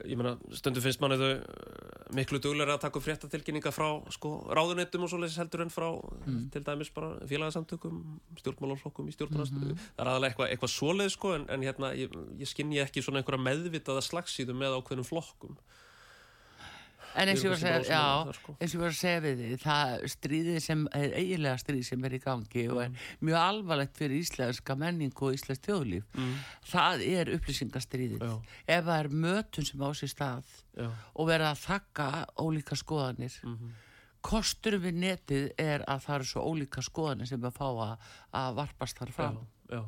ég 0.06 0.18
meina, 0.18 0.34
stundum 0.56 0.84
finnst 0.84 1.00
manni 1.02 1.18
þau 1.20 1.30
eh, 1.30 2.14
miklu 2.16 2.40
duglega 2.42 2.76
að 2.76 2.84
taka 2.84 3.00
upp 3.00 3.06
fréttatilkynninga 3.06 3.72
frá 3.74 3.88
sko, 4.14 4.32
ráðuneytum 4.56 5.06
og 5.06 5.12
svoleiðis 5.12 5.38
heldur 5.40 5.64
en 5.64 5.72
frá 5.74 5.88
til 6.54 6.64
dæmis 6.66 6.92
bara 6.94 7.12
félagsamtökum 7.30 8.00
stjórnmálarflokkum 8.40 9.10
í 9.10 9.14
stjórnmálastöðu 9.16 9.76
það 9.76 10.02
er 10.04 10.12
aðalega 10.12 10.30
eitthvað, 10.32 10.50
eitthvað 10.54 10.74
svoleið 10.74 11.12
sko 11.14 11.34
en, 11.36 11.46
en 11.54 11.66
hérna, 11.66 11.92
ég, 11.98 12.16
ég 12.40 12.50
skynja 12.50 12.86
ekki 12.86 13.04
svona 13.04 13.22
einhverja 13.22 13.46
meðvitaða 13.46 14.02
slagsíðu 14.08 14.56
með 14.58 14.78
ákveðnum 14.80 15.08
flokkum 15.08 15.58
En 17.16 17.28
eins 17.28 17.40
og 17.42 17.50
ég 17.50 17.50
var 17.50 17.58
að 17.58 17.80
Við 17.80 17.86
segja, 17.88 18.32
sko. 18.36 18.52
eins 18.60 18.70
og 18.74 18.78
ég 18.78 18.80
var 18.84 18.90
að 18.92 18.98
segja 19.00 19.20
við 19.24 19.40
þið, 19.40 19.54
það 19.64 20.04
stríðið 20.14 20.58
sem 20.62 20.84
er 20.94 21.10
eiginlega 21.18 21.58
stríð 21.58 21.84
sem 21.88 22.04
er 22.04 22.10
í 22.10 22.20
gangi 22.22 22.64
og 22.70 22.76
Mm. 22.76 22.82
er 22.84 22.90
mjög 23.26 23.38
alvarlegt 23.40 23.96
fyrir 23.98 24.20
íslenska 24.22 24.76
menningu 24.78 25.26
og 25.26 25.34
íslensk 25.34 25.62
þjóðlíf, 25.66 26.04
það 26.70 27.02
er 27.08 27.26
upplýsingastríðið. 27.36 28.20
Já. 28.20 28.42
Ef 28.68 28.84
það 28.84 29.00
er 29.04 29.08
mötun 29.08 29.66
sem 29.66 29.80
á 29.80 29.90
sér 29.90 30.12
stað 30.14 30.44
Já, 30.78 30.90
og 31.16 31.26
verða 31.28 31.50
að 31.50 31.64
þakka 31.66 32.26
ólíka 32.38 32.76
skoðanir, 32.78 33.34
Mhm. 33.42 33.70
kosturum 34.22 34.82
við 34.82 34.94
netið 34.94 35.50
er 35.58 35.80
að 35.88 36.04
það 36.04 36.14
eru 36.14 36.24
svo 36.24 36.40
ólíka 36.46 36.82
skoðanir 36.84 37.26
sem 37.26 37.40
að 37.40 37.52
fá 37.56 37.66
að, 37.74 37.98
að 38.34 38.54
varpast 38.54 38.98
þar 38.98 39.12
fram. 39.12 39.46
já, 39.68 39.84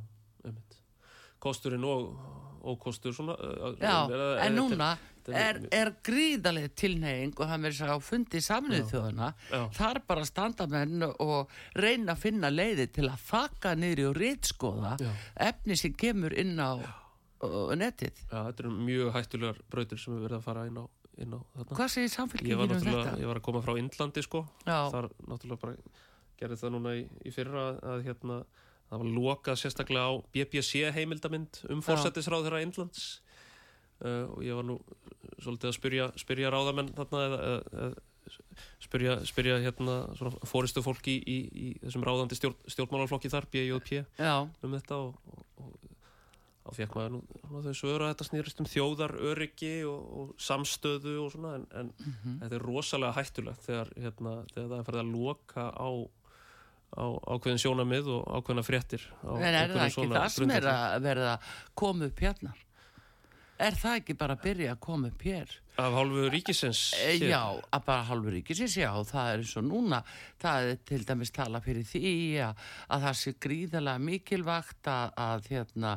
kosturinn 1.42 1.84
og, 1.84 2.16
og 2.62 2.78
kostur 2.82 3.12
svona 3.14 3.34
Já, 3.80 4.08
er- 4.10 4.14
er- 4.14 4.38
en 4.46 4.56
núna 4.56 4.76
þetta 4.96 4.98
er, 5.28 5.60
er- 5.70 5.92
gríðarlega 6.04 6.72
tilneying 6.74 7.34
og 7.38 7.52
með 7.52 7.68
þess 7.76 7.84
að 7.86 8.02
fundi 8.06 8.40
saminuð 8.42 8.88
þjóðana 8.90 9.28
Já. 9.50 9.60
þar 9.78 10.00
bara 10.08 10.24
standa 10.28 10.66
menn 10.66 11.02
og 11.06 11.52
reyna 11.78 12.16
að 12.16 12.22
finna 12.24 12.50
leiði 12.50 12.88
til 12.92 13.06
að 13.08 13.22
þakka 13.28 13.74
niður 13.78 14.10
og 14.10 14.18
rítskoða 14.22 14.96
Já. 15.00 15.12
efni 15.48 15.76
sem 15.78 15.94
kemur 15.94 16.34
inn 16.34 16.58
á 16.58 16.72
uh, 17.42 17.74
netið. 17.78 18.24
Já, 18.30 18.38
þetta 18.48 18.64
eru 18.64 18.74
mjög 18.78 19.12
hættulegar 19.16 19.62
brautir 19.70 19.98
sem 20.02 20.16
við 20.16 20.26
verðum 20.26 20.42
að 20.42 20.46
fara 20.48 20.66
inn 20.70 20.80
á, 20.80 20.84
inn 21.22 21.36
á. 21.36 21.40
Hvað 21.72 21.92
segir 21.96 22.12
samfélkingin 22.14 22.64
um 22.66 22.74
þetta? 22.82 23.16
ég 23.20 23.30
var 23.30 23.40
að 23.40 23.46
koma 23.48 23.62
frá 23.64 23.76
Indlandi 23.78 24.24
sko, 24.24 24.44
Já. 24.66 24.78
þar 24.92 25.10
náttúrulega 25.28 25.62
bara 25.66 25.76
gerði 26.42 26.58
það 26.62 26.74
núna 26.76 26.94
í, 26.98 27.06
í 27.26 27.30
fyrra 27.34 27.66
að 27.94 28.06
hérna, 28.08 28.38
það 28.90 29.02
var 29.04 29.12
lokað 29.18 29.60
sérstaklega 29.60 30.08
á 30.10 30.12
BBC 30.34 30.86
heimildamind 30.96 31.62
um 31.70 31.82
fórsættisráð 31.84 32.48
þeirra 32.48 32.62
Indlands 32.66 33.04
uh, 34.04 34.24
og 34.34 34.46
ég 34.46 34.58
var 34.58 34.68
nú 34.68 34.78
svolítið 35.42 35.70
að 35.70 35.76
spyrja, 35.78 36.08
spyrja 36.20 36.52
ráðamenn 36.52 36.92
þarna 36.96 37.22
eða, 37.26 37.38
eða, 37.46 37.92
spyrja, 38.82 39.16
spyrja 39.26 39.58
hérna 39.62 39.96
svona 40.18 40.48
fóristu 40.48 40.82
fólki 40.84 41.16
í, 41.18 41.22
í, 41.26 41.38
í 41.52 41.70
þessum 41.82 42.04
ráðandi 42.06 42.38
stjórn, 42.38 42.58
stjórnmálarflokki 42.74 43.32
þar, 43.32 43.48
BJP 43.52 44.04
um 44.62 44.76
þetta 44.76 45.00
og, 45.02 45.16
og, 45.32 45.42
og 45.64 45.92
þá 46.62 46.78
fekk 46.78 46.96
maður 46.96 47.14
nú, 47.16 47.20
þau 47.66 47.74
svöru 47.74 48.06
að 48.06 48.12
þetta 48.12 48.28
snýrist 48.28 48.62
um 48.62 48.70
þjóðar 48.70 49.14
öryggi 49.32 49.74
og, 49.88 50.02
og 50.20 50.32
samstöðu 50.42 51.16
og 51.24 51.30
svona 51.34 51.54
en, 51.58 51.68
en 51.74 51.92
þetta 52.44 52.58
er 52.58 52.66
rosalega 52.66 53.16
hættulegt 53.18 53.66
þegar, 53.66 53.94
hérna, 53.98 54.34
þegar 54.54 54.68
það 54.68 54.76
er 54.78 54.88
farið 54.88 55.02
að 55.02 55.14
loka 55.16 55.64
á, 55.74 55.90
á 57.02 57.04
ákveðin 57.34 57.62
sjónamið 57.64 58.12
og 58.14 58.28
ákveðina 58.38 58.66
fréttir 58.66 59.08
en 59.26 59.48
er 59.48 59.74
það 59.74 59.86
ekki 59.88 60.10
það 60.12 60.28
sem 60.36 60.54
er 60.58 60.68
að 60.70 60.98
verða 61.08 61.32
að 61.34 61.56
koma 61.82 62.10
upp 62.10 62.22
hérna? 62.28 62.54
Er 63.62 63.76
það 63.78 64.00
ekki 64.00 64.18
bara 64.18 64.34
að 64.38 64.46
byrja 64.48 64.72
að 64.74 64.82
koma 64.88 65.12
upp 65.12 65.22
hér? 65.28 65.58
af 65.76 65.92
hálfu 65.96 66.28
ríkisins 66.28 66.92
E, 67.00 67.16
hér? 67.16 67.30
Já, 67.32 67.44
að 67.72 67.84
bara 67.86 68.04
halvur 68.04 68.34
ríkisins, 68.36 68.74
já, 68.76 68.90
það 69.08 69.30
er 69.30 69.40
eins 69.40 69.54
og 69.56 69.64
núna, 69.64 70.02
það 70.42 70.68
er 70.68 70.80
til 70.88 71.00
dæmis 71.08 71.32
tala 71.32 71.62
fyrir 71.64 71.86
því 71.88 72.12
að, 72.44 72.60
að 72.92 73.06
það 73.06 73.16
sé 73.22 73.32
gríðarlega 73.46 74.04
mikilvægt 74.08 74.90
að, 74.92 75.14
að, 75.24 75.48
hérna, 75.54 75.94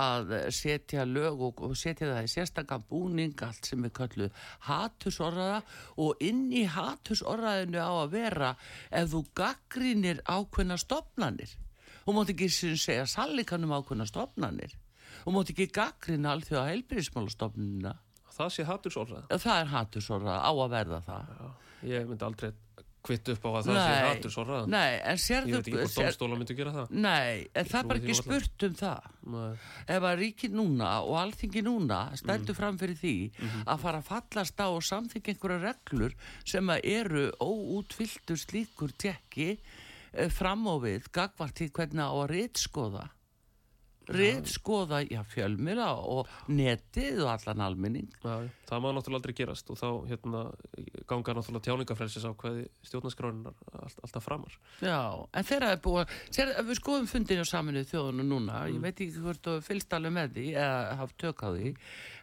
að 0.00 0.34
setja 0.56 1.04
lög 1.04 1.44
og, 1.50 1.62
og 1.68 1.76
setja 1.76 2.08
það 2.14 2.28
í 2.28 2.32
sérstakann 2.34 2.86
búning, 2.88 3.36
allt 3.44 3.68
sem 3.68 3.84
við 3.84 3.94
köllu 4.00 4.30
hatursorraða 4.70 5.62
og 6.00 6.24
inn 6.24 6.46
í 6.56 6.64
hatursorraðinu 6.64 7.82
á 7.84 7.92
að 7.92 8.14
vera 8.16 8.54
ef 8.88 9.10
þú 9.12 9.24
gaggrínir 9.36 10.24
ákveðna 10.24 10.80
stopnanir. 10.80 11.58
Þú 12.06 12.16
mátt 12.16 12.32
ekki 12.32 12.48
segja 12.56 13.04
sallikanum 13.04 13.76
ákveðna 13.76 14.08
stopnanir. 14.08 14.72
Þú 15.24 15.32
mátt 15.36 15.50
ekki 15.54 15.66
gaggrina 15.72 16.32
alþjóða 16.36 16.68
heilbyrðismálastofnunina. 16.70 17.94
það 18.40 18.50
sé 18.54 18.64
hattursorðað 18.64 19.38
Það 19.42 19.60
er 19.60 19.66
hatursorraða 19.74 20.40
á 20.40 20.52
að 20.54 20.70
verða 20.70 21.00
það. 21.06 21.24
ég 21.90 22.06
myndi 22.08 22.24
aldrei 22.24 22.52
kvitt 23.00 23.28
upp 23.32 23.44
á 23.44 23.50
að 23.50 23.66
það 23.66 23.76
sé 23.80 23.92
hattursorðað 24.06 24.66
Nei, 24.68 24.92
en 25.00 25.16
ég 25.16 25.20
sérðu 25.24 25.52
veit 25.56 25.60
ekki 25.68 25.76
hvort 25.76 25.94
domstóla 25.96 26.36
myndi 26.40 26.54
gera 26.56 26.72
það 26.74 26.90
Nei, 26.90 27.48
en 27.56 27.64
það 27.70 27.78
er 27.80 27.86
bara 27.90 28.00
ekki 28.00 28.16
spurt 28.18 28.64
um 28.68 28.74
það 28.76 29.06
Nei. 29.34 29.54
Ef 29.96 30.06
að 30.10 30.18
ríkið 30.20 30.56
núna 30.56 30.90
og 31.04 31.14
alþingi 31.22 31.62
núna 31.64 32.00
Mm. 32.10 32.16
stældu 32.20 32.54
fram 32.56 32.78
fyrir 32.78 32.96
því 33.00 33.14
Mhm. 33.40 33.64
að 33.66 33.78
fara 33.80 33.98
að 34.02 34.08
fallast 34.10 34.56
á 34.60 34.66
og 34.68 34.82
samþykja 34.82 35.34
einhverja 35.34 35.60
reglur 35.72 36.12
sem 36.44 36.66
að 36.66 36.80
eru 36.84 37.30
óútfylltur 37.40 38.36
slíkur 38.36 38.92
tekki 38.96 39.58
fram 40.30 40.64
á 40.68 40.74
við 40.80 41.08
gagvart 41.12 41.60
í 41.60 41.70
hvernig 41.70 42.04
á 42.04 42.12
að 42.12 42.30
rítskoða 42.36 43.08
rið 44.10 44.48
skoða 44.50 45.00
já, 45.06 45.20
fjölmila 45.26 45.90
og 45.98 46.28
netið 46.50 47.22
og 47.24 47.32
allan 47.34 47.64
almenning. 47.66 48.08
Já, 48.22 48.48
það 48.68 48.84
má 48.84 48.88
náttúrulega 48.90 49.20
aldrei 49.20 49.36
gerast 49.40 49.70
og 49.72 49.78
þá 49.80 49.88
hérna, 50.10 50.42
ganga 51.10 51.36
náttúrulega 51.38 51.66
tjáningafrelsis 51.68 52.26
á 52.26 52.32
hvaði 52.32 52.66
stjórnarskráninar 52.86 53.56
allt, 53.80 53.98
alltaf 54.04 54.26
framar. 54.26 54.56
Já, 54.82 55.00
en 55.32 55.48
þegar 55.50 55.66
það 55.66 55.76
er 55.76 55.82
búið 55.86 56.14
sér, 56.30 56.54
við 56.68 56.80
skoðum 56.80 57.10
fundinu 57.10 57.46
á 57.46 57.52
saminuð 57.52 57.90
þjóðunum 57.90 58.32
núna 58.34 58.62
ég 58.70 58.80
veit 58.82 58.94
ekki 58.94 59.24
hvort 59.24 59.44
þú 59.46 59.58
fylgst 59.66 59.96
alveg 59.96 60.16
með 60.16 60.34
því 60.36 60.46
eða 60.54 60.96
haft 61.00 61.18
tök 61.20 61.44
á 61.46 61.48
því 61.54 61.74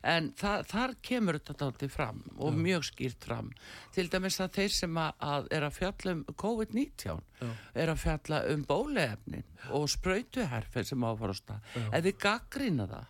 en 0.04 0.32
það, 0.38 0.66
þar 0.72 0.93
kemur 1.02 1.38
þetta 1.39 1.56
dálítið 1.62 1.91
fram 1.93 2.22
og 2.38 2.54
mjög 2.58 2.84
skýrt 2.89 3.24
fram. 3.30 3.52
Til 3.95 4.08
dæmis 4.14 4.39
að 4.43 4.52
þeir 4.60 4.76
sem 4.78 4.98
að, 5.02 5.12
að 5.20 5.48
er 5.58 5.66
að 5.70 5.78
fjalla 5.80 6.12
um 6.18 6.24
COVID-19 6.43 7.24
Já. 7.41 7.50
er 7.74 7.93
að 7.93 8.02
fjalla 8.04 8.41
um 8.54 8.64
bólefnin 8.70 9.43
og 9.72 9.89
sprautuherfið 9.89 10.88
sem 10.91 11.04
á 11.04 11.10
að 11.12 11.20
fara 11.24 11.34
á 11.34 11.41
stað. 11.41 11.74
Ef 11.91 12.04
þið 12.08 12.18
gaggrina 12.28 12.88
það 12.91 13.10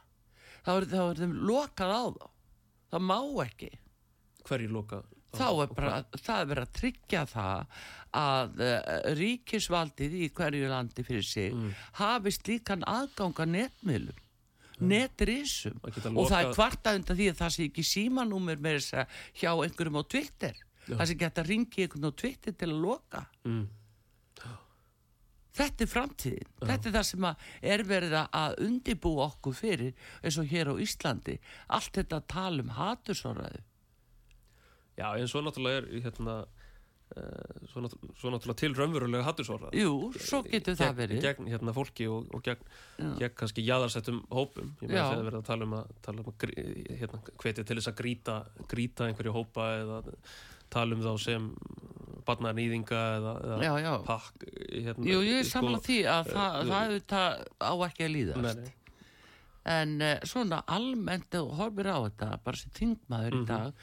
þá 0.67 0.71
er, 0.77 0.89
þá 0.93 1.01
er 1.09 1.21
þeim 1.23 1.35
lokað 1.47 1.93
á 1.95 2.03
þá. 2.17 2.25
Það 2.91 3.05
má 3.11 3.19
ekki. 3.47 3.71
Hverju 4.47 4.71
loka? 4.71 5.03
þá 5.37 5.47
er 5.61 5.71
bara, 5.75 5.97
það 6.23 6.39
er 6.41 6.47
verið 6.49 6.63
að 6.63 6.69
tryggja 6.77 7.21
það 7.29 7.81
að 8.17 8.61
uh, 8.63 8.77
ríkisvaldið 9.19 10.13
í 10.23 10.29
hverju 10.33 10.69
landi 10.71 11.03
fyrir 11.05 11.25
sig 11.27 11.51
Mm. 11.53 11.73
hafi 11.99 12.31
slíkan 12.33 12.83
aðgang 12.87 13.35
að 13.43 13.51
netmiðlum 13.51 14.21
netrisum. 14.79 15.79
Geta 15.83 16.11
og 16.13 16.29
það 16.29 16.43
er 16.43 16.53
kvartað 16.53 16.99
undan 16.99 17.17
því 17.17 17.27
að 17.31 17.39
það 17.41 17.53
sé 17.55 17.65
ekki 17.69 17.85
símanúmer 17.87 18.61
með 18.61 18.77
þess 18.79 18.93
að 18.93 19.17
hjá 19.41 19.51
einhverjum 19.65 19.99
á 19.99 20.03
Twitter. 20.13 20.55
Það 20.87 21.03
sé 21.09 21.15
ekki 21.17 21.27
hægt 21.27 21.41
að 21.41 21.49
ringi 21.51 21.83
einhvern 21.85 22.09
á 22.09 22.11
Twitter 22.21 22.53
til 22.53 22.69
að 22.71 22.81
loka. 22.85 23.25
Mm. 23.47 23.65
þetta 25.57 25.83
er 25.83 25.89
framtíðin. 25.89 26.49
Þetta 26.61 26.89
er 26.89 26.93
það 26.93 27.05
sem 27.09 27.25
er 27.73 27.83
verið 27.89 28.13
að- 28.29 28.59
undibúa 28.61 29.25
okkur 29.31 29.55
fyrir 29.57 29.93
eins 30.21 30.37
og 30.37 30.45
hér 30.45 30.69
á 30.69 30.75
Íslandi. 30.77 31.39
Allt 31.73 31.91
þetta 31.97 32.19
að 32.21 32.27
tala 32.27 32.61
um 32.61 32.69
hatursóraðu 32.77 33.63
Já, 34.97 35.13
en 35.13 35.27
svo 35.29 35.41
náttúrulega 35.45 35.77
er 35.83 36.01
hérna, 36.01 36.35
svo, 37.71 37.81
náttúrulega, 37.83 38.15
svo 38.19 38.31
náttúrulega 38.33 38.59
til 38.59 38.75
raunverulega 38.77 39.25
hattusorða. 39.25 39.71
jú, 39.73 39.93
svo 40.19 40.41
getur 40.45 40.75
það 40.77 40.97
verið 40.99 41.23
Gegn 41.23 41.49
hérna 41.53 41.73
fólki 41.75 42.07
og, 42.11 42.27
og 42.35 42.43
gegn, 42.45 42.67
gegn 43.21 43.35
kannski 43.39 43.63
jaðarsettum 43.65 44.19
hópum. 44.29 44.73
Ég 44.83 44.91
Já. 44.91 45.07
þegar 45.07 45.25
verið 45.29 45.39
að 45.39 45.47
tala 45.47 45.67
um 45.67 45.77
að, 45.79 45.95
tala 46.05 46.23
um 46.23 46.31
að 46.33 46.45
hérna, 47.01 47.21
hvetja 47.41 47.63
til 47.63 47.79
þess 47.79 47.91
að 47.93 47.97
grýta, 48.01 48.37
grýta 48.67 49.07
einhverju 49.07 49.35
hópa 49.37 49.69
eða 49.79 50.01
tala 50.73 50.97
um 50.97 51.05
þá 51.05 51.13
sem 51.23 51.51
barnanýðinga 52.27 53.03
eða, 53.17 53.33
eða 53.71 53.93
pakk. 54.07 54.47
Hérna, 54.67 55.07
Jú, 55.07 55.21
ég 55.23 55.41
er 55.41 55.47
sko, 55.47 55.61
saman 55.61 55.79
því 55.85 55.99
að 56.11 56.33
það, 56.33 56.57
uh, 56.57 56.67
það 56.67 56.81
auðvitað 56.81 57.45
á 57.63 57.73
ekki 57.87 58.07
að 58.07 58.13
líðast. 58.17 58.61
Nei. 58.61 58.73
En 59.67 59.97
uh, 60.01 60.13
svona 60.23 60.61
almennt 60.71 61.35
og 61.41 61.53
horfir 61.59 61.89
á 61.91 61.97
þetta, 62.07 62.29
bara 62.43 62.57
sem 62.61 62.71
þingmaður 62.77 63.33
Mhm. 63.35 63.43
í 63.43 63.47
dag, 63.51 63.73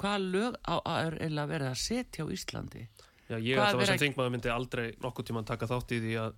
hvað 0.00 0.28
lög 0.32 0.58
á, 0.64 0.74
er 1.04 1.18
eiginlega 1.20 1.52
verið 1.54 1.70
að 1.74 1.80
setja 1.84 2.24
á 2.24 2.28
Íslandi? 2.32 2.86
Já, 3.28 3.36
ég 3.40 3.56
ætla 3.56 3.80
að 3.80 3.86
sem 3.86 3.96
að- 3.96 4.04
þingmaður 4.04 4.32
myndi 4.36 4.50
aldrei 4.52 4.86
nokkuð 5.00 5.26
tíma 5.30 5.44
taka 5.48 5.66
þátt 5.66 5.92
í 5.96 6.00
því 6.04 6.14
að, 6.20 6.34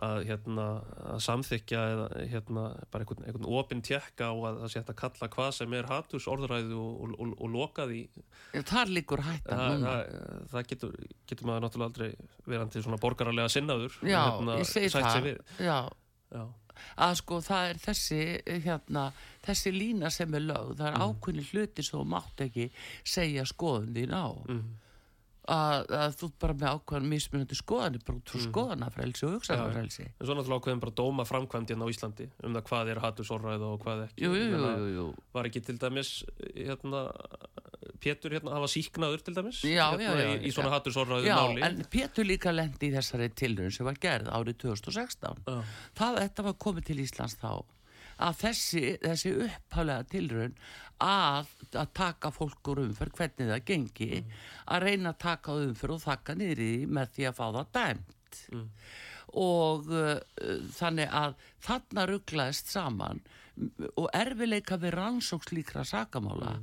að, 0.00 0.18
hérna, 0.28 0.66
að 1.10 1.18
samþykja 1.26 1.80
eða 1.92 2.04
hérna, 2.30 2.64
bara 2.94 3.02
einhvern, 3.04 3.24
einhvern 3.26 3.48
opinn 3.58 3.82
tjekka 3.82 4.28
á 4.30 4.34
að 4.38 4.60
það 4.62 4.68
sé 4.70 4.78
hægt 4.80 4.92
að 4.94 5.00
kalla 5.02 5.28
hvað 5.34 5.50
sem 5.56 5.74
er 5.74 5.88
haturs 5.90 6.28
orðræðu 6.30 6.78
og, 6.78 7.00
og, 7.02 7.14
og, 7.20 7.32
og 7.42 7.50
loka 7.50 7.86
því 7.90 7.98
Já, 8.54 8.62
Þar 8.70 8.92
liggur 8.94 9.22
hættan 9.26 9.58
það, 9.58 9.74
núna. 9.74 9.90
það, 9.90 10.46
það 10.54 10.68
getur, 10.70 10.94
getur 11.26 11.46
maður 11.50 11.64
náttúrulega 11.66 11.90
aldrei 11.90 12.10
verandi 12.46 12.82
svona 12.86 13.00
borgaralega 13.02 13.50
sinnaður 13.50 13.98
Já, 14.06 14.20
hérna, 14.30 14.58
ég 14.62 14.70
segi 14.70 14.92
það. 14.94 15.30
Já, 15.58 15.80
Já, 16.30 16.44
að 16.98 17.14
sko 17.20 17.40
það 17.40 17.70
er 17.70 17.74
þessi, 17.86 18.20
hérna, 18.64 19.12
þessi 19.46 19.72
lína 19.72 20.10
sem 20.10 20.34
er 20.34 20.40
lögð, 20.40 20.76
það 20.76 20.86
er 20.86 20.98
Mhm. 20.98 21.02
ákveðni 21.02 21.44
hluti 21.52 21.82
sem 21.84 21.98
þú 22.00 22.06
mátt 22.06 22.36
ekki 22.46 22.70
segja 23.04 23.42
skoðun 23.44 23.94
þín 23.94 24.12
á. 24.14 24.28
Mhm. 24.48 24.76
Að, 25.50 25.88
að 25.98 26.12
þú 26.20 26.26
bara 26.44 26.54
með 26.54 26.74
ákveðan 26.76 27.06
mismunandi 27.10 27.56
skoðanir, 27.58 28.02
bara 28.06 28.18
út 28.20 28.30
frá 28.30 28.42
skoðanafrelsi 28.44 29.24
og 29.26 29.32
hugsanafrelsi. 29.34 30.04
en 30.06 30.28
svo 30.28 30.36
náttúrulega 30.38 30.60
ákveðin 30.60 30.82
bara 30.84 30.94
dóma 31.00 31.24
framkvæmd 31.26 31.72
hérna 31.72 31.88
á 31.88 31.90
Íslandi 31.90 32.26
um 32.46 32.54
það 32.54 32.66
hvað 32.68 32.90
er 32.92 33.00
haturs 33.02 33.32
orðræðu 33.34 33.70
og 33.72 33.80
hvað 33.82 34.04
ekki 34.04 34.22
Jú, 34.28 34.30
jú, 34.38 34.60
jú, 34.60 34.86
jú, 34.94 35.06
var 35.34 35.48
ekki 35.50 35.62
til 35.66 35.74
dæmis 35.82 36.12
hérna, 36.54 37.02
Pétur 38.00 38.36
hérna 38.36 38.54
hafa 38.56 38.68
síknaður 38.70 39.24
til 39.26 39.34
dæmis 39.40 39.64
Já, 39.66 39.88
hérna, 39.90 40.04
já, 40.06 40.12
já, 40.22 40.30
í, 40.38 40.46
í 40.46 40.54
svona 40.54 40.70
já. 40.70 40.74
hattursorðræðu 40.78 41.26
Já, 41.28 41.34
máli 41.40 41.66
en 41.66 41.82
Pétur 41.92 42.28
líka 42.30 42.54
lendi 42.54 42.88
í 42.92 42.94
þessari 42.94 43.28
tilraun 43.36 43.74
sem 43.74 43.88
var 43.90 43.98
gerð 44.00 44.30
árið 44.30 44.60
2016. 44.68 45.42
Já. 45.50 45.58
Það, 45.98 46.20
þetta 46.22 46.46
var 46.46 46.56
komið 46.62 46.88
til 46.92 46.98
Íslands 47.02 47.36
þá 47.42 47.52
að 48.20 48.38
þessi, 48.44 48.84
þessi 49.02 49.34
upphaflega 49.46 50.08
tilraun 50.12 50.56
að, 51.00 51.52
að 51.72 51.92
taka 51.96 52.32
fólk 52.34 52.72
úr 52.72 52.82
umferð, 52.84 53.16
hvernig 53.18 53.52
það 53.52 53.66
gengi, 53.70 54.24
að 54.68 54.86
reyna 54.86 55.14
að 55.14 55.22
taka 55.24 55.56
á 55.56 55.62
umferð 55.64 55.96
og 55.96 56.04
þakka 56.04 56.36
því 56.40 56.72
með 56.86 57.14
því 57.16 57.28
að 57.30 57.38
fá 57.38 57.46
það 57.46 57.70
dæmt. 57.78 58.40
Og 59.40 59.92
uh, 59.94 60.16
þannig 60.74 61.12
að 61.14 61.36
þarna 61.62 62.06
rugglaðist 62.10 62.72
saman 62.72 63.22
og 63.98 64.06
erfileika 64.16 64.78
við 64.80 64.94
rannsóks 64.94 65.50
líkra 65.52 65.82
sakamála 65.84 66.54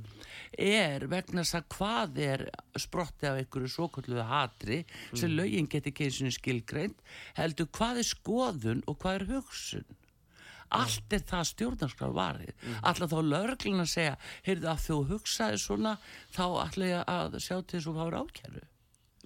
er 0.58 1.04
vegna 1.10 1.44
þess 1.44 1.58
að 1.58 1.68
hvað 1.76 2.20
er 2.24 2.44
sprotti 2.80 3.28
af 3.28 3.38
einhverju 3.38 3.70
svokalluðu 3.74 4.24
hatri 4.26 4.80
sem 5.12 5.30
lögin 5.36 5.68
geti 5.70 5.92
og 5.94 6.34
skilgreint 6.34 6.98
heldur 7.38 7.70
hvað 7.78 8.02
er 8.02 8.08
skoðun 8.08 8.82
og 8.90 8.98
hvað 9.02 9.20
er 9.20 9.26
hugsun 9.32 9.88
allt 10.74 11.12
er 11.16 11.22
það 11.28 11.44
stjórnarskrar 11.52 12.16
varið 12.16 12.66
alltaf 12.82 13.12
þá 13.12 13.20
lögreglun 13.32 13.84
að 13.84 13.92
segja 13.92 14.16
heyrðu 14.46 14.72
að 14.72 14.82
þú 14.86 14.98
hugsaði 15.12 15.60
svona 15.62 15.94
þá 16.34 16.44
ætla 16.64 16.90
ég 16.90 17.14
að 17.14 17.38
sjá 17.44 17.56
til 17.62 17.78
þess 17.78 17.92
að 17.94 18.18
ákjæru 18.22 18.66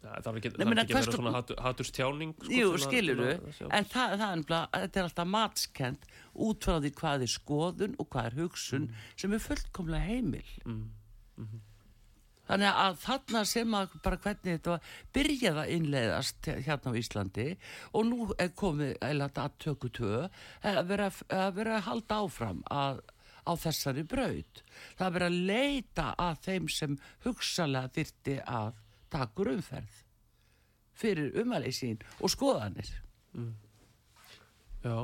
það 0.03 0.28
er 0.28 0.38
ekki, 0.40 0.51
Nei, 0.53 0.64
það 0.64 0.72
er 0.72 0.80
ekki 0.82 0.95
hvers 0.97 1.07
vera 1.07 1.16
svona 1.16 1.32
hatu, 1.36 1.57
haturstjáning 1.62 2.32
sko, 2.38 2.53
Jú, 2.57 2.70
skiluru, 2.82 3.28
en 3.68 3.88
það, 3.93 4.14
það 4.18 4.32
er 4.32 4.47
þetta 4.72 5.01
er 5.01 5.09
alltaf 5.09 5.28
matskend 5.30 6.09
út 6.47 6.66
frá 6.66 6.78
því 6.82 6.93
hvað 6.99 7.26
er 7.26 7.32
skoðun 7.36 7.99
og 8.03 8.09
hvað 8.12 8.30
er 8.30 8.38
hugsun 8.40 8.88
sem 9.14 9.36
er 9.36 9.45
fullkomlega 9.47 10.09
heimil. 10.09 10.49
Þannig 12.53 12.78
að 12.82 12.96
þarna 13.00 13.40
sem 13.48 13.74
að 13.78 13.92
bara 14.05 14.18
hvernig 14.20 14.59
þetta 14.59 14.72
var 14.74 14.88
byrjað 15.16 15.61
að 15.62 15.70
innleiðast 15.72 16.48
hérna 16.66 16.92
á 16.92 16.98
Íslandi 17.00 17.46
og 17.96 18.05
nú 18.11 18.26
er 18.36 18.50
komið 18.61 18.90
eða 19.09 19.28
að 19.40 19.55
tökku 19.64 19.88
tvö 19.96 20.18
að 20.68 20.82
vera 20.90 21.07
að, 21.09 21.46
vera 21.57 21.78
að 21.78 21.86
halda 21.86 22.18
áfram 22.26 22.61
að, 22.68 23.00
á 23.48 23.53
þessari 23.62 24.05
braut. 24.05 24.61
Það 24.98 25.07
er 25.07 25.16
verið 25.16 25.30
að 25.30 25.40
leita 25.48 26.07
að 26.26 26.44
þeim 26.44 26.68
sem 26.76 26.98
hugsalega 27.24 27.94
þyrti 27.96 28.36
að 28.44 28.82
takur 29.16 29.55
umferð 29.55 30.03
fyrir 31.03 31.40
umæleið 31.40 31.78
sín 31.78 32.05
og 32.20 32.36
skoðanir. 32.36 32.92
Já, 34.84 34.98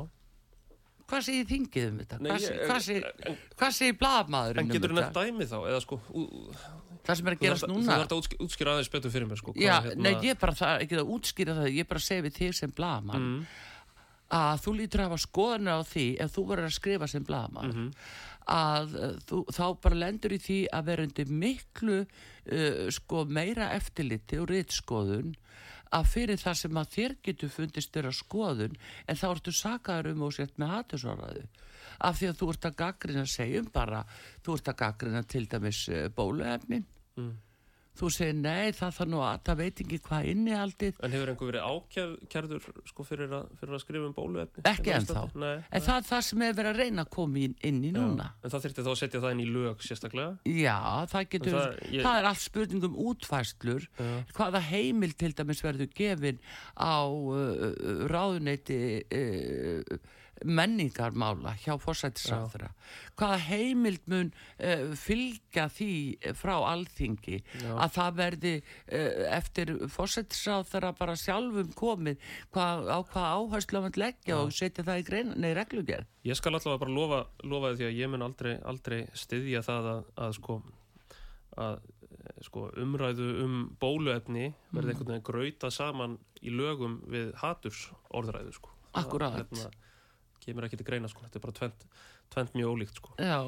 Hvað 1.08 1.22
segir 1.24 1.46
þingið 1.48 1.86
um 1.88 1.98
þetta? 2.02 2.18
Nei, 2.20 2.30
Hvað, 2.30 2.80
segir, 2.84 3.06
segir, 3.08 3.38
hvað 3.56 3.70
segir 3.78 3.94
blaðmaðurinn 4.02 4.60
en 4.60 4.66
um 4.68 4.74
getur 4.74 4.92
þetta? 4.92 5.06
nefnt 5.06 5.38
dæmi 5.38 5.46
þá 5.48 5.58
eða 5.70 5.80
sko, 5.86 6.00
ú, 6.12 6.26
Það 7.08 7.16
sem 7.16 7.26
er 7.30 7.32
að 7.32 7.40
gerast 7.46 7.64
núna? 7.70 7.80
þú 7.80 7.88
þarft 7.88 8.12
að 8.12 8.18
útsk- 8.20 8.40
útskýra 8.44 8.72
aðeins 8.74 8.90
betur 8.92 9.10
fyrir 9.14 9.28
mér 9.30 9.38
sko, 9.40 9.54
Já, 9.56 9.80
hérna- 9.80 10.02
nei, 10.04 10.12
ég 10.20 10.30
er 10.34 10.40
bara 10.42 10.52
það, 10.52 10.82
ekki 10.84 10.98
að 11.00 11.12
útskýra 11.16 11.54
það, 11.56 11.68
ég 11.72 11.80
er 11.80 11.88
bara 11.88 12.00
að 12.02 12.08
segja 12.08 12.22
við 12.28 12.34
þig 12.36 12.54
sem 12.58 12.70
blaðmann 12.76 13.22
Mm. 13.24 13.46
að 14.30 14.60
þú 14.60 14.74
lítur 14.76 15.00
að 15.00 15.08
hafa 15.08 15.20
skoðanir 15.24 15.72
á 15.72 15.82
því 15.88 16.06
ef 16.20 16.32
þú 16.36 16.42
verður 16.50 16.68
að 16.68 16.76
skrifa 16.76 17.08
sem 17.08 17.24
blaðmann 17.24 17.72
Mhm. 17.72 17.92
að 18.48 18.94
uh, 18.96 19.16
þú, 19.24 19.44
þá 19.52 19.80
bara 19.80 19.94
lendur 19.94 20.32
í 20.32 20.38
því 20.38 20.58
að 20.72 20.84
vera 20.84 21.02
undir 21.08 21.26
miklu 21.32 21.98
uh, 22.52 22.90
sko 22.90 23.24
meira 23.24 23.70
eftirliti 23.72 24.38
og 24.40 24.48
rittskoðun 24.48 25.34
að 25.94 26.10
fyrir 26.12 26.40
það 26.40 26.60
sem 26.62 26.80
að 26.82 26.92
þér 26.96 27.16
getur 27.28 27.54
fundist 27.54 27.96
vera 27.96 28.12
skoðun 28.12 28.76
en 29.06 29.16
þá 29.16 29.26
ertu 29.30 29.54
sakaður 29.54 30.12
um 30.12 30.26
og 30.28 30.36
sért 30.36 30.60
með 30.60 30.74
hatusóraðu 30.74 31.46
af 31.98 32.18
því 32.18 32.28
að 32.30 32.38
þú 32.38 32.50
ert 32.52 32.68
að 32.68 32.78
gaggrina 32.78 33.24
segjum 33.26 33.72
bara, 33.74 34.04
þú 34.44 34.58
ert 34.58 34.70
að 34.70 34.80
gaggrina 34.84 35.22
til 35.26 35.46
dæmis 35.50 35.88
uh, 35.88 36.06
bóluefnin 36.14 36.86
Mm. 37.18 37.34
Þú 37.98 38.08
segir 38.14 38.36
nei 38.38 38.70
það 38.78 38.92
þarf 38.98 39.08
nú 39.10 39.20
að 39.26 39.40
það 39.48 39.56
veit 39.62 39.80
ekki 39.84 39.98
hvað 40.06 40.28
innihaldið 40.32 41.00
En 41.02 41.14
hefur 41.16 41.32
einhver 41.32 41.50
verið 41.50 41.66
ákjærður 41.68 42.66
sko, 42.92 43.06
fyrir, 43.08 43.32
að, 43.38 43.48
fyrir 43.60 43.74
að 43.78 43.82
skrifa 43.84 44.06
um 44.08 44.14
bóluefni? 44.16 44.64
Ekki 44.70 44.92
Hérna 44.92 44.94
á 44.94 45.00
ennþá. 45.02 45.22
Íslandi? 45.24 45.42
Nei, 45.42 45.64
en 45.78 45.84
það 45.88 45.96
er 46.02 46.06
það 46.08 46.22
sem 46.28 46.44
er 46.48 46.56
verið 46.58 46.70
að 46.72 46.80
reyna 46.84 47.04
að 47.06 47.10
koma 47.18 47.42
inn, 47.44 47.56
inn 47.70 47.80
í 47.84 47.92
núna 47.96 48.28
En 48.44 48.52
það 48.54 48.64
þyrfti 48.66 48.84
þá 48.86 48.90
að 48.94 48.98
setja 49.02 49.22
það 49.24 49.34
inn 49.36 49.42
í 49.44 49.48
lög 49.56 49.82
sérstaklega? 49.88 50.36
Já, 50.58 50.78
það 51.12 51.28
getur, 51.34 51.48
En 51.48 51.58
það, 51.58 51.66
það- 51.78 51.96
ég- 51.98 52.10
er 52.18 52.30
allt 52.32 52.44
spurning 52.44 52.84
um 52.88 52.96
útfæslur, 53.08 53.88
Já. 53.98 54.12
hvaða 54.38 54.62
heimil 54.70 55.12
til 55.18 55.32
dæmis 55.38 55.64
verður 55.64 55.90
gefin 55.98 56.38
á 56.78 57.02
uh, 57.02 58.06
ráðuneyti 58.10 58.78
uh, 59.10 59.98
menningarmála 60.44 61.54
hjá 61.62 61.74
fórsættisáþra 61.82 62.70
hvaða 63.18 63.38
heimild 63.48 64.04
mun 64.10 64.30
uh, 64.30 64.94
fylgja 64.98 65.68
því 65.72 65.92
frá 66.38 66.54
alþingi 66.56 67.40
Já. 67.40 67.72
að 67.74 67.94
það 67.98 68.18
verði 68.22 68.54
uh, 68.58 69.24
eftir 69.38 69.74
fórsættisáþra 69.94 70.94
bara 70.98 71.16
sjálfum 71.18 71.72
komið 71.78 72.18
hvað, 72.54 72.88
á 72.90 72.98
hvað 73.12 73.30
áherslu 73.38 73.84
að 73.84 74.02
leggja 74.04 74.40
og 74.40 74.54
setja 74.54 74.86
það 74.86 75.02
í 75.02 75.06
grein, 75.10 75.34
nei, 75.36 75.52
reglugerð 75.58 76.06
Ég 76.28 76.36
skal 76.36 76.52
allavega 76.52 76.82
bara 76.82 76.92
lofa, 76.92 77.22
lofa 77.48 77.72
því 77.78 77.86
að 77.88 77.96
ég 77.96 78.10
mun 78.12 78.26
aldrei, 78.26 78.58
aldrei 78.68 78.98
styðja 79.16 79.62
það 79.64 79.92
að, 79.94 80.02
að 80.26 80.36
sko 80.36 80.60
að 81.58 81.78
eh, 81.78 82.40
sko, 82.46 82.68
umræðu 82.78 83.28
um 83.44 83.58
bóluefni 83.80 84.52
verði 84.74 84.94
einhvern 84.94 85.12
veginn 85.12 85.26
grauta 85.26 85.70
saman 85.74 86.16
í 86.42 86.54
lögum 86.54 87.00
við 87.10 87.32
haturs 87.40 87.88
orðræðu 88.14 88.54
sko. 88.58 88.74
Akkúrat. 88.98 89.52
Kemur 90.48 90.64
ekki 90.68 90.80
til 90.80 90.88
greina 90.88 91.08
sko. 91.12 91.24
þetta 91.26 91.36
er 91.40 91.44
bara 91.44 91.56
tvent, 91.60 91.88
tvent 92.32 92.54
mjög 92.56 92.74
ólíkt 92.74 93.00
sko. 93.02 93.14
Já, 93.20 93.38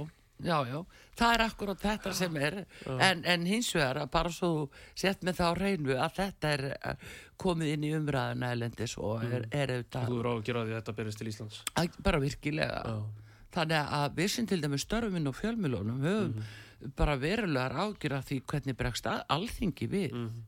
já, 0.40 0.58
já, 0.68 0.78
það 1.20 1.34
er 1.36 1.42
akkurat 1.46 1.80
þetta 1.84 2.12
sem 2.16 2.36
er, 2.40 2.58
en, 2.88 3.24
en 3.28 3.46
hins 3.48 3.72
vegar 3.76 4.02
að 4.04 4.10
bara 4.14 4.30
svo 4.32 4.68
sett 4.96 5.24
með 5.26 5.40
það 5.40 5.50
á 5.52 5.54
reynu 5.60 5.96
að 5.96 6.14
þetta 6.20 6.52
er 6.56 6.64
eh, 6.76 7.08
komið 7.40 7.72
inn 7.74 7.84
í 7.88 7.94
umræðuna 7.98 8.52
elendis 8.56 8.94
og 9.00 9.24
er, 9.24 9.44
er 9.52 9.74
Þú 9.74 9.80
auðvitað 9.80 10.14
eru 10.20 10.32
á 10.32 10.34
að 10.36 10.44
gera 10.48 10.64
því 10.68 10.72
að 10.76 10.80
þetta 10.82 10.96
berist 11.00 11.18
til 11.22 11.28
Íslands 11.32 11.62
að- 11.80 12.00
bara 12.08 12.20
virkilega. 12.24 12.80
Já, 12.84 13.26
Þannig 13.50 13.88
að 13.98 14.12
við 14.14 14.28
sem 14.30 14.46
til 14.46 14.60
dæmis 14.62 14.84
störfinn 14.86 15.26
og 15.26 15.34
fjölmjölunum 15.34 16.04
höfum 16.06 16.92
bara 16.96 17.16
verulegar 17.20 17.72
ágjur 17.82 18.12
af 18.16 18.28
því 18.28 18.36
hvernig 18.46 18.76
bregst 18.78 19.08
að- 19.10 19.24
alþingi 19.34 19.88
við 19.90 20.12
Mhm. 20.14 20.44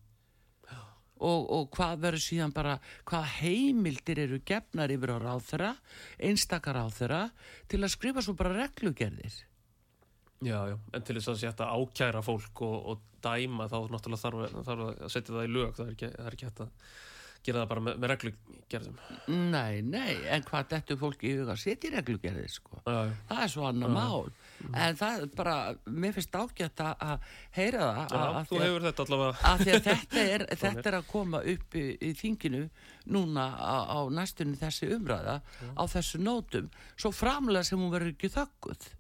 Og, 1.23 1.47
og 1.55 1.71
hvað 1.77 2.03
verður 2.07 2.25
síðan 2.25 2.55
bara, 2.57 2.75
hvað 3.09 3.31
heimildir 3.39 4.21
eru 4.27 4.41
gefnar 4.49 4.93
yfir 4.95 5.15
á 5.15 5.19
ráþura, 5.23 5.71
einstakar 6.19 6.79
ráþura 6.79 7.23
til 7.71 7.83
að 7.83 7.95
skrifa 7.95 8.25
svo 8.25 8.35
bara 8.39 8.55
reglugerðir. 8.59 9.39
já, 10.43 10.59
já, 10.73 10.77
en 10.93 11.07
til 11.07 11.17
þess 11.21 11.33
að 11.33 11.41
setja 11.45 11.71
ákæra 11.71 12.23
fólk 12.27 12.65
og, 12.67 12.77
og 12.93 13.09
dæma 13.23 13.69
þá 13.71 13.79
náttúrulega 13.93 14.23
þarf, 14.25 14.61
þarf 14.67 14.87
að 14.91 15.11
setja 15.15 15.37
það 15.37 15.47
í 15.49 15.53
lög 15.55 15.75
það 15.79 15.87
er 15.87 15.93
ekki, 15.97 16.13
það 16.17 16.27
er 16.31 16.37
ekki 16.37 16.49
hægt 16.49 16.63
að 16.65 16.73
gera 17.47 17.61
það 17.63 17.69
bara 17.73 17.83
með, 17.87 18.01
með 18.03 18.11
reglugerðum 18.13 18.99
Nei, 19.53 19.83
nei, 19.87 20.17
en 20.35 20.47
hvað 20.49 20.73
dettur 20.75 20.99
fólk 20.99 21.23
í 21.27 21.37
huga 21.39 21.57
setja 21.59 21.91
í 21.91 21.95
reglugerðir, 21.95 22.51
sko. 22.51 22.83
Já, 22.83 22.99
já. 23.07 23.15
Það 23.31 23.45
er 23.47 23.53
svo 23.55 23.69
annar 23.71 23.95
mál. 23.95 24.33
En 24.75 24.97
það 24.97 25.25
bara, 25.37 25.55
mér 25.87 26.13
finnst 26.17 26.33
ágætt 26.39 26.83
að- 26.85 27.19
heyra 27.57 27.81
það. 27.81 28.13
Já, 28.13 28.23
að- 28.23 28.49
þú 28.53 28.61
hefur 28.63 28.87
þetta 28.89 29.05
allavega. 29.07 29.35
að 29.43 29.67
að 29.73 29.83
þetta 29.89 30.25
er, 30.37 30.47
þetta 30.63 30.87
er 30.93 30.97
að 31.01 31.07
koma 31.11 31.43
upp 31.55 31.75
í, 31.75 31.85
í 32.01 32.13
þinginu 32.23 32.65
núna 33.13 33.47
á, 33.59 33.77
á 33.91 33.99
næstunni 34.09 34.57
þessi 34.61 34.91
umræða 34.97 35.41
á 35.77 35.83
þessu 35.91 36.19
nótum. 36.23 36.71
Svo 36.97 37.11
framlega 37.13 37.65
sem 37.65 37.79
hún 37.79 37.91
verður 37.95 38.15
ekki 38.15 38.31
þögguð. 38.39 38.91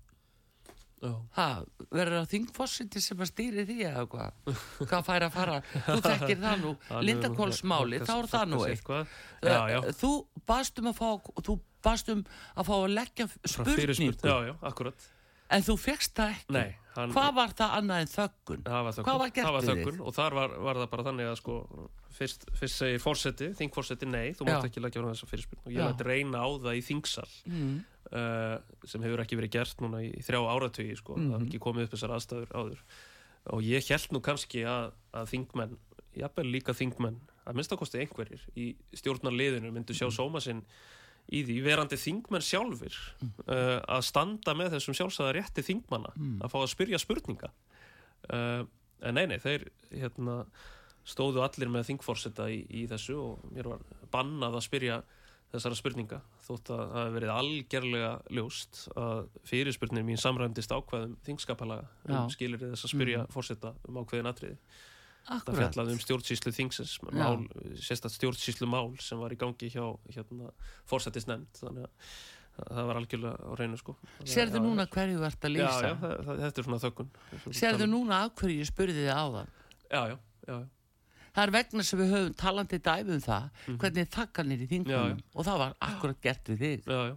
Já. 1.02 1.16
ha, 1.34 1.44
verður 1.90 2.20
það 2.20 2.28
þingfossiti 2.30 3.00
sem 3.02 3.18
að 3.24 3.26
stýri 3.32 3.62
því 3.66 3.76
eða 3.88 4.02
hvað? 4.06 4.52
Hvað 4.86 5.00
fær 5.08 5.24
að 5.26 5.32
fara, 5.34 5.56
þú 5.88 5.96
þekkir 6.06 6.38
það 6.44 6.60
nú 6.62 6.70
Lindakólsmáli, 7.08 7.98
þá 8.06 8.12
er 8.20 8.28
það 8.30 8.44
nú 8.52 8.60
eitt. 8.62 8.76
eitthvað. 8.76 9.16
Já, 9.42 9.56
já, 9.72 9.78
Eh, 9.82 9.96
þú 9.98 10.10
baðst 10.46 10.78
um 10.78 10.86
að 10.92 11.00
fá 11.00 11.08
þú 11.42 11.56
baðst 11.82 12.12
um 12.14 12.22
að 12.54 12.68
fá 12.70 12.72
að 12.76 12.94
leggja 12.94 13.26
spurningu. 13.50 14.30
Já, 14.30 14.36
já, 14.46 14.54
akkurat 14.70 15.08
en 15.57 15.62
þú 15.66 15.76
fegst 15.80 16.14
það 16.16 16.30
ekki 16.36 16.55
Nei, 16.57 16.70
hann, 16.96 17.12
hvað 17.14 17.30
var 17.38 17.53
það 17.59 17.76
annað 17.78 18.03
en 18.05 18.11
þöggun 18.12 18.62
það 18.66 18.82
var 18.86 18.92
þöggun, 18.96 19.07
hvað 19.09 19.18
var 19.22 19.32
gert 19.36 19.46
það 19.46 19.57
var 19.57 19.62
við 19.68 19.72
þöggun 19.82 20.00
og 20.09 20.14
þar 20.18 20.36
var, 20.38 20.57
var 20.66 20.80
það 20.82 20.90
bara 20.94 21.07
þannig 21.09 21.30
að 21.32 21.38
sko 21.42 21.57
fyrst, 22.18 22.44
fyrst 22.61 22.76
segir 22.82 23.00
fórseti, 23.03 23.48
þingfórseti 23.59 24.09
nei 24.12 24.32
þú 24.36 24.48
mátt 24.48 24.66
ekki 24.68 24.82
leggja 24.84 25.03
á 25.05 25.09
þessa 25.12 25.30
fyrirspurn 25.30 25.62
og 25.64 25.72
ég 25.72 25.80
Já. 25.80 25.86
lætti 25.88 26.09
reyna 26.11 26.42
á 26.44 26.48
það 26.66 26.76
í 26.76 26.82
þingsal 26.88 27.28
mm. 27.48 27.72
uh, 28.12 28.57
sem 28.92 29.07
hefur 29.07 29.24
ekki 29.24 29.38
verið 29.40 29.55
gert 29.57 29.80
núna 29.84 30.03
í 30.05 30.12
þrjá 30.26 30.40
áratugi 30.53 30.96
sko, 31.00 31.16
það 31.16 31.24
Mhm. 31.24 31.32
har 31.38 31.46
ekki 31.48 31.62
komið 31.68 31.88
upp 31.88 31.94
þessar 31.96 32.14
aðstæður 32.18 32.53
áður 32.53 32.82
og 33.57 33.62
ég 33.66 33.88
held 33.90 34.12
nú 34.14 34.20
kannski 34.22 34.61
að, 34.68 34.92
að 35.18 35.30
þingmenn, 35.32 35.76
jafnvel 36.14 36.46
líka 36.53 36.72
þingmenn 36.76 37.16
að 37.42 37.57
minnst 37.59 37.72
að 37.74 37.80
kosti 37.80 37.98
einhverjir 38.05 38.42
í 38.55 38.68
stjórnarliðinu 38.94 39.72
myndu 39.74 39.90
Mhm. 39.96 39.98
sjá 39.98 40.09
sóma 40.14 40.40
sinn 40.44 40.61
í 41.33 41.43
því 41.49 41.57
verandi 41.64 41.99
þingmenn 42.01 42.45
sjálfur 42.45 42.99
uh, 43.22 43.80
að 43.80 44.05
standa 44.09 44.55
með 44.59 44.76
þessum 44.76 44.99
sjálfsæða 44.99 45.33
rétti 45.39 45.64
þingmanna 45.66 46.12
að 46.45 46.53
fá 46.53 46.59
að 46.61 46.70
spyrja 46.74 47.01
spurninga. 47.01 47.51
Uh, 48.28 48.62
en 49.03 49.18
nei, 49.18 49.24
nei, 49.30 49.39
þeir 49.43 49.66
hérna, 49.91 50.43
stóðu 51.09 51.43
allir 51.43 51.72
með 51.72 51.89
þingforseta 51.91 52.47
í, 52.53 52.62
í 52.70 52.85
þessu 52.91 53.18
og 53.18 53.51
mér 53.51 53.72
var 53.72 53.83
bannað 54.12 54.61
að 54.61 54.66
spyrja 54.68 55.03
þessara 55.53 55.76
spurninga 55.76 56.20
þótt 56.47 56.70
að 56.72 56.83
það 56.83 57.03
hefði 57.03 57.16
verið 57.16 57.33
algerlega 57.35 58.12
ljóst 58.39 58.78
að 58.99 59.26
fyrirspurnir 59.49 60.07
mín 60.07 60.20
samræmdist 60.20 60.72
ákveðum 60.72 61.18
þingskapalaga 61.26 61.91
um 62.09 62.14
Já. 62.14 62.22
skilir 62.33 62.62
þess 62.62 62.87
að 62.87 62.95
spyrja 62.95 63.26
forseta 63.33 63.74
um 63.89 64.01
ákveðin 64.01 64.30
atriði 64.30 64.57
það 65.22 65.38
Akkurat. 65.38 65.58
fjallaði 65.62 65.94
um 65.96 66.02
stjórnsýslu 66.02 66.52
þingsins 66.56 66.94
mál, 67.14 67.42
sérstætt 67.78 68.16
stjórnsýslu 68.16 68.66
mál 68.70 68.90
sem 69.00 69.18
var 69.22 69.32
í 69.34 69.38
gangi 69.40 69.68
hjá 69.70 69.84
hérna, 70.16 70.50
fórsetisnefnd 70.90 71.60
þannig 71.62 71.86
að 71.86 72.68
það 72.76 72.88
var 72.90 72.98
algjörlega 73.00 73.48
á 73.48 73.52
reynu 73.56 73.78
sko 73.80 73.94
Serðu 74.28 74.58
Já, 74.60 74.64
núna 74.66 74.84
hverju 74.92 75.18
þú 75.22 75.26
ert 75.30 75.46
að 75.48 75.54
Já, 75.54 75.56
lýsa? 75.56 75.88
já, 75.88 75.94
það, 76.02 76.14
það, 76.26 76.42
þetta 76.44 76.60
er 76.62 76.66
svona 76.68 76.82
þökkun 76.82 77.10
Serðu 77.62 77.86
núna 77.94 78.18
af 78.26 78.34
hverju 78.42 78.66
spurði 78.68 78.96
þið 78.98 79.12
á 79.14 79.24
það? 79.38 79.52
Já, 79.92 80.02
já, 80.12 80.16
já, 80.48 80.54
já. 80.60 80.70
Það 81.32 81.46
er 81.46 81.52
vegna 81.54 81.82
sem 81.88 82.00
við 82.02 82.10
höfum 82.12 82.34
talandi 82.36 82.78
dæmi 82.84 83.14
um 83.16 83.20
það, 83.24 83.44
hvernig 83.80 84.08
þakkanir 84.12 84.58
í 84.60 84.66
Já, 84.66 84.70
þingunum 84.74 85.22
og 85.32 85.46
það 85.48 85.62
var 85.62 85.76
akkurat 85.88 86.18
gert 86.26 86.50
við 86.52 86.58
þig. 86.66 86.82
já, 86.92 86.98
já. 87.08 87.14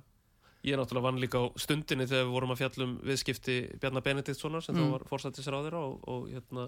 Ég 0.65 0.73
er 0.73 0.79
náttúrulega 0.81 1.05
vann 1.05 1.19
líka 1.21 1.37
á 1.37 1.45
stundinni 1.61 2.07
þegar 2.09 2.23
við 2.25 2.31
vorum 2.33 2.53
að 2.55 2.61
fjalla 2.63 2.85
um 2.87 2.93
viðskipti 3.05 3.55
Bjarnar 3.83 4.01
Benediktssonar 4.07 4.63
sem 4.65 4.73
Mm. 4.73 4.87
þá 4.87 4.91
var 4.95 5.03
fórsættisráðir 5.11 5.75
og, 5.77 5.99
og 6.09 6.23
hérna, 6.31 6.63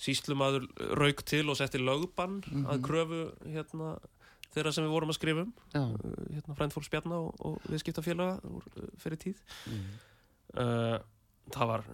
síslumadur 0.00 0.66
rauk 0.98 1.22
til 1.28 1.44
og 1.50 1.58
setti 1.58 1.80
lögbann 1.80 2.40
að 2.66 2.82
kröfu 2.86 3.22
hérna, 3.44 3.94
þeirra 4.54 4.72
sem 4.74 4.86
við 4.86 4.94
vorum 4.94 5.12
að 5.12 5.18
skrifa 5.18 5.44
um. 5.46 5.52
Já, 5.74 5.82
uh, 5.82 6.18
hérna, 6.32 6.56
frændfólks 6.58 6.90
Bjarnar 6.92 7.28
og, 7.28 7.44
og 7.46 7.70
viðskiptafélaga 7.70 8.38
úr, 8.48 8.68
uh, 8.76 8.90
fyrir 9.02 9.20
tíð. 9.22 9.42
Uh, 10.52 10.98
það 11.52 11.72
var 11.72 11.86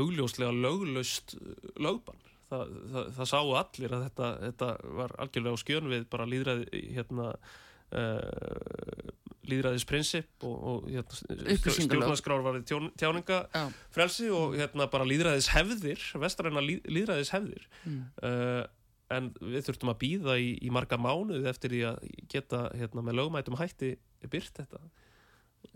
augljóslega 0.00 0.52
löglaust 0.56 1.36
lögbann. 1.80 2.26
Það, 2.50 2.76
það, 2.92 3.10
það 3.14 3.28
sáu 3.30 3.52
allir 3.54 3.92
að 3.94 4.06
þetta, 4.08 4.28
þetta 4.46 4.70
var 4.98 5.12
algjörlega 5.22 5.54
á 5.54 5.62
skjön 5.62 5.90
við 5.92 6.06
bara 6.10 6.26
líðræði 6.26 6.80
hérna 6.96 7.26
uh, 7.30 9.12
líðræðisprinsip 9.50 10.46
og, 10.48 10.56
og 10.72 10.88
hérna, 10.90 11.54
stjórnarskrár 11.76 12.44
var 12.46 12.58
tjáninga 12.66 13.40
já, 13.54 13.62
frelsi 13.94 14.28
og 14.34 14.56
hérna 14.58 14.86
bara 14.92 15.06
líðræðishefðir 15.08 16.04
vestræna 16.22 16.62
líð, 16.64 16.84
líðræðishefðir 16.88 17.66
Mm. 17.84 18.00
uh, 18.22 18.64
en 19.10 19.30
við 19.42 19.64
þurftum 19.66 19.90
að 19.90 19.98
býða 20.04 20.34
í, 20.38 20.50
í 20.62 20.70
marga 20.70 20.98
mánuð 21.00 21.48
eftir 21.50 21.72
því 21.74 21.80
að 21.88 21.96
geta 22.30 22.60
hérna, 22.78 23.02
með 23.02 23.16
lögmætum 23.18 23.56
hætti 23.58 23.94
byrt 24.30 24.60
þetta 24.60 24.78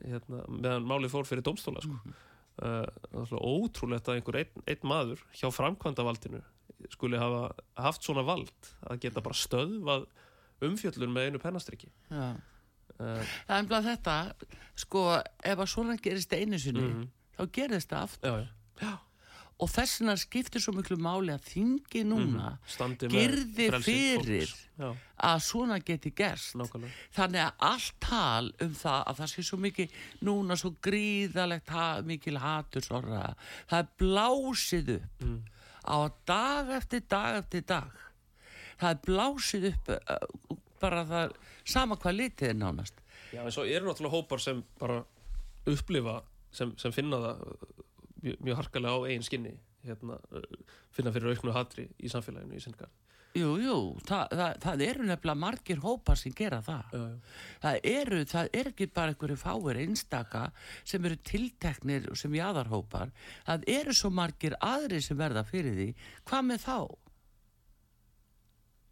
hérna, 0.05 0.45
meðan 0.49 0.87
málið 0.89 1.13
fór 1.17 1.27
fyrir 1.29 1.45
dómstóla 1.47 1.83
sko. 1.83 1.99
uh, 2.63 2.85
er 2.87 3.27
svo 3.31 3.41
ótrúlegt 3.43 4.09
að 4.09 4.21
einhver 4.21 4.39
einn, 4.45 4.63
einn 4.71 4.87
maður 4.87 5.25
hjá 5.35 5.49
framkvæmdavaldinu 5.53 6.43
skuli 6.93 7.17
hafa 7.19 7.49
haft 7.81 8.05
svona 8.05 8.23
vald 8.27 8.71
að 8.87 9.01
geta 9.07 9.23
bara 9.25 9.37
stöðvað 9.39 10.07
umfjöllun 10.65 11.13
með 11.15 11.31
einu 11.31 11.41
pennastriki 11.43 11.89
já. 12.11 12.37
Það 12.99 13.59
er 13.59 13.67
bara 13.71 13.83
þetta, 13.83 14.17
sko, 14.77 15.23
ef 15.45 15.59
að 15.59 15.67
svona 15.75 15.97
gerist 16.01 16.33
einu 16.33 16.59
sinni, 16.59 16.81
Mhm. 16.81 17.09
þá 17.39 17.51
gerist 17.53 17.89
það 17.91 18.03
aftur. 18.09 18.31
já, 18.31 18.49
já. 18.83 18.99
Og 19.61 19.69
þess 19.71 20.01
vegna 20.01 20.17
skiptir 20.19 20.61
svo 20.61 20.73
miklu 20.75 20.97
máli 20.99 21.31
að 21.31 21.45
þingi 21.47 22.01
núna 22.05 22.59
Standi 22.67 23.07
með 23.07 23.13
girði 23.15 23.69
frelsi 23.71 23.93
fyrir 24.19 24.55
já, 24.79 24.97
að 25.23 25.39
svona 25.47 25.79
geti 25.79 26.11
gerst. 26.11 26.57
nákvæmlega 26.57 26.91
Þannig 27.15 27.41
að 27.45 27.53
allt 27.61 27.93
tal 28.01 28.51
um 28.61 28.75
það 28.75 29.05
að 29.07 29.17
það 29.21 29.31
sé 29.31 29.43
svo 29.47 29.59
mikið, 29.63 29.91
núna 30.23 30.57
svo 30.59 30.75
gríðalegt 30.83 31.69
ha, 31.69 32.03
mikil 32.03 32.37
hatur 32.39 32.83
sorra, 32.83 33.35
það 33.71 33.79
er 33.79 33.89
blásið 34.01 34.89
upp 34.97 35.23
Mm. 35.23 35.43
á 35.87 36.11
dag 36.27 36.69
eftir 36.83 37.01
dag 37.09 37.37
eftir 37.45 37.61
dag. 37.65 37.91
Það 38.81 38.91
er 38.91 39.01
blásið 39.07 39.69
upp 39.73 39.89
bara 40.85 41.05
það, 41.09 41.37
sama 41.75 41.99
hvað 42.01 42.19
litið 42.21 42.53
er 42.53 42.59
nánast. 42.61 43.03
Já, 43.35 43.43
en 43.43 43.55
svo 43.55 43.67
eru 43.67 43.89
náttúrulega 43.89 44.19
hópar 44.19 44.43
sem 44.45 44.63
bara 44.81 45.01
upplifa, 45.71 46.21
sem, 46.55 46.75
sem 46.81 46.95
finna 46.95 47.21
það 47.25 47.47
uh, 47.49 47.71
mjög, 48.21 48.43
mjög 48.49 48.61
harkalega 48.63 49.01
á 49.01 49.07
eigin 49.09 49.27
skinni 49.27 49.57
hérna, 49.85 50.21
uh, 50.31 50.77
finna 50.95 51.13
fyrir 51.15 51.35
auknu 51.35 51.57
hatri 51.57 51.89
í 51.99 52.13
samfélaginu 52.13 52.61
í 52.61 52.63
sinnkar 52.63 52.93
Jú, 53.35 53.57
jú, 53.59 53.77
það, 54.07 54.29
það, 54.39 54.59
það 54.63 54.83
eru 54.87 55.05
nefnilega 55.09 55.41
margir 55.43 55.81
hópar 55.83 56.19
sem 56.21 56.35
gera 56.39 56.61
það. 56.63 56.93
já, 56.95 57.01
já. 57.03 57.47
Það 57.65 57.79
eru, 57.91 58.19
það 58.31 58.51
er 58.61 58.69
ekki 58.71 58.87
bara 58.95 59.11
einhverju 59.11 59.39
fáir 59.41 59.81
einstaka 59.83 60.43
sem 60.87 61.09
eru 61.09 61.19
tilteknir 61.31 62.07
sem 62.21 62.37
jáðarhópar. 62.39 63.11
Það 63.49 63.67
eru 63.75 63.97
svo 63.99 64.13
margir 64.15 64.55
aðri 64.63 65.03
sem 65.03 65.19
verða 65.19 65.43
fyrir 65.49 65.75
því. 65.81 65.89
Hvað 66.31 66.47
með 66.53 66.63
þá? 66.63 66.79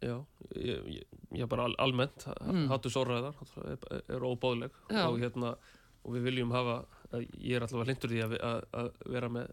Já, 0.03 0.15
ég, 0.59 1.05
ég 1.39 1.47
bara 1.49 1.63
al, 1.69 1.75
almennt 1.79 2.25
Mm. 2.27 2.51
mm. 2.55 2.67
hattus 2.71 2.95
orðræðar 2.99 3.35
er, 3.71 4.03
er 4.17 4.25
óbóðleg 4.27 4.71
Já. 4.91 5.05
og, 5.07 5.19
hérna, 5.21 5.55
og 6.03 6.15
við 6.17 6.23
viljum 6.29 6.51
hafa 6.51 6.81
ég 7.39 7.55
er 7.55 7.63
allavega 7.65 7.85
hlindur 7.87 8.09
því 8.11 8.23
að, 8.25 8.33
að, 8.43 8.63
að 8.73 8.89
vera 9.13 9.29
með 9.29 9.51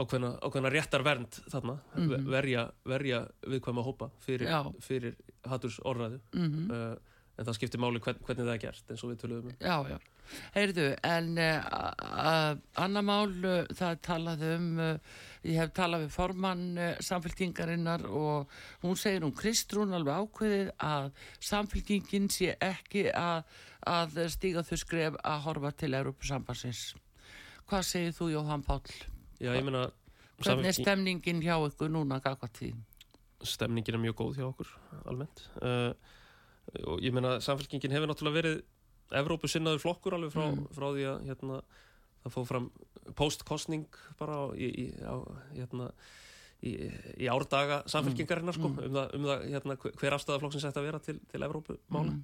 ákveðna, 0.00 0.28
ákveðna 0.46 0.70
réttar 0.70 1.02
vernd 1.02 1.38
þarna, 1.50 1.78
Mhm. 1.96 2.26
verja, 2.30 2.70
verja 2.86 3.22
viðkvæma 3.42 3.82
hópa 3.84 4.10
fyrir, 4.22 4.46
fyrir 4.80 5.16
hattus 5.50 5.80
orðræðu 5.82 6.20
Mm 6.34 6.70
uh, 6.70 6.96
en 7.40 7.48
það 7.48 7.56
skiptir 7.56 7.80
máli 7.80 8.00
hvern, 8.04 8.18
hvernig 8.26 8.46
það 8.46 8.54
er 8.54 8.62
gert 8.64 8.92
eins 8.92 9.04
og 9.04 9.12
við 9.12 9.20
töluðum 9.22 9.50
um 9.50 9.60
Já, 9.64 9.76
já. 9.90 9.98
Heyrðu, 10.54 10.86
en 11.08 11.30
uh, 11.42 12.50
annar 12.84 13.06
mál, 13.06 13.32
uh, 13.42 13.70
það 13.72 13.86
er 13.88 14.00
talað 14.06 14.44
um, 14.50 14.66
uh, 14.78 15.14
ég 15.48 15.58
hef 15.58 15.72
talað 15.74 16.04
við 16.04 16.12
formann 16.14 16.66
samfélkingarinnar 17.02 18.04
og 18.06 18.52
hún 18.84 18.98
segir 19.00 19.26
um 19.26 19.32
Kristrún 19.34 19.96
alveg 19.96 20.20
ákveðið 20.20 20.72
að 20.86 21.08
samfélkingin 21.50 22.28
sé 22.30 22.52
ekki 22.62 23.08
að, 23.10 23.48
að 23.88 24.20
stíga 24.36 24.66
þau 24.66 24.76
skref 24.84 25.16
að 25.24 25.40
horfa 25.48 25.72
til 25.82 25.94
Európusambansins. 25.98 26.84
Hvað 27.70 27.88
segir 27.88 28.14
þú, 28.14 28.30
Jóhann 28.36 28.66
Páll? 28.66 28.84
Já, 29.40 29.54
ég 29.56 29.64
meina 29.66 29.88
Hvernig 30.40 30.70
er 30.70 30.76
stemningin 30.76 31.42
hjá 31.44 31.58
ykkur 31.66 31.90
núna 31.92 32.16
gagvað 32.24 32.54
því? 32.56 32.70
stemningin 33.46 33.96
er 33.96 34.02
mjög 34.02 34.16
góð 34.20 34.40
hjá 34.40 34.46
okkur 34.48 34.70
almennt 35.08 35.44
uh, 35.64 35.92
og 36.86 37.00
ég 37.02 37.12
meina 37.12 37.38
samfélkingin 37.40 37.90
hefur 37.94 38.06
náttúrulega 38.10 38.40
verið 38.42 38.62
Evrópu 39.10 39.48
sinnaður 39.50 39.80
flokkur 39.82 40.14
alveg 40.14 40.30
frá, 40.30 40.44
Mm. 40.54 40.66
frá 40.70 40.86
því 40.94 41.04
að 41.10 41.24
hérna, 41.26 41.62
það 42.24 42.32
fóð 42.36 42.46
fram 42.46 42.70
postkostning 43.18 43.86
bara 44.18 44.36
í, 44.54 44.68
í, 44.70 44.84
á, 45.02 45.18
hérna, 45.56 45.90
í, 46.62 46.74
í 47.18 47.26
árdaga 47.26 47.82
samfélkingarinnar 47.90 48.54
sko, 48.54 48.68
Mm. 48.68 48.78
um 48.84 48.92
það, 48.94 49.14
um 49.14 49.24
það 49.24 49.48
hérna, 49.50 49.76
hver 49.98 50.12
afstæða 50.14 50.38
flokksins 50.40 50.64
ætti 50.68 50.78
að 50.78 50.86
vera 50.86 50.98
til, 51.00 51.18
til 51.32 51.40
Evrópu 51.42 51.78
mála 51.90 52.12
Mm. 52.12 52.22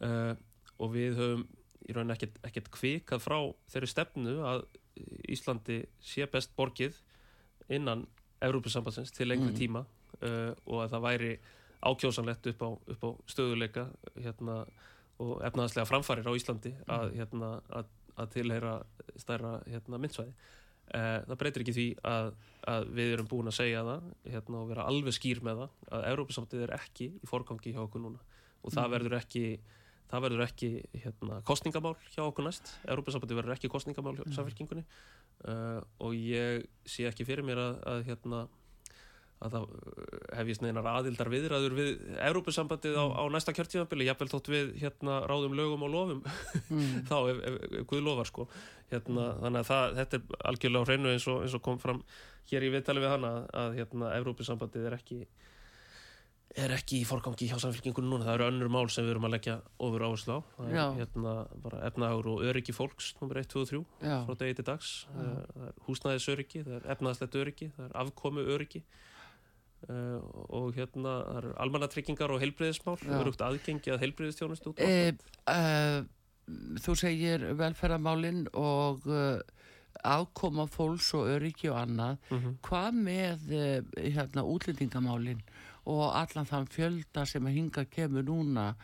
uh, 0.00 0.34
og 0.80 0.90
við 0.94 1.14
höfum 1.16 1.46
í 1.88 1.92
rauninni 1.92 2.14
ekkert, 2.16 2.38
ekkert 2.42 2.70
kvikað 2.70 3.20
frá 3.20 3.54
þeirri 3.68 3.88
stefnu 3.92 4.38
að 4.40 4.64
Íslandi 5.28 5.84
sé 6.00 6.24
best 6.30 6.54
borgið 6.56 6.94
innan 7.68 8.06
Evrópusambansins 8.40 9.12
til 9.12 9.26
lengri 9.28 9.52
Mm. 9.52 9.58
tíma 9.58 9.84
uh, 10.22 10.54
og 10.66 10.84
að 10.86 10.90
það 10.94 11.02
væri 11.04 11.38
ákjósanlegt 11.90 12.46
upp 12.52 12.62
á, 12.64 12.68
upp 12.94 13.04
á 13.04 13.10
stöðuleika 13.30 13.86
hérna, 14.16 14.64
og 15.22 15.42
efnaðaslega 15.46 15.86
framfarir 15.86 16.26
á 16.26 16.32
Íslandi 16.34 16.74
að, 16.90 17.12
hérna, 17.20 17.50
að, 17.70 17.86
að 18.18 18.32
tilheyra 18.34 18.74
stærra 19.20 19.54
hérna, 19.70 20.00
myndsvæði. 20.02 20.34
Uh, 20.94 21.22
það 21.24 21.38
breytir 21.40 21.62
ekki 21.64 21.72
því 21.78 21.84
að, 22.04 22.26
að 22.68 22.88
við 22.98 23.12
erum 23.14 23.28
búin 23.30 23.48
að 23.48 23.56
segja 23.56 23.84
það 23.86 24.02
hérna, 24.34 24.58
og 24.60 24.66
vera 24.68 24.84
alveg 24.90 25.14
skýr 25.16 25.40
með 25.46 25.62
það 25.62 25.94
að 25.96 26.08
Evrópusambansið 26.10 26.64
er 26.66 26.74
ekki 26.76 27.06
í 27.14 27.30
forgangi 27.30 27.72
hjá 27.72 27.80
okkur 27.86 28.02
núna. 28.04 28.20
Og 28.64 28.72
það 28.74 28.84
Mhm. 28.84 28.92
verður 28.96 29.16
ekki 29.22 29.44
það 30.10 30.22
verður 30.26 30.42
ekki 30.44 30.68
hérna, 31.02 31.38
kostningamál 31.48 31.94
hjá 32.12 32.20
okkur 32.26 32.44
næst. 32.44 32.74
Európa-sambandi 32.86 33.34
verður 33.38 33.54
ekki 33.56 33.70
kostningamál 33.72 34.12
hjá 34.18 34.26
Mhm. 34.26 34.34
samfélkingunni 34.36 34.84
uh, 35.48 35.80
og 35.98 36.12
ég 36.12 36.66
sé 36.84 37.08
ekki 37.08 37.24
fyrir 37.24 37.42
mér 37.42 37.56
að, 37.58 37.80
að 37.88 38.04
hérna 38.10 38.48
að 39.44 39.56
það 39.56 39.64
uh, 39.68 40.18
hefjist 40.38 40.64
neinar 40.64 40.88
aðildar 40.90 41.30
viðræður 41.32 41.76
við 41.78 41.90
Európa-sambandið 42.28 42.98
á, 42.98 43.04
á 43.04 43.22
næsta 43.32 43.54
kjörtíðanbili, 43.56 44.08
jafnvel 44.08 44.30
þótt 44.32 44.50
við 44.52 44.74
hérna 44.82 45.20
ráðum 45.30 45.56
lögum 45.58 45.86
og 45.86 45.94
lofum. 45.94 46.22
Mm. 46.70 47.00
þá 47.10 47.16
ef, 47.20 47.42
ef, 47.50 47.58
ef 47.70 47.88
Guð 47.90 48.04
lofar 48.08 48.30
sko. 48.30 48.48
Hérna, 48.92 49.30
þannig 49.42 49.64
að 49.64 49.70
það, 49.70 49.96
þetta 50.00 50.20
er 50.20 50.44
algjörlega 50.52 50.84
á 50.84 50.88
hreinu 50.90 51.14
eins 51.14 51.28
og, 51.30 51.42
eins 51.44 51.56
og 51.56 51.64
kom 51.64 51.80
fram 51.82 52.04
hér 52.50 52.66
í 52.66 52.74
viðtali 52.74 53.02
við 53.04 53.14
hana 53.16 53.34
að, 53.52 53.80
hérna, 53.80 54.12
Európa-sambandið 54.18 54.90
er 54.90 54.98
ekki 54.98 55.24
er 56.54 56.70
ekki 56.76 57.00
í 57.02 57.06
forgangi 57.06 57.48
hjá 57.50 57.56
samfélkingunum 57.58 58.12
núna, 58.14 58.26
það 58.28 58.36
eru 58.36 58.46
önnur 58.46 58.70
mál 58.70 58.86
sem 58.92 59.06
við 59.06 59.16
erum 59.16 59.26
að 59.26 59.34
leggja 59.34 59.56
ofur 59.82 60.04
áherslu 60.06 60.36
á, 60.38 60.40
það 60.54 60.68
er 60.74 60.98
hérna 61.00 61.32
bara 61.64 61.80
efnahagur 61.88 62.28
og 62.30 62.44
öryggi 62.46 62.74
fólks 62.76 63.10
nummer 63.18 63.40
1, 63.40 63.48
2 63.50 63.64
og 63.64 63.70
3 63.72 63.80
Já, 64.06 64.14
frá 64.28 64.38
degi 64.42 64.58
til 64.60 64.66
dags. 64.68 64.92
Já. 65.08 65.32
uh, 65.74 65.96
það 66.04 66.76
er 66.76 66.86
efnaðslegt 66.94 67.38
öryggi 67.40 67.70
það 67.74 67.88
er 67.88 67.96
afkomu 68.04 68.46
öryggi 68.54 68.84
uh, 69.88 70.20
og 70.50 70.74
hérna 70.76 71.14
almannatryggingar 71.60 72.30
og 72.34 72.40
heilbreyðismál 72.42 72.98
Já. 73.02 73.14
örugt 73.20 73.42
aðgengi 73.44 73.92
að 73.94 74.02
heilbreyðistjónust 74.04 74.66
út 74.70 74.80
e, 74.80 75.14
uh, 75.48 76.04
þú 76.84 76.96
segir 77.00 77.44
velferðamálin 77.58 78.46
og 78.54 79.06
uh, 79.08 79.38
afkoma 80.04 80.66
fólks 80.68 81.12
og 81.14 81.28
öryggi 81.36 81.70
og 81.70 81.78
annað 81.84 82.16
Mhm. 82.30 82.56
hvað 82.66 82.96
með 83.06 83.44
hérna, 83.96 84.42
útlendingamálin 84.42 85.40
og 85.86 86.02
allan 86.16 86.46
þann 86.48 86.66
fjölda 86.72 87.26
sem 87.26 87.44
að 87.46 87.54
hinga 87.58 87.84
kemur 87.84 88.24
núna 88.24 88.74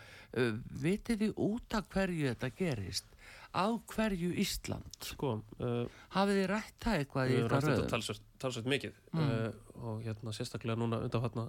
vitið 0.82 1.18
þið 1.24 1.32
út 1.36 1.74
af 1.74 1.88
hverju 1.90 2.28
þetta 2.30 2.50
gerist 2.56 3.04
á 3.50 3.66
hverju 3.94 4.30
Ísland 4.38 4.98
sko, 5.02 5.30
uh, 5.60 5.86
hafið 6.14 6.40
þið 6.40 6.48
rætt 6.52 6.76
það 6.84 6.98
eitthvað 7.02 7.30
í 7.30 7.34
við 7.34 7.40
ykkar 7.44 7.50
rætt 7.56 7.64
þetta 7.66 7.76
röðum 7.80 7.90
talsvert, 7.94 8.22
talsvert 8.38 8.68
mikið 8.70 8.98
Mm. 9.12 9.20
uh, 9.20 9.52
og 9.90 10.02
hérna 10.04 10.32
sérstaklega 10.36 10.78
núna 10.78 11.00
undanfatna 11.02 11.48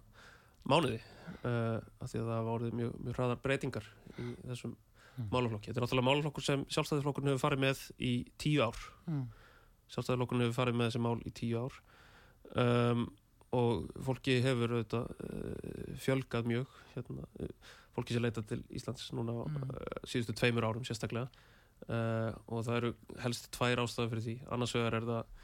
mánuði 0.65 0.99
uh, 1.45 1.77
af 2.01 2.09
því 2.09 2.21
að 2.21 2.25
það 2.29 2.37
hafa 2.39 2.55
orðið 2.57 2.73
mjög, 2.79 2.95
mjög 3.05 3.15
hraðar 3.19 3.41
breytingar 3.43 3.85
í 4.17 4.31
þessum 4.47 4.75
Mm. 5.19 5.25
málaflokki. 5.27 5.67
Þetta 5.73 5.81
er 5.81 5.83
náttúrulega 5.83 6.07
málaflokkur 6.07 6.43
sem 6.45 6.61
sjálfstæðiflokkurinn 6.71 7.29
hefur 7.33 7.41
farið 7.43 7.59
með 7.65 7.79
í 7.99 8.11
tíu 8.39 8.61
ár 8.63 8.77
Mm. 9.11 9.25
sjálfstæðiflokkurinn 9.91 10.45
hefur 10.47 10.55
farið 10.61 10.77
með 10.79 10.87
þessi 10.87 11.01
mál 11.03 11.19
í 11.27 11.31
tíu 11.35 11.57
ár 11.59 11.73
um, 12.55 13.01
og 13.51 13.89
fólki 14.07 14.37
hefur 14.41 14.71
auðvitað 14.77 15.09
uh, 15.11 15.97
fjölgað 15.99 16.47
mjög 16.47 16.67
hérna, 16.95 17.27
uh, 17.43 17.51
fólki 17.95 18.15
sem 18.15 18.23
leita 18.23 18.41
til 18.47 18.63
Íslands 18.71 19.11
núna 19.11 19.35
Mm. 19.51 19.67
uh, 19.67 20.07
síðustu 20.07 20.33
tveimur 20.39 20.63
árum 20.69 20.87
sérstaklega 20.87 21.27
uh, 21.89 22.31
og 22.47 22.65
það 22.67 22.77
eru 22.81 22.93
helst 23.23 23.49
tvær 23.55 23.81
ástæður 23.85 24.09
fyrir 24.13 24.25
því. 24.27 24.35
Annars 24.51 24.75
vegar 24.77 24.97
er 24.99 25.07
það 25.09 25.37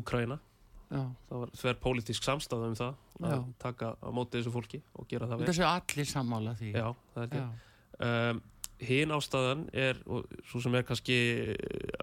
Úkraina 0.00 0.38
Já, 0.86 1.00
það 1.28 1.40
var 1.42 1.50
þver 1.58 1.78
pólitísk 1.82 2.22
samstæða 2.26 2.66
um 2.70 2.74
það 2.78 2.92
að 3.26 3.32
Já. 3.32 3.38
taka 3.58 3.88
á 3.98 4.08
móti 4.14 4.38
þessu 4.38 4.52
fólki 4.54 4.78
og 4.94 5.08
gera 5.10 5.26
það 5.26 5.40
vel. 5.40 5.48
þessu 5.48 5.64
allir 5.66 6.06
sammála 6.10 6.52
því. 6.60 6.68
Já, 6.76 6.86
er 7.24 8.30
um, 8.30 8.42
Hinn 8.76 9.08
ástæðan 9.16 9.62
er, 9.72 9.96
svo 10.44 10.60
sem 10.60 10.74
er 10.76 10.84
kannski 10.84 11.14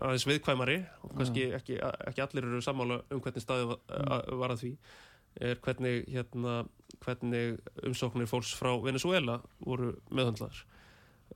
aðeins 0.02 0.24
viðkvæmari 0.26 0.80
og 1.06 1.12
kannski 1.20 1.44
ekki, 1.54 1.76
ekki 2.10 2.24
allir 2.26 2.48
eru 2.50 2.62
sammála 2.66 2.98
um 3.14 3.22
hvernig 3.22 3.46
var, 3.70 3.78
að- 3.94 4.32
var 4.42 4.54
að 4.56 4.64
því 4.64 4.72
er 5.48 5.62
hvernig, 5.62 6.08
hérna, 6.10 6.56
hvernig 7.06 7.60
umsóknir 7.86 8.28
fólks 8.30 8.56
frá 8.58 8.72
Venezuela 8.84 9.38
voru 9.64 9.94
meðhundlaðar 10.10 10.64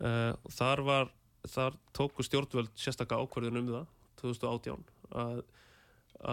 uh, 0.02 0.34
þar 0.58 0.84
var 0.90 1.14
þar 1.48 1.78
tóku 1.96 2.26
stjórnvöld 2.26 2.74
sérstakka 2.80 3.20
ákvörðun 3.22 3.62
um 3.62 3.72
það 3.76 3.88
2018 4.22 4.86
að, 5.24 5.42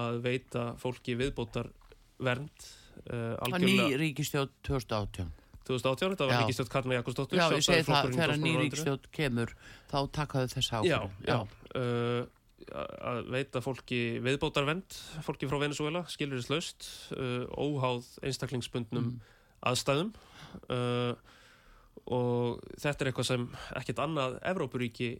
að 0.03 0.21
veita 0.25 0.67
fólki 0.81 1.17
viðbótar 1.21 1.69
vernd 2.23 2.69
uh, 3.11 3.35
Það 3.43 3.67
ný 3.67 3.97
ríkistjóð 4.01 4.53
2018 4.65 5.33
2018, 5.65 6.15
þetta 6.15 6.27
var 6.29 6.35
Já. 6.35 6.41
ríkistjórn 6.45 6.71
Karna 6.73 6.97
Jakobsdóttur 6.99 7.39
Já, 7.41 7.45
ég 7.57 7.65
segi 7.65 7.85
það, 7.89 8.09
þegar 8.13 8.35
ný 8.41 8.55
ríkistjóð 8.61 9.07
kemur 9.17 9.55
þá 9.89 9.99
taka 10.13 10.43
þau 10.45 10.57
þessa 10.59 10.81
Já, 10.85 10.99
já, 11.25 11.39
uh, 11.81 12.25
að 13.05 13.23
veita 13.33 13.61
fólki 13.65 14.01
viðbótarvend, 14.25 14.97
fólki 15.25 15.49
frá 15.49 15.59
Venezuela 15.61 16.05
skilurislaust, 16.13 16.87
uh, 17.17 17.45
óháð 17.57 18.09
einstaklingsbundnum 18.25 19.15
Mm. 19.15 19.21
aðstæðum 19.65 20.13
uh, 20.69 21.15
og 22.13 22.61
þetta 22.81 23.05
er 23.05 23.11
eitthvað 23.11 23.29
sem 23.31 23.45
ekkert 23.81 24.03
annað 24.05 24.39
Evrópuríki 24.51 25.11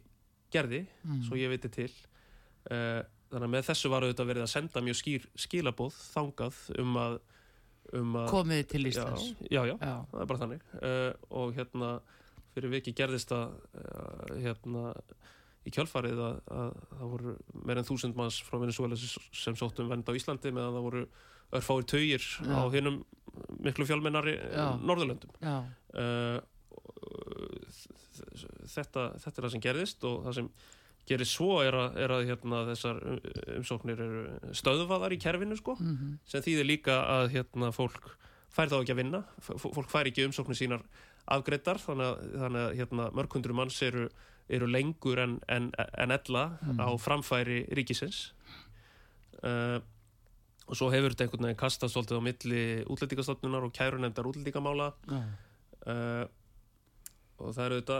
gerði, 0.53 0.83
Mm. 1.05 1.21
svo 1.25 1.35
ég 1.39 1.49
viti 1.49 1.69
til 1.73 1.89
uh, 2.71 3.01
þannig 3.31 3.47
að 3.47 3.53
með 3.55 3.65
þessu 3.69 3.89
var 3.91 4.05
auðvitað 4.05 4.29
verið 4.29 4.45
að 4.45 4.51
senda 4.53 4.81
mjög 4.85 4.99
skýr 4.99 5.25
skilabóð 5.45 5.95
þangað 6.13 6.59
um 6.81 6.97
að 7.01 7.17
um 7.95 8.15
að 8.17 8.29
komið 8.31 8.61
til 8.71 8.81
já, 8.85 8.89
Íslands 8.89 9.25
já, 9.49 9.61
já, 9.65 9.75
Já, 9.77 9.95
það 10.11 10.21
er 10.21 10.29
bara 10.31 10.41
þannig 10.43 10.63
uh, 10.81 11.11
og 11.41 11.53
hérna 11.57 11.89
fyrir 12.55 12.71
viki 12.71 12.93
gerðist 12.97 13.33
uh, 13.35 13.51
hérna 14.41 14.93
í 15.65 15.73
kjölfarið 15.73 16.19
að, 16.21 16.39
að 16.53 16.73
það 16.93 17.11
voru 17.11 17.35
meir 17.65 17.81
en 17.81 17.87
þúsund 17.89 18.17
manns 18.17 18.37
frá 18.45 18.57
Venezuela 18.61 18.97
sem, 18.97 19.55
sóttum 19.57 19.89
vend 19.89 20.05
á 20.09 20.13
Íslandi 20.17 20.53
meðan 20.53 20.75
það 20.77 20.85
voru 20.87 21.05
örfáir 21.55 21.85
taugir 21.89 22.25
Já. 22.45 22.53
á 22.57 22.63
hinnum 22.73 22.99
miklu 23.65 23.85
fjölmennari 23.89 24.35
Já. 24.37 24.67
Norðurlöndum 24.81 25.33
já, 25.41 25.55
uh, 25.97 26.37
þetta, 28.75 29.05
þetta 29.21 29.39
er 29.39 29.45
það 29.47 29.53
sem 29.55 29.63
gerðist 29.65 30.05
og 30.07 30.25
það 30.27 30.37
sem 30.39 30.49
gerist 31.05 31.35
svo 31.37 31.59
er 31.61 31.75
að, 31.77 31.97
er 32.01 32.13
að 32.15 32.23
hérna, 32.31 32.61
þessar 32.71 33.01
um- 33.11 33.19
umsóknir 33.59 33.99
eru 34.01 34.53
stöðvaðar 34.57 35.13
í 35.13 35.19
kerfinu 35.21 35.57
sko 35.59 35.75
mhm, 35.77 36.15
sem 36.25 36.41
þýðir 36.45 36.65
líka 36.71 36.95
að 37.19 37.27
hérna, 37.35 37.69
fólk 37.75 38.15
fær 38.55 38.71
þá 38.71 38.77
ekki 38.79 38.93
að 38.95 39.01
vinna 39.03 39.19
fólk 39.45 39.91
fær 39.91 40.09
ekki 40.09 40.25
umsóknir 40.29 40.57
sínar 40.57 40.85
afgreiddar 41.29 41.77
þannig 41.81 42.07
að, 42.07 42.23
þannig 42.41 42.63
að 42.63 42.77
hérna, 42.79 43.09
mörg 43.17 43.35
hundru 43.37 43.55
manns 43.57 43.77
eru, 43.85 44.07
eru 44.49 44.67
lengur 44.69 45.21
en, 45.23 45.37
en, 45.49 45.71
en 45.97 46.13
ella 46.15 46.45
Mm. 46.65 46.79
á 46.81 46.89
framfæri 47.01 47.63
ríkisins 47.77 48.31
uh, 49.45 49.77
og 50.65 50.73
svo 50.79 50.87
hefur 50.89 51.13
þetta 51.13 51.27
einhvern 51.27 51.45
veginn 51.45 51.59
kastast 51.61 51.97
á 51.97 52.17
milli 52.25 52.61
útlendingastofnunar 52.89 53.65
og 53.67 53.73
kærunemdar 53.77 54.25
útlendingamála 54.25 54.87
Já. 55.05 55.19
uh, 55.85 56.25
og 57.39 57.53
það 57.55 57.65
eru 57.69 57.81
þetta 57.81 57.99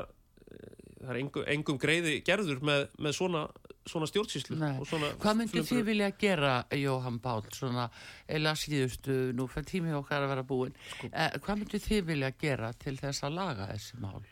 það 1.05 1.09
er 1.13 1.19
engum, 1.21 1.43
engum 1.55 1.77
greiði 1.81 2.13
gerður 2.25 2.61
með, 2.65 2.85
með 3.05 3.13
svona, 3.17 3.41
svona 3.85 4.07
stjórnsýslu 4.09 4.55
svona 4.89 5.09
Hvað 5.21 5.35
myndir 5.41 5.65
þið 5.67 5.81
vilja 5.89 6.07
gera, 6.21 6.53
Jóhann 6.73 7.19
Pál, 7.21 7.43
svona, 7.53 7.89
eða 8.31 8.53
síðustu, 8.57 9.17
nú 9.37 9.45
fyrir 9.51 9.67
tími 9.69 9.93
okkar 9.99 10.25
að 10.25 10.31
vera 10.33 10.45
búin, 10.47 10.73
Sko- 10.95 11.11
eh, 11.11 11.35
hvað 11.45 11.59
myndir 11.61 11.83
þið 11.83 12.07
vilja 12.07 12.31
gera 12.41 12.71
til 12.73 12.95
þess 12.97 13.23
að 13.27 13.35
laga 13.37 13.67
þessi 13.73 13.99
mál? 14.01 14.23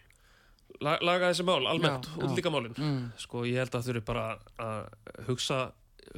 La, 0.82 0.96
laga 1.06 1.30
þessi 1.30 1.46
mál, 1.46 1.62
almennt, 1.70 2.10
útlíkamálin 2.18 2.74
Mm. 2.80 3.12
sko 3.22 3.44
ég 3.46 3.60
held 3.62 3.76
að 3.78 3.86
þurfi 3.92 4.06
bara 4.06 4.40
að 4.58 4.90
hugsa, 5.28 5.60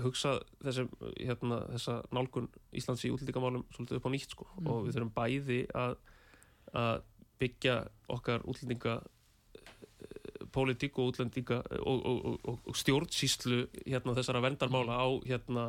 hugsa 0.02 0.40
þessi, 0.64 0.88
hérna, 1.20 1.60
þessa 1.74 1.98
nálgun 2.16 2.48
Íslands 2.74 3.04
í 3.04 3.12
útlíkamálum 3.12 3.66
svolítið 3.76 3.98
upp 4.00 4.08
á 4.08 4.12
nýtt 4.16 4.32
sko. 4.32 4.48
Mm. 4.62 4.68
og 4.72 4.86
við 4.88 4.96
þurfum 4.96 5.14
bæði 5.20 5.60
að, 5.76 5.98
að 6.74 7.04
byggja 7.40 7.80
okkar 8.16 8.46
útlendinga 8.48 9.00
pólitík 10.56 11.00
og 11.00 11.12
útlendinga 11.14 11.62
og, 11.82 11.98
og, 12.06 12.20
og, 12.26 12.38
og, 12.48 12.60
og 12.70 12.78
stjórnsýslu 12.80 13.66
hérna, 13.86 14.16
þessara 14.16 14.44
vendarmála 14.46 15.00
á, 15.02 15.08
hérna, 15.28 15.66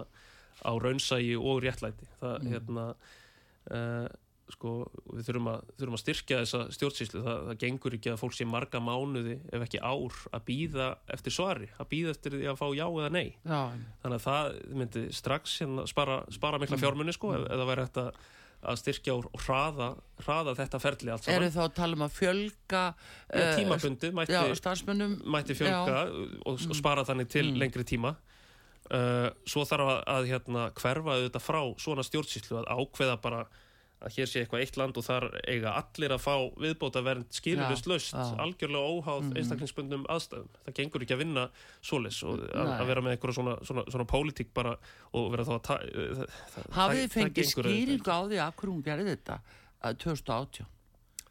á 0.62 0.72
raunsægi 0.78 1.34
og 1.36 1.64
réttlæti. 1.64 2.06
Það 2.20 2.36
Mm. 2.42 2.52
hérna 2.52 2.86
uh, 3.72 4.06
sko, 4.52 4.72
við 5.10 5.26
þurfum 5.26 5.48
að, 5.50 5.62
þurfum 5.80 5.96
að 5.96 6.02
styrkja 6.04 6.36
þessa 6.44 6.60
stjórnsýslu, 6.76 7.22
það, 7.24 7.38
það 7.48 7.60
gengur 7.64 7.96
ekki 7.96 8.12
að 8.12 8.20
fólk 8.20 8.36
sé 8.36 8.46
marga 8.46 8.78
mánuði 8.78 9.40
ef 9.50 9.64
ekki 9.66 9.80
ár 9.82 10.20
að 10.30 10.44
býða 10.46 10.88
eftir 11.16 11.34
svari, 11.34 11.68
að 11.82 11.88
býða 11.90 12.12
eftir 12.14 12.36
því 12.36 12.46
að 12.52 12.60
fá 12.60 12.66
já 12.78 12.86
eða 12.86 13.10
nei. 13.10 13.26
Já, 13.42 13.60
þannig 14.04 14.20
að 14.20 14.26
það 14.28 14.50
myndi 14.82 15.04
strax 15.18 15.56
hérna, 15.64 15.86
spara, 15.90 16.20
spara 16.30 16.60
mikla 16.62 16.78
fjármunni 16.78 17.16
sko, 17.16 17.34
ef, 17.34 17.48
ef 17.48 17.58
það 17.58 17.70
væri 17.72 17.86
hægt 17.88 18.00
að, 18.04 18.22
að 18.66 18.78
styrkja 18.82 19.14
og 19.16 19.26
hraða, 19.46 19.88
hraða 20.24 20.54
þetta 20.58 20.80
ferli 20.82 21.12
allt 21.14 21.28
eru 21.28 21.50
saman 21.50 21.54
þá 21.56 21.60
að 21.64 21.74
tala 21.78 21.98
um 21.98 22.04
að 22.06 22.14
fjölga 22.16 22.82
uh, 22.92 23.50
tímabundið 23.58 24.10
já, 24.10 24.16
mætti, 24.18 24.56
starfsmönnum? 24.60 25.18
mætti 25.36 25.56
fjölga 25.58 26.00
og, 26.46 26.56
og 26.70 26.76
spara 26.80 27.04
þannig 27.08 27.30
til 27.32 27.46
Mm. 27.52 27.60
lengri 27.62 27.84
tíma 27.86 28.14
uh, 28.90 29.28
svo 29.46 29.64
þarf 29.68 29.92
að, 29.92 30.00
að 30.16 30.28
hérna, 30.32 30.66
hverfa 30.80 31.20
þetta 31.26 31.42
frá 31.42 31.60
svona 31.82 32.04
stjórnsýslu 32.06 32.60
að 32.62 32.68
ákveða 32.74 33.16
bara 33.22 33.46
að 34.04 34.12
hér 34.18 34.28
sé 34.28 34.42
eitthvað 34.42 34.60
eitt 34.60 34.76
land 34.76 34.98
og 35.00 35.04
þar 35.06 35.24
eiga 35.48 35.72
allir 35.80 36.12
að 36.12 36.20
fá 36.20 36.34
viðbóta 36.60 37.00
vernd 37.06 37.30
skilurist 37.32 37.86
já. 38.12 38.36
algjörlega 38.44 38.90
óháð 38.92 39.22
Mhm. 39.22 39.36
einstaklingsbundum 39.40 40.04
aðstæðum. 40.12 40.48
Það 40.66 40.74
gengur 40.76 41.02
ekki 41.06 41.14
að 41.16 41.22
vinna 41.24 41.44
svoleiðis 41.82 42.22
og 42.28 42.44
að, 42.52 42.86
vera 42.86 43.00
með 43.00 43.16
einhverja 43.16 43.34
svona, 43.38 43.56
svona, 43.64 43.84
svona 43.90 44.04
pólitík 44.04 44.52
bara 44.54 44.76
og 45.14 45.30
vera 45.32 45.44
þá 45.44 45.52
að 45.56 45.62
ta, 45.62 45.78
það, 45.80 46.70
Hafið 46.76 47.02
þið 47.02 47.12
fengið 47.16 47.50
skýringu 47.54 48.10
á 48.12 48.20
því 48.28 48.40
að 48.44 48.54
hverju 48.60 48.72
hún 48.76 48.82
gerði 48.84 49.16
þetta 49.16 49.40
að 49.82 49.98
2018? 50.04 50.66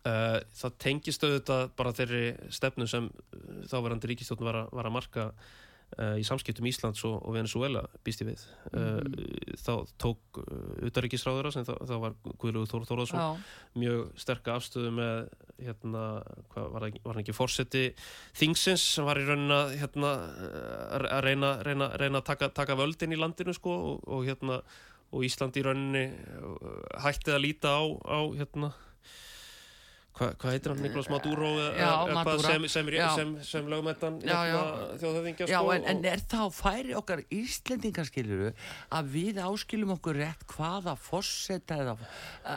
Uh, 0.05 0.37
það 0.53 0.73
tengist 0.77 1.23
auðvitað 1.25 1.69
bara 1.75 1.91
þeirri 1.97 2.51
stefnu 2.53 2.85
sem 2.87 3.05
uh, 3.09 3.63
þáverandi 3.71 4.05
ríkistjórn 4.11 4.43
var, 4.45 4.59
var 4.69 4.85
að 4.85 4.93
marka 4.93 5.23
í 6.19 6.23
samskiptum 6.27 6.65
Íslands 6.67 7.03
og, 7.07 7.13
og 7.23 7.35
Venezuela 7.37 7.81
býst 8.03 8.23
ég 8.23 8.27
við. 8.31 8.41
Uh, 8.73 8.99
þá 9.61 9.71
tók 10.01 10.39
uh, 10.41 10.87
utaríkisráðura 10.89 11.51
sem 11.55 11.63
þá, 11.67 11.73
þá 11.87 11.93
var 12.01 12.15
Guðlúður 12.41 12.71
Þór 12.73 12.87
Þórðarsson 12.89 13.21
mjög 13.79 14.01
sterka 14.19 14.55
afstöðu 14.57 14.91
með 14.97 15.29
hérna, 15.63 16.01
hvað 16.51 16.67
var, 16.73 16.87
það- 16.89 16.99
var 17.05 17.15
hann 17.15 17.23
ekki 17.23 17.37
forseti 17.37 17.83
þingsins 18.35 18.83
sem 18.97 19.07
var 19.07 19.21
í 19.21 19.27
raunin 19.29 19.55
að 19.55 19.75
hérna, 19.83 20.11
að 20.99 21.23
reyna, 21.29 21.53
reyna, 21.63 21.91
reyna 22.01 22.19
að 22.23 22.27
taka, 22.33 22.49
taka 22.61 22.75
völdin 22.81 23.15
í 23.15 23.21
landinu 23.21 23.55
sko 23.55 23.77
og, 23.93 24.03
og 24.09 24.25
hérna 24.27 24.59
og 25.15 25.23
Ísland 25.23 25.55
í 25.55 25.63
rauninni 25.63 26.07
uh, 26.11 26.99
hætti 27.05 27.31
að 27.31 27.43
líta 27.45 27.71
á, 27.77 27.83
á 27.87 28.19
hérna 28.35 28.73
Hva, 30.15 30.29
hvað 30.39 30.53
heitir 30.55 30.71
hann, 30.71 30.79
Nikolás 30.79 31.09
Maduro 31.11 31.49
Já, 31.75 31.89
Maduro. 32.15 32.39
sem, 32.45 32.65
sem, 32.71 32.87
sem, 32.87 33.31
sem 33.43 33.65
já. 34.23 34.35
hérna, 34.45 34.85
þjóðhöfingja 35.01 35.47
sko, 35.49 35.73
en, 35.75 35.87
en 35.91 36.05
er 36.07 36.23
þá 36.31 36.39
færi 36.55 36.95
okkar 36.95 37.23
Íslendingaskiluru 37.35 38.53
að 38.95 39.09
við 39.11 39.41
áskilum 39.43 39.91
okkur 39.97 40.21
rétt 40.21 40.45
hvaða 40.53 40.95
fosseta 40.95 41.81
eða, 41.83 41.97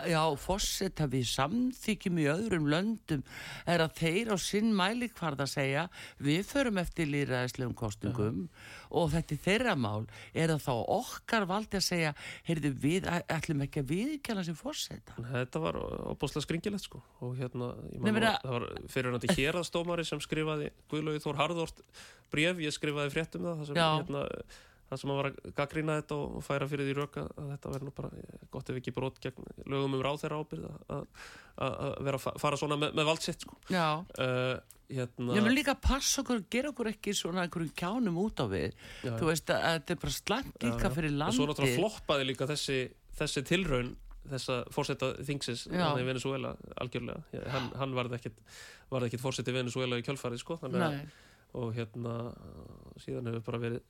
já, 0.07 0.23
fosseta 0.39 1.09
við 1.11 1.27
samþykjum 1.33 2.23
í 2.23 2.29
öðrum 2.31 2.71
löndum 2.71 3.27
er 3.67 3.83
að 3.83 3.99
þeir 4.05 4.31
á 4.31 4.37
sinn 4.39 4.71
mæli 4.79 5.11
hvarð 5.19 5.43
að 5.49 5.55
segja 5.57 5.89
við 6.23 6.47
förum 6.47 6.79
eftir 6.79 7.11
lýraðislegum 7.11 7.75
kostningum 7.79 8.45
og 8.91 9.11
þetta 9.13 9.35
er 9.37 9.43
þeirra 9.47 9.75
mál 9.79 10.07
er 10.35 10.53
það 10.55 10.63
þá 10.67 10.75
okkar 10.99 11.47
valdi 11.51 11.79
að 11.81 11.87
segja 11.89 12.13
heyrðu 12.49 12.73
við 12.85 13.09
ætlum 13.29 13.65
ekki 13.67 13.83
að 13.83 13.91
viðkjala 13.95 14.45
sem 14.49 14.59
fosseta 14.59 15.17
Þetta 15.29 15.61
var 15.65 15.77
opbúslega 16.15 16.45
skringilegt 16.47 16.85
sko. 16.89 17.03
Og 17.21 17.37
hérna, 17.39 17.73
meina- 18.01 18.35
að 18.39 18.47
það 18.47 18.55
var 18.57 18.67
fyrir 18.95 19.11
hann 19.13 19.21
til 19.25 19.37
héraðstómari 19.39 20.07
sem 20.07 20.21
skrifaði 20.25 20.71
Guðlaugi 20.91 21.23
Þór 21.27 21.41
Harðort 21.43 21.83
bref, 22.33 22.57
ég 22.65 22.73
skrifaði 22.77 23.13
frétt 23.15 23.37
um 23.39 23.47
það 23.49 23.61
það 23.63 23.67
sem, 23.67 23.77
hérna, 23.79 24.25
það 24.89 25.01
sem 25.03 25.11
að 25.13 25.19
var 25.21 25.29
að 25.31 25.39
gaggrína 25.59 25.97
þetta 26.01 26.17
og 26.19 26.37
og 26.39 26.45
færa 26.47 26.69
fyrir 26.71 26.89
því 26.89 26.95
röka 26.99 27.25
að 27.29 27.51
þetta 27.53 27.73
verður 27.75 27.89
nú 27.91 27.95
bara 27.99 28.11
eh, 28.23 28.47
gott 28.55 28.71
ef 28.73 28.79
ekki 28.81 28.95
brot 28.97 29.21
gegn 29.25 29.47
lögum 29.69 29.95
um 29.99 30.03
ráð 30.07 30.23
þeirra 30.25 30.41
ábyrð 30.41 30.67
að- 30.71 31.07
að 31.59 31.77
að 31.85 31.95
vera 32.09 32.17
að 32.21 32.25
fa- 32.25 32.37
fara 32.39 32.57
svona 32.61 32.77
með, 32.81 32.93
með 32.95 33.09
valdsitt 33.11 33.41
sko. 33.45 33.57
já 33.69 33.87
uh, 33.99 34.59
hérna, 34.89 35.35
Ég 35.37 35.43
mun 35.45 35.53
líka 35.57 35.75
að 35.75 35.81
passa 35.85 36.23
okkur, 36.23 36.45
gera 36.51 36.71
okkur 36.73 36.89
ekki 36.95 37.13
svona 37.19 37.43
einhverjum 37.45 37.75
kjánum 37.77 38.17
út 38.23 38.41
á 38.41 38.47
við. 38.49 38.73
Já, 39.05 39.11
Þú 39.19 39.27
veist 39.29 39.51
að, 39.53 39.65
að 39.69 39.75
þetta 39.81 39.93
er 39.97 40.01
bara 40.05 40.15
slæmt 40.17 40.63
líka 40.65 40.87
já. 40.89 40.95
fyrir 40.97 41.11
og 41.13 41.19
landið. 41.19 41.37
svo 41.37 41.49
náttúrulega 41.51 41.81
floppaði 41.83 42.29
líka 42.31 42.47
þessi, 42.49 42.79
þessi 43.19 43.43
tilraun 43.51 43.91
þessa 44.29 44.57
fórseta 44.73 45.11
þingsins 45.25 45.67
Já. 45.69 45.73
þarna 45.83 46.01
í 46.03 46.07
Venezuela 46.09 46.51
algjörlega, 46.81 47.45
hann, 47.53 47.69
hann 47.81 47.95
varð 47.97 48.17
ekkit 48.19 48.41
ekkit 49.09 49.21
fórseti 49.23 49.53
Venezuela 49.57 49.97
í 50.01 50.05
kjölfarið 50.05 50.43
sko, 50.43 50.57
að 50.63 50.75
og 51.59 51.71
hérna 51.77 52.17
síðan 53.01 53.31
hefur 53.31 53.45
bara 53.47 53.61
verið 53.63 53.81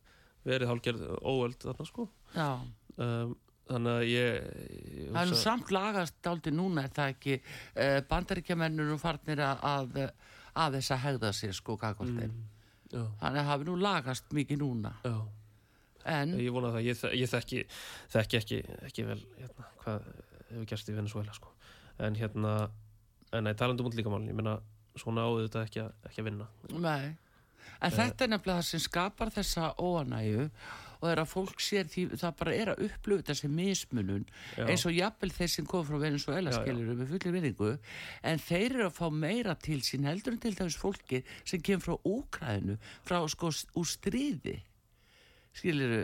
verið 0.49 0.70
hálgerð 0.72 1.05
óöld 1.22 1.59
þarna 1.62 1.86
sko. 1.88 2.09
Um, 2.99 3.34
þannig 3.68 3.94
að 3.94 4.05
ég, 4.09 4.46
ég 4.99 5.11
Það 5.12 5.20
er 5.22 5.30
nú 5.32 5.38
samt 5.42 5.72
lagast 5.74 6.16
dálítið 6.24 6.57
núna, 6.57 6.84
er 6.88 6.94
það 6.96 7.12
ekki 7.14 7.34
uh, 7.38 7.99
bandaríkjamennur 8.11 8.94
og 8.96 9.03
farnir 9.03 9.42
að, 9.44 9.66
að, 9.68 10.78
þess 10.78 10.94
að 10.96 11.03
hegða 11.05 11.32
sér 11.36 11.57
sko 11.57 11.76
mm, 11.78 12.38
Þannig 12.88 13.42
að 13.42 13.51
hafi 13.51 13.68
nú 13.68 13.76
lagast 13.76 14.32
mikið 14.32 14.62
núna. 14.64 14.94
já, 15.05 15.18
En, 16.09 16.32
ég 16.40 16.53
vona 16.55 16.70
það 16.72 16.86
ég, 16.88 17.01
ég 17.20 17.28
þekki, 17.28 17.62
þekki 18.14 18.38
ekki, 18.38 18.59
ekki 18.88 19.05
vel 19.05 19.18
hérna, 19.36 19.66
hvað 19.82 20.07
hefur 20.49 20.68
gerst 20.70 20.88
í 20.88 20.94
Venezuela 20.96 21.34
sko. 21.36 21.51
En 22.01 22.16
hérna 22.16 22.55
en 23.36 23.44
nei, 23.44 23.55
talandi 23.59 23.84
um 23.84 23.90
útlíkamálin, 23.90 24.30
ég 24.30 24.38
meina 24.38 24.55
svona 24.99 25.26
áður 25.28 25.49
þetta 25.49 25.64
ekki, 25.66 25.82
að- 25.84 26.07
ekki 26.09 26.22
að 26.22 26.28
vinna. 26.30 26.46
Nei. 26.80 27.16
En 27.81 27.95
þetta 27.95 28.25
er 28.25 28.35
nefnilega 28.35 28.61
það 28.61 28.69
sem 28.71 28.85
skapar 28.85 29.33
þessa 29.35 29.73
óanægu 29.79 30.49
og 30.99 31.09
er 31.11 31.23
að 31.23 31.31
fólk 31.31 31.62
sér 31.62 31.89
því 31.91 32.05
það 32.19 32.37
bara 32.41 32.55
er 32.57 32.71
að 32.73 32.85
upplöfu 32.89 33.27
þessi 33.29 33.51
mismunun 33.53 34.25
Já. 34.57 34.64
eins 34.66 34.85
og 34.89 34.97
jafnvel 34.97 35.31
þeir 35.35 35.53
sem 35.53 35.69
kom 35.71 35.85
frá 35.87 35.99
Venezuela 36.03 36.55
já. 36.55 36.59
skilur 36.59 36.99
með 36.99 37.12
fullir 37.12 37.37
vinningu 37.37 37.73
en 38.31 38.43
þeir 38.43 38.66
eru 38.73 38.87
að 38.89 38.97
fá 38.99 39.05
meira 39.14 39.55
til 39.62 39.79
sín 39.87 40.09
heldur 40.09 40.35
en 40.35 40.43
til 40.43 40.55
þess 40.59 40.81
fólki 40.81 41.23
sem 41.45 41.62
kemur 41.62 41.87
frá 41.87 42.09
Úkræðinu 42.14 42.79
frá 43.07 43.21
sko 43.31 43.53
úr 43.79 43.91
stríði 43.91 44.57
skilur 45.55 45.95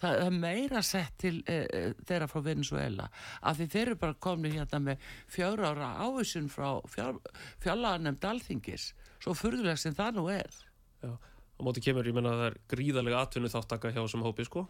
það 0.00 0.16
það 0.16 0.22
er 0.24 0.36
meira 0.40 0.82
sett 0.86 1.16
til 1.20 1.42
e, 1.44 1.58
e, 1.68 1.80
þeirra 2.08 2.28
frá 2.30 2.40
Venezuela 2.44 3.06
af 3.42 3.58
því 3.58 3.68
þeir 3.74 3.84
eru 3.84 4.00
bara 4.00 4.18
komni 4.26 4.52
hérna 4.54 4.80
með 4.82 5.06
fjögur 5.30 5.66
ára 5.68 5.92
áhersun 6.00 6.48
frá 6.50 6.80
fjár, 6.90 7.20
fjárlaganemnd 7.62 8.24
alþingis 8.24 8.90
svo 9.20 9.36
furðulega 9.36 9.76
sem 9.78 9.94
það 9.94 10.16
nú 10.16 10.26
er 10.32 10.62
já. 11.02 11.10
á 11.10 11.60
móti 11.62 11.80
kemur, 11.84 12.06
ég 12.06 12.14
meina 12.14 12.30
að 12.34 12.38
það 12.40 12.46
er 12.50 12.60
gríðarlega 12.74 13.20
atvinnu 13.26 13.48
þáttaka 13.52 13.92
hjá 13.92 14.00
þessum 14.04 14.22
hópi 14.28 14.44
sko 14.48 14.66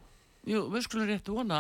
Jú, 0.49 0.71
við 0.73 0.81
skulum 0.87 1.05
rétt 1.05 1.27
vona 1.29 1.59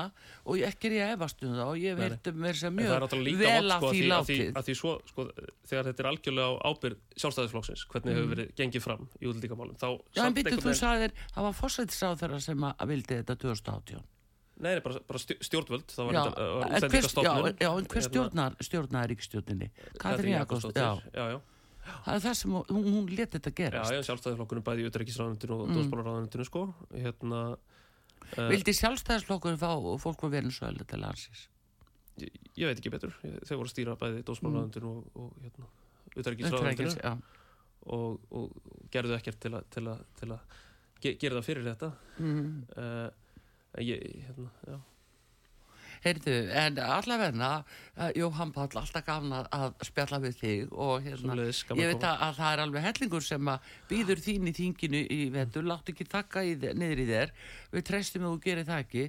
og 0.49 0.57
ekki 0.65 0.89
er 0.89 0.93
ég 0.97 1.03
að 1.05 1.11
efast 1.19 1.43
um 1.45 1.51
það 1.53 1.67
og 1.69 1.77
ég 1.83 1.99
veit 2.01 2.29
mér 2.33 2.57
sem 2.57 2.73
En 2.73 2.81
það 2.81 2.81
er 2.81 2.95
mjög 2.97 3.03
náttúrulega 3.03 3.27
líka 3.29 3.51
vel 3.51 3.69
að 3.69 3.77
sko, 3.77 3.91
því 3.91 3.99
að 4.01 4.01
því, 4.01 4.37
látið. 4.41 4.55
að 4.57 4.65
því 4.71 4.75
svo, 4.79 4.93
sko, 5.11 5.25
þegar 5.69 5.85
þetta 5.91 6.01
er 6.01 6.09
algjörlega 6.09 6.55
ábyrð 6.71 6.97
sjálfstæðisflokksins, 7.21 7.83
hvernig 7.93 8.09
Mm. 8.09 8.17
hefur 8.17 8.31
verið 8.33 8.55
gengið 8.57 8.83
fram 8.87 9.03
í 9.21 9.27
útlíkamálum, 9.29 9.77
þá 9.77 9.89
Já, 10.17 10.23
en 10.25 10.33
einhvern 10.41 10.65
þú 10.65 10.75
sagðir, 10.81 11.13
það 11.35 11.43
var 11.45 11.53
fórsættisáð 11.61 12.17
þeirra 12.25 12.41
sem 12.41 12.59
að 12.65 12.75
að 12.81 12.89
vildi 12.89 13.15
þetta 13.21 13.37
2018. 13.45 14.03
Nei, 14.61 14.81
bara, 14.81 15.01
bara 15.09 15.19
stjó- 15.21 15.41
stjórnvöld, 15.45 15.87
það 15.93 16.05
var, 16.09 16.15
útlendingastofnun 16.73 17.57
já, 17.61 17.69
en 17.69 17.85
hver 17.85 18.01
Hérna, 18.01 18.09
stjórnar, 18.09 18.57
stjórnar 18.65 19.09
ríkstjórninni? 19.13 19.71
Katrín 20.01 20.35
Jakobsdóttir, 20.41 21.05
já, 21.13 21.25
já, 21.37 21.41
Það 22.05 22.15
er 22.15 22.23
það 22.25 22.35
sem 22.41 22.51
hún, 22.55 22.85
hún 22.95 23.07
let 23.17 23.31
þetta 23.37 23.51
já, 23.51 23.57
gerast. 23.61 23.93
já, 23.95 24.03
sjálfstæðisflokkurinn 24.09 24.65
bæði 24.67 24.85
í 24.85 24.89
utryggisráðunitinu 24.91 25.57
og 25.57 25.69
Mm. 25.71 25.77
dósmálaráðunitinu, 25.79 26.45
sko, 26.47 26.63
hérna, 26.93 27.41
uh, 28.37 28.49
Vildi 28.51 28.75
sjálfstæðisflokkur 28.77 29.57
fá 29.61 29.71
fólk 30.03 30.21
frá 30.21 30.31
Venezuela 30.31 30.85
til 30.85 31.01
landsins? 31.01 31.49
ég, 32.21 32.29
ég 32.57 32.67
veit 32.69 32.79
ekki 32.83 32.91
betur, 32.93 33.15
þeir 33.23 33.57
voru 33.57 33.69
að 33.69 33.73
stýra 33.75 33.97
bæði 33.97 34.23
dósmálaráðunitinu 34.29 34.91
og, 34.91 35.07
og 35.15 35.33
hérna, 35.45 35.71
já. 37.01 37.13
og, 37.87 38.21
og 38.31 38.53
gerðu 38.93 39.17
ekkert 39.17 39.41
til 39.41 39.55
að, 39.57 39.65
til 39.71 39.87
að, 39.89 40.05
til 40.21 40.29
að 40.35 40.41
ge, 41.01 41.15
gera 41.17 41.41
það 41.41 41.49
fyrir 41.49 41.65
þetta, 41.71 41.93
Mm. 42.21 42.67
uh, 42.77 43.11
ég, 43.81 44.05
hérna, 44.29 44.51
já, 44.69 44.77
Heyrðu, 46.01 46.35
en 46.57 46.79
allavegna, 46.81 47.49
uh, 47.99 48.07
Jóhann 48.17 48.55
Páll, 48.57 48.71
alltaf 48.81 49.05
gafna 49.05 49.43
að 49.53 49.75
spjalla 49.85 50.21
við 50.23 50.39
þig 50.39 50.71
og 50.73 51.05
hérna, 51.05 51.35
ég 51.77 51.91
veit 51.91 52.07
að, 52.09 52.23
að 52.25 52.39
það 52.39 52.53
er 52.55 52.63
alveg 52.65 52.87
hellingur 52.87 53.27
sem 53.27 53.51
að 53.53 53.67
býður 53.91 54.23
þín 54.25 54.49
í 54.49 54.55
þinginu 54.57 55.03
í 55.13 55.19
vetur, 55.35 55.69
láttu 55.69 55.93
ekki 55.93 56.09
þér- 56.09 56.79
niður 56.81 57.05
í 57.05 57.07
þér, 57.11 57.35
við 57.75 57.87
treystum 57.91 58.25
að 58.25 58.33
þú 58.33 58.41
gerir 58.49 58.69
það 58.71 58.83
ekki, 58.87 59.05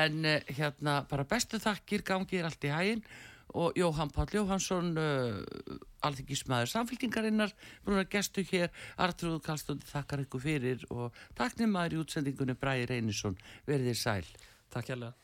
en 0.00 0.24
uh, 0.24 0.38
hérna, 0.56 0.96
bara 1.12 1.28
bestu 1.28 1.60
þakkir 1.60 2.08
gangið 2.08 2.48
allt 2.48 2.64
í 2.64 2.72
hæginn 2.72 3.04
og 3.52 3.76
Jóhann 3.76 4.12
Páll 4.16 4.32
Jóhannsson, 4.32 4.92
uh, 4.96 5.78
alþingismæður 6.08 6.72
samféltingarinnar, 6.72 7.52
búin 7.84 8.00
að 8.00 8.08
gestu 8.16 8.46
hér, 8.48 8.72
Artrúð 8.96 9.42
Kallstóndi 9.44 9.84
þakkar 9.90 10.24
ykkur 10.24 10.48
fyrir 10.48 10.86
og 10.88 11.12
takk 11.36 11.60
nefnmaður 11.60 11.98
í 11.98 12.04
útsendingunni 12.06 12.56
Bræði 12.56 12.88
Reynisson, 12.94 13.36
verðið 13.68 14.00
sæl. 14.00 14.24
Takk 14.72 14.94
hérlega 14.94 15.18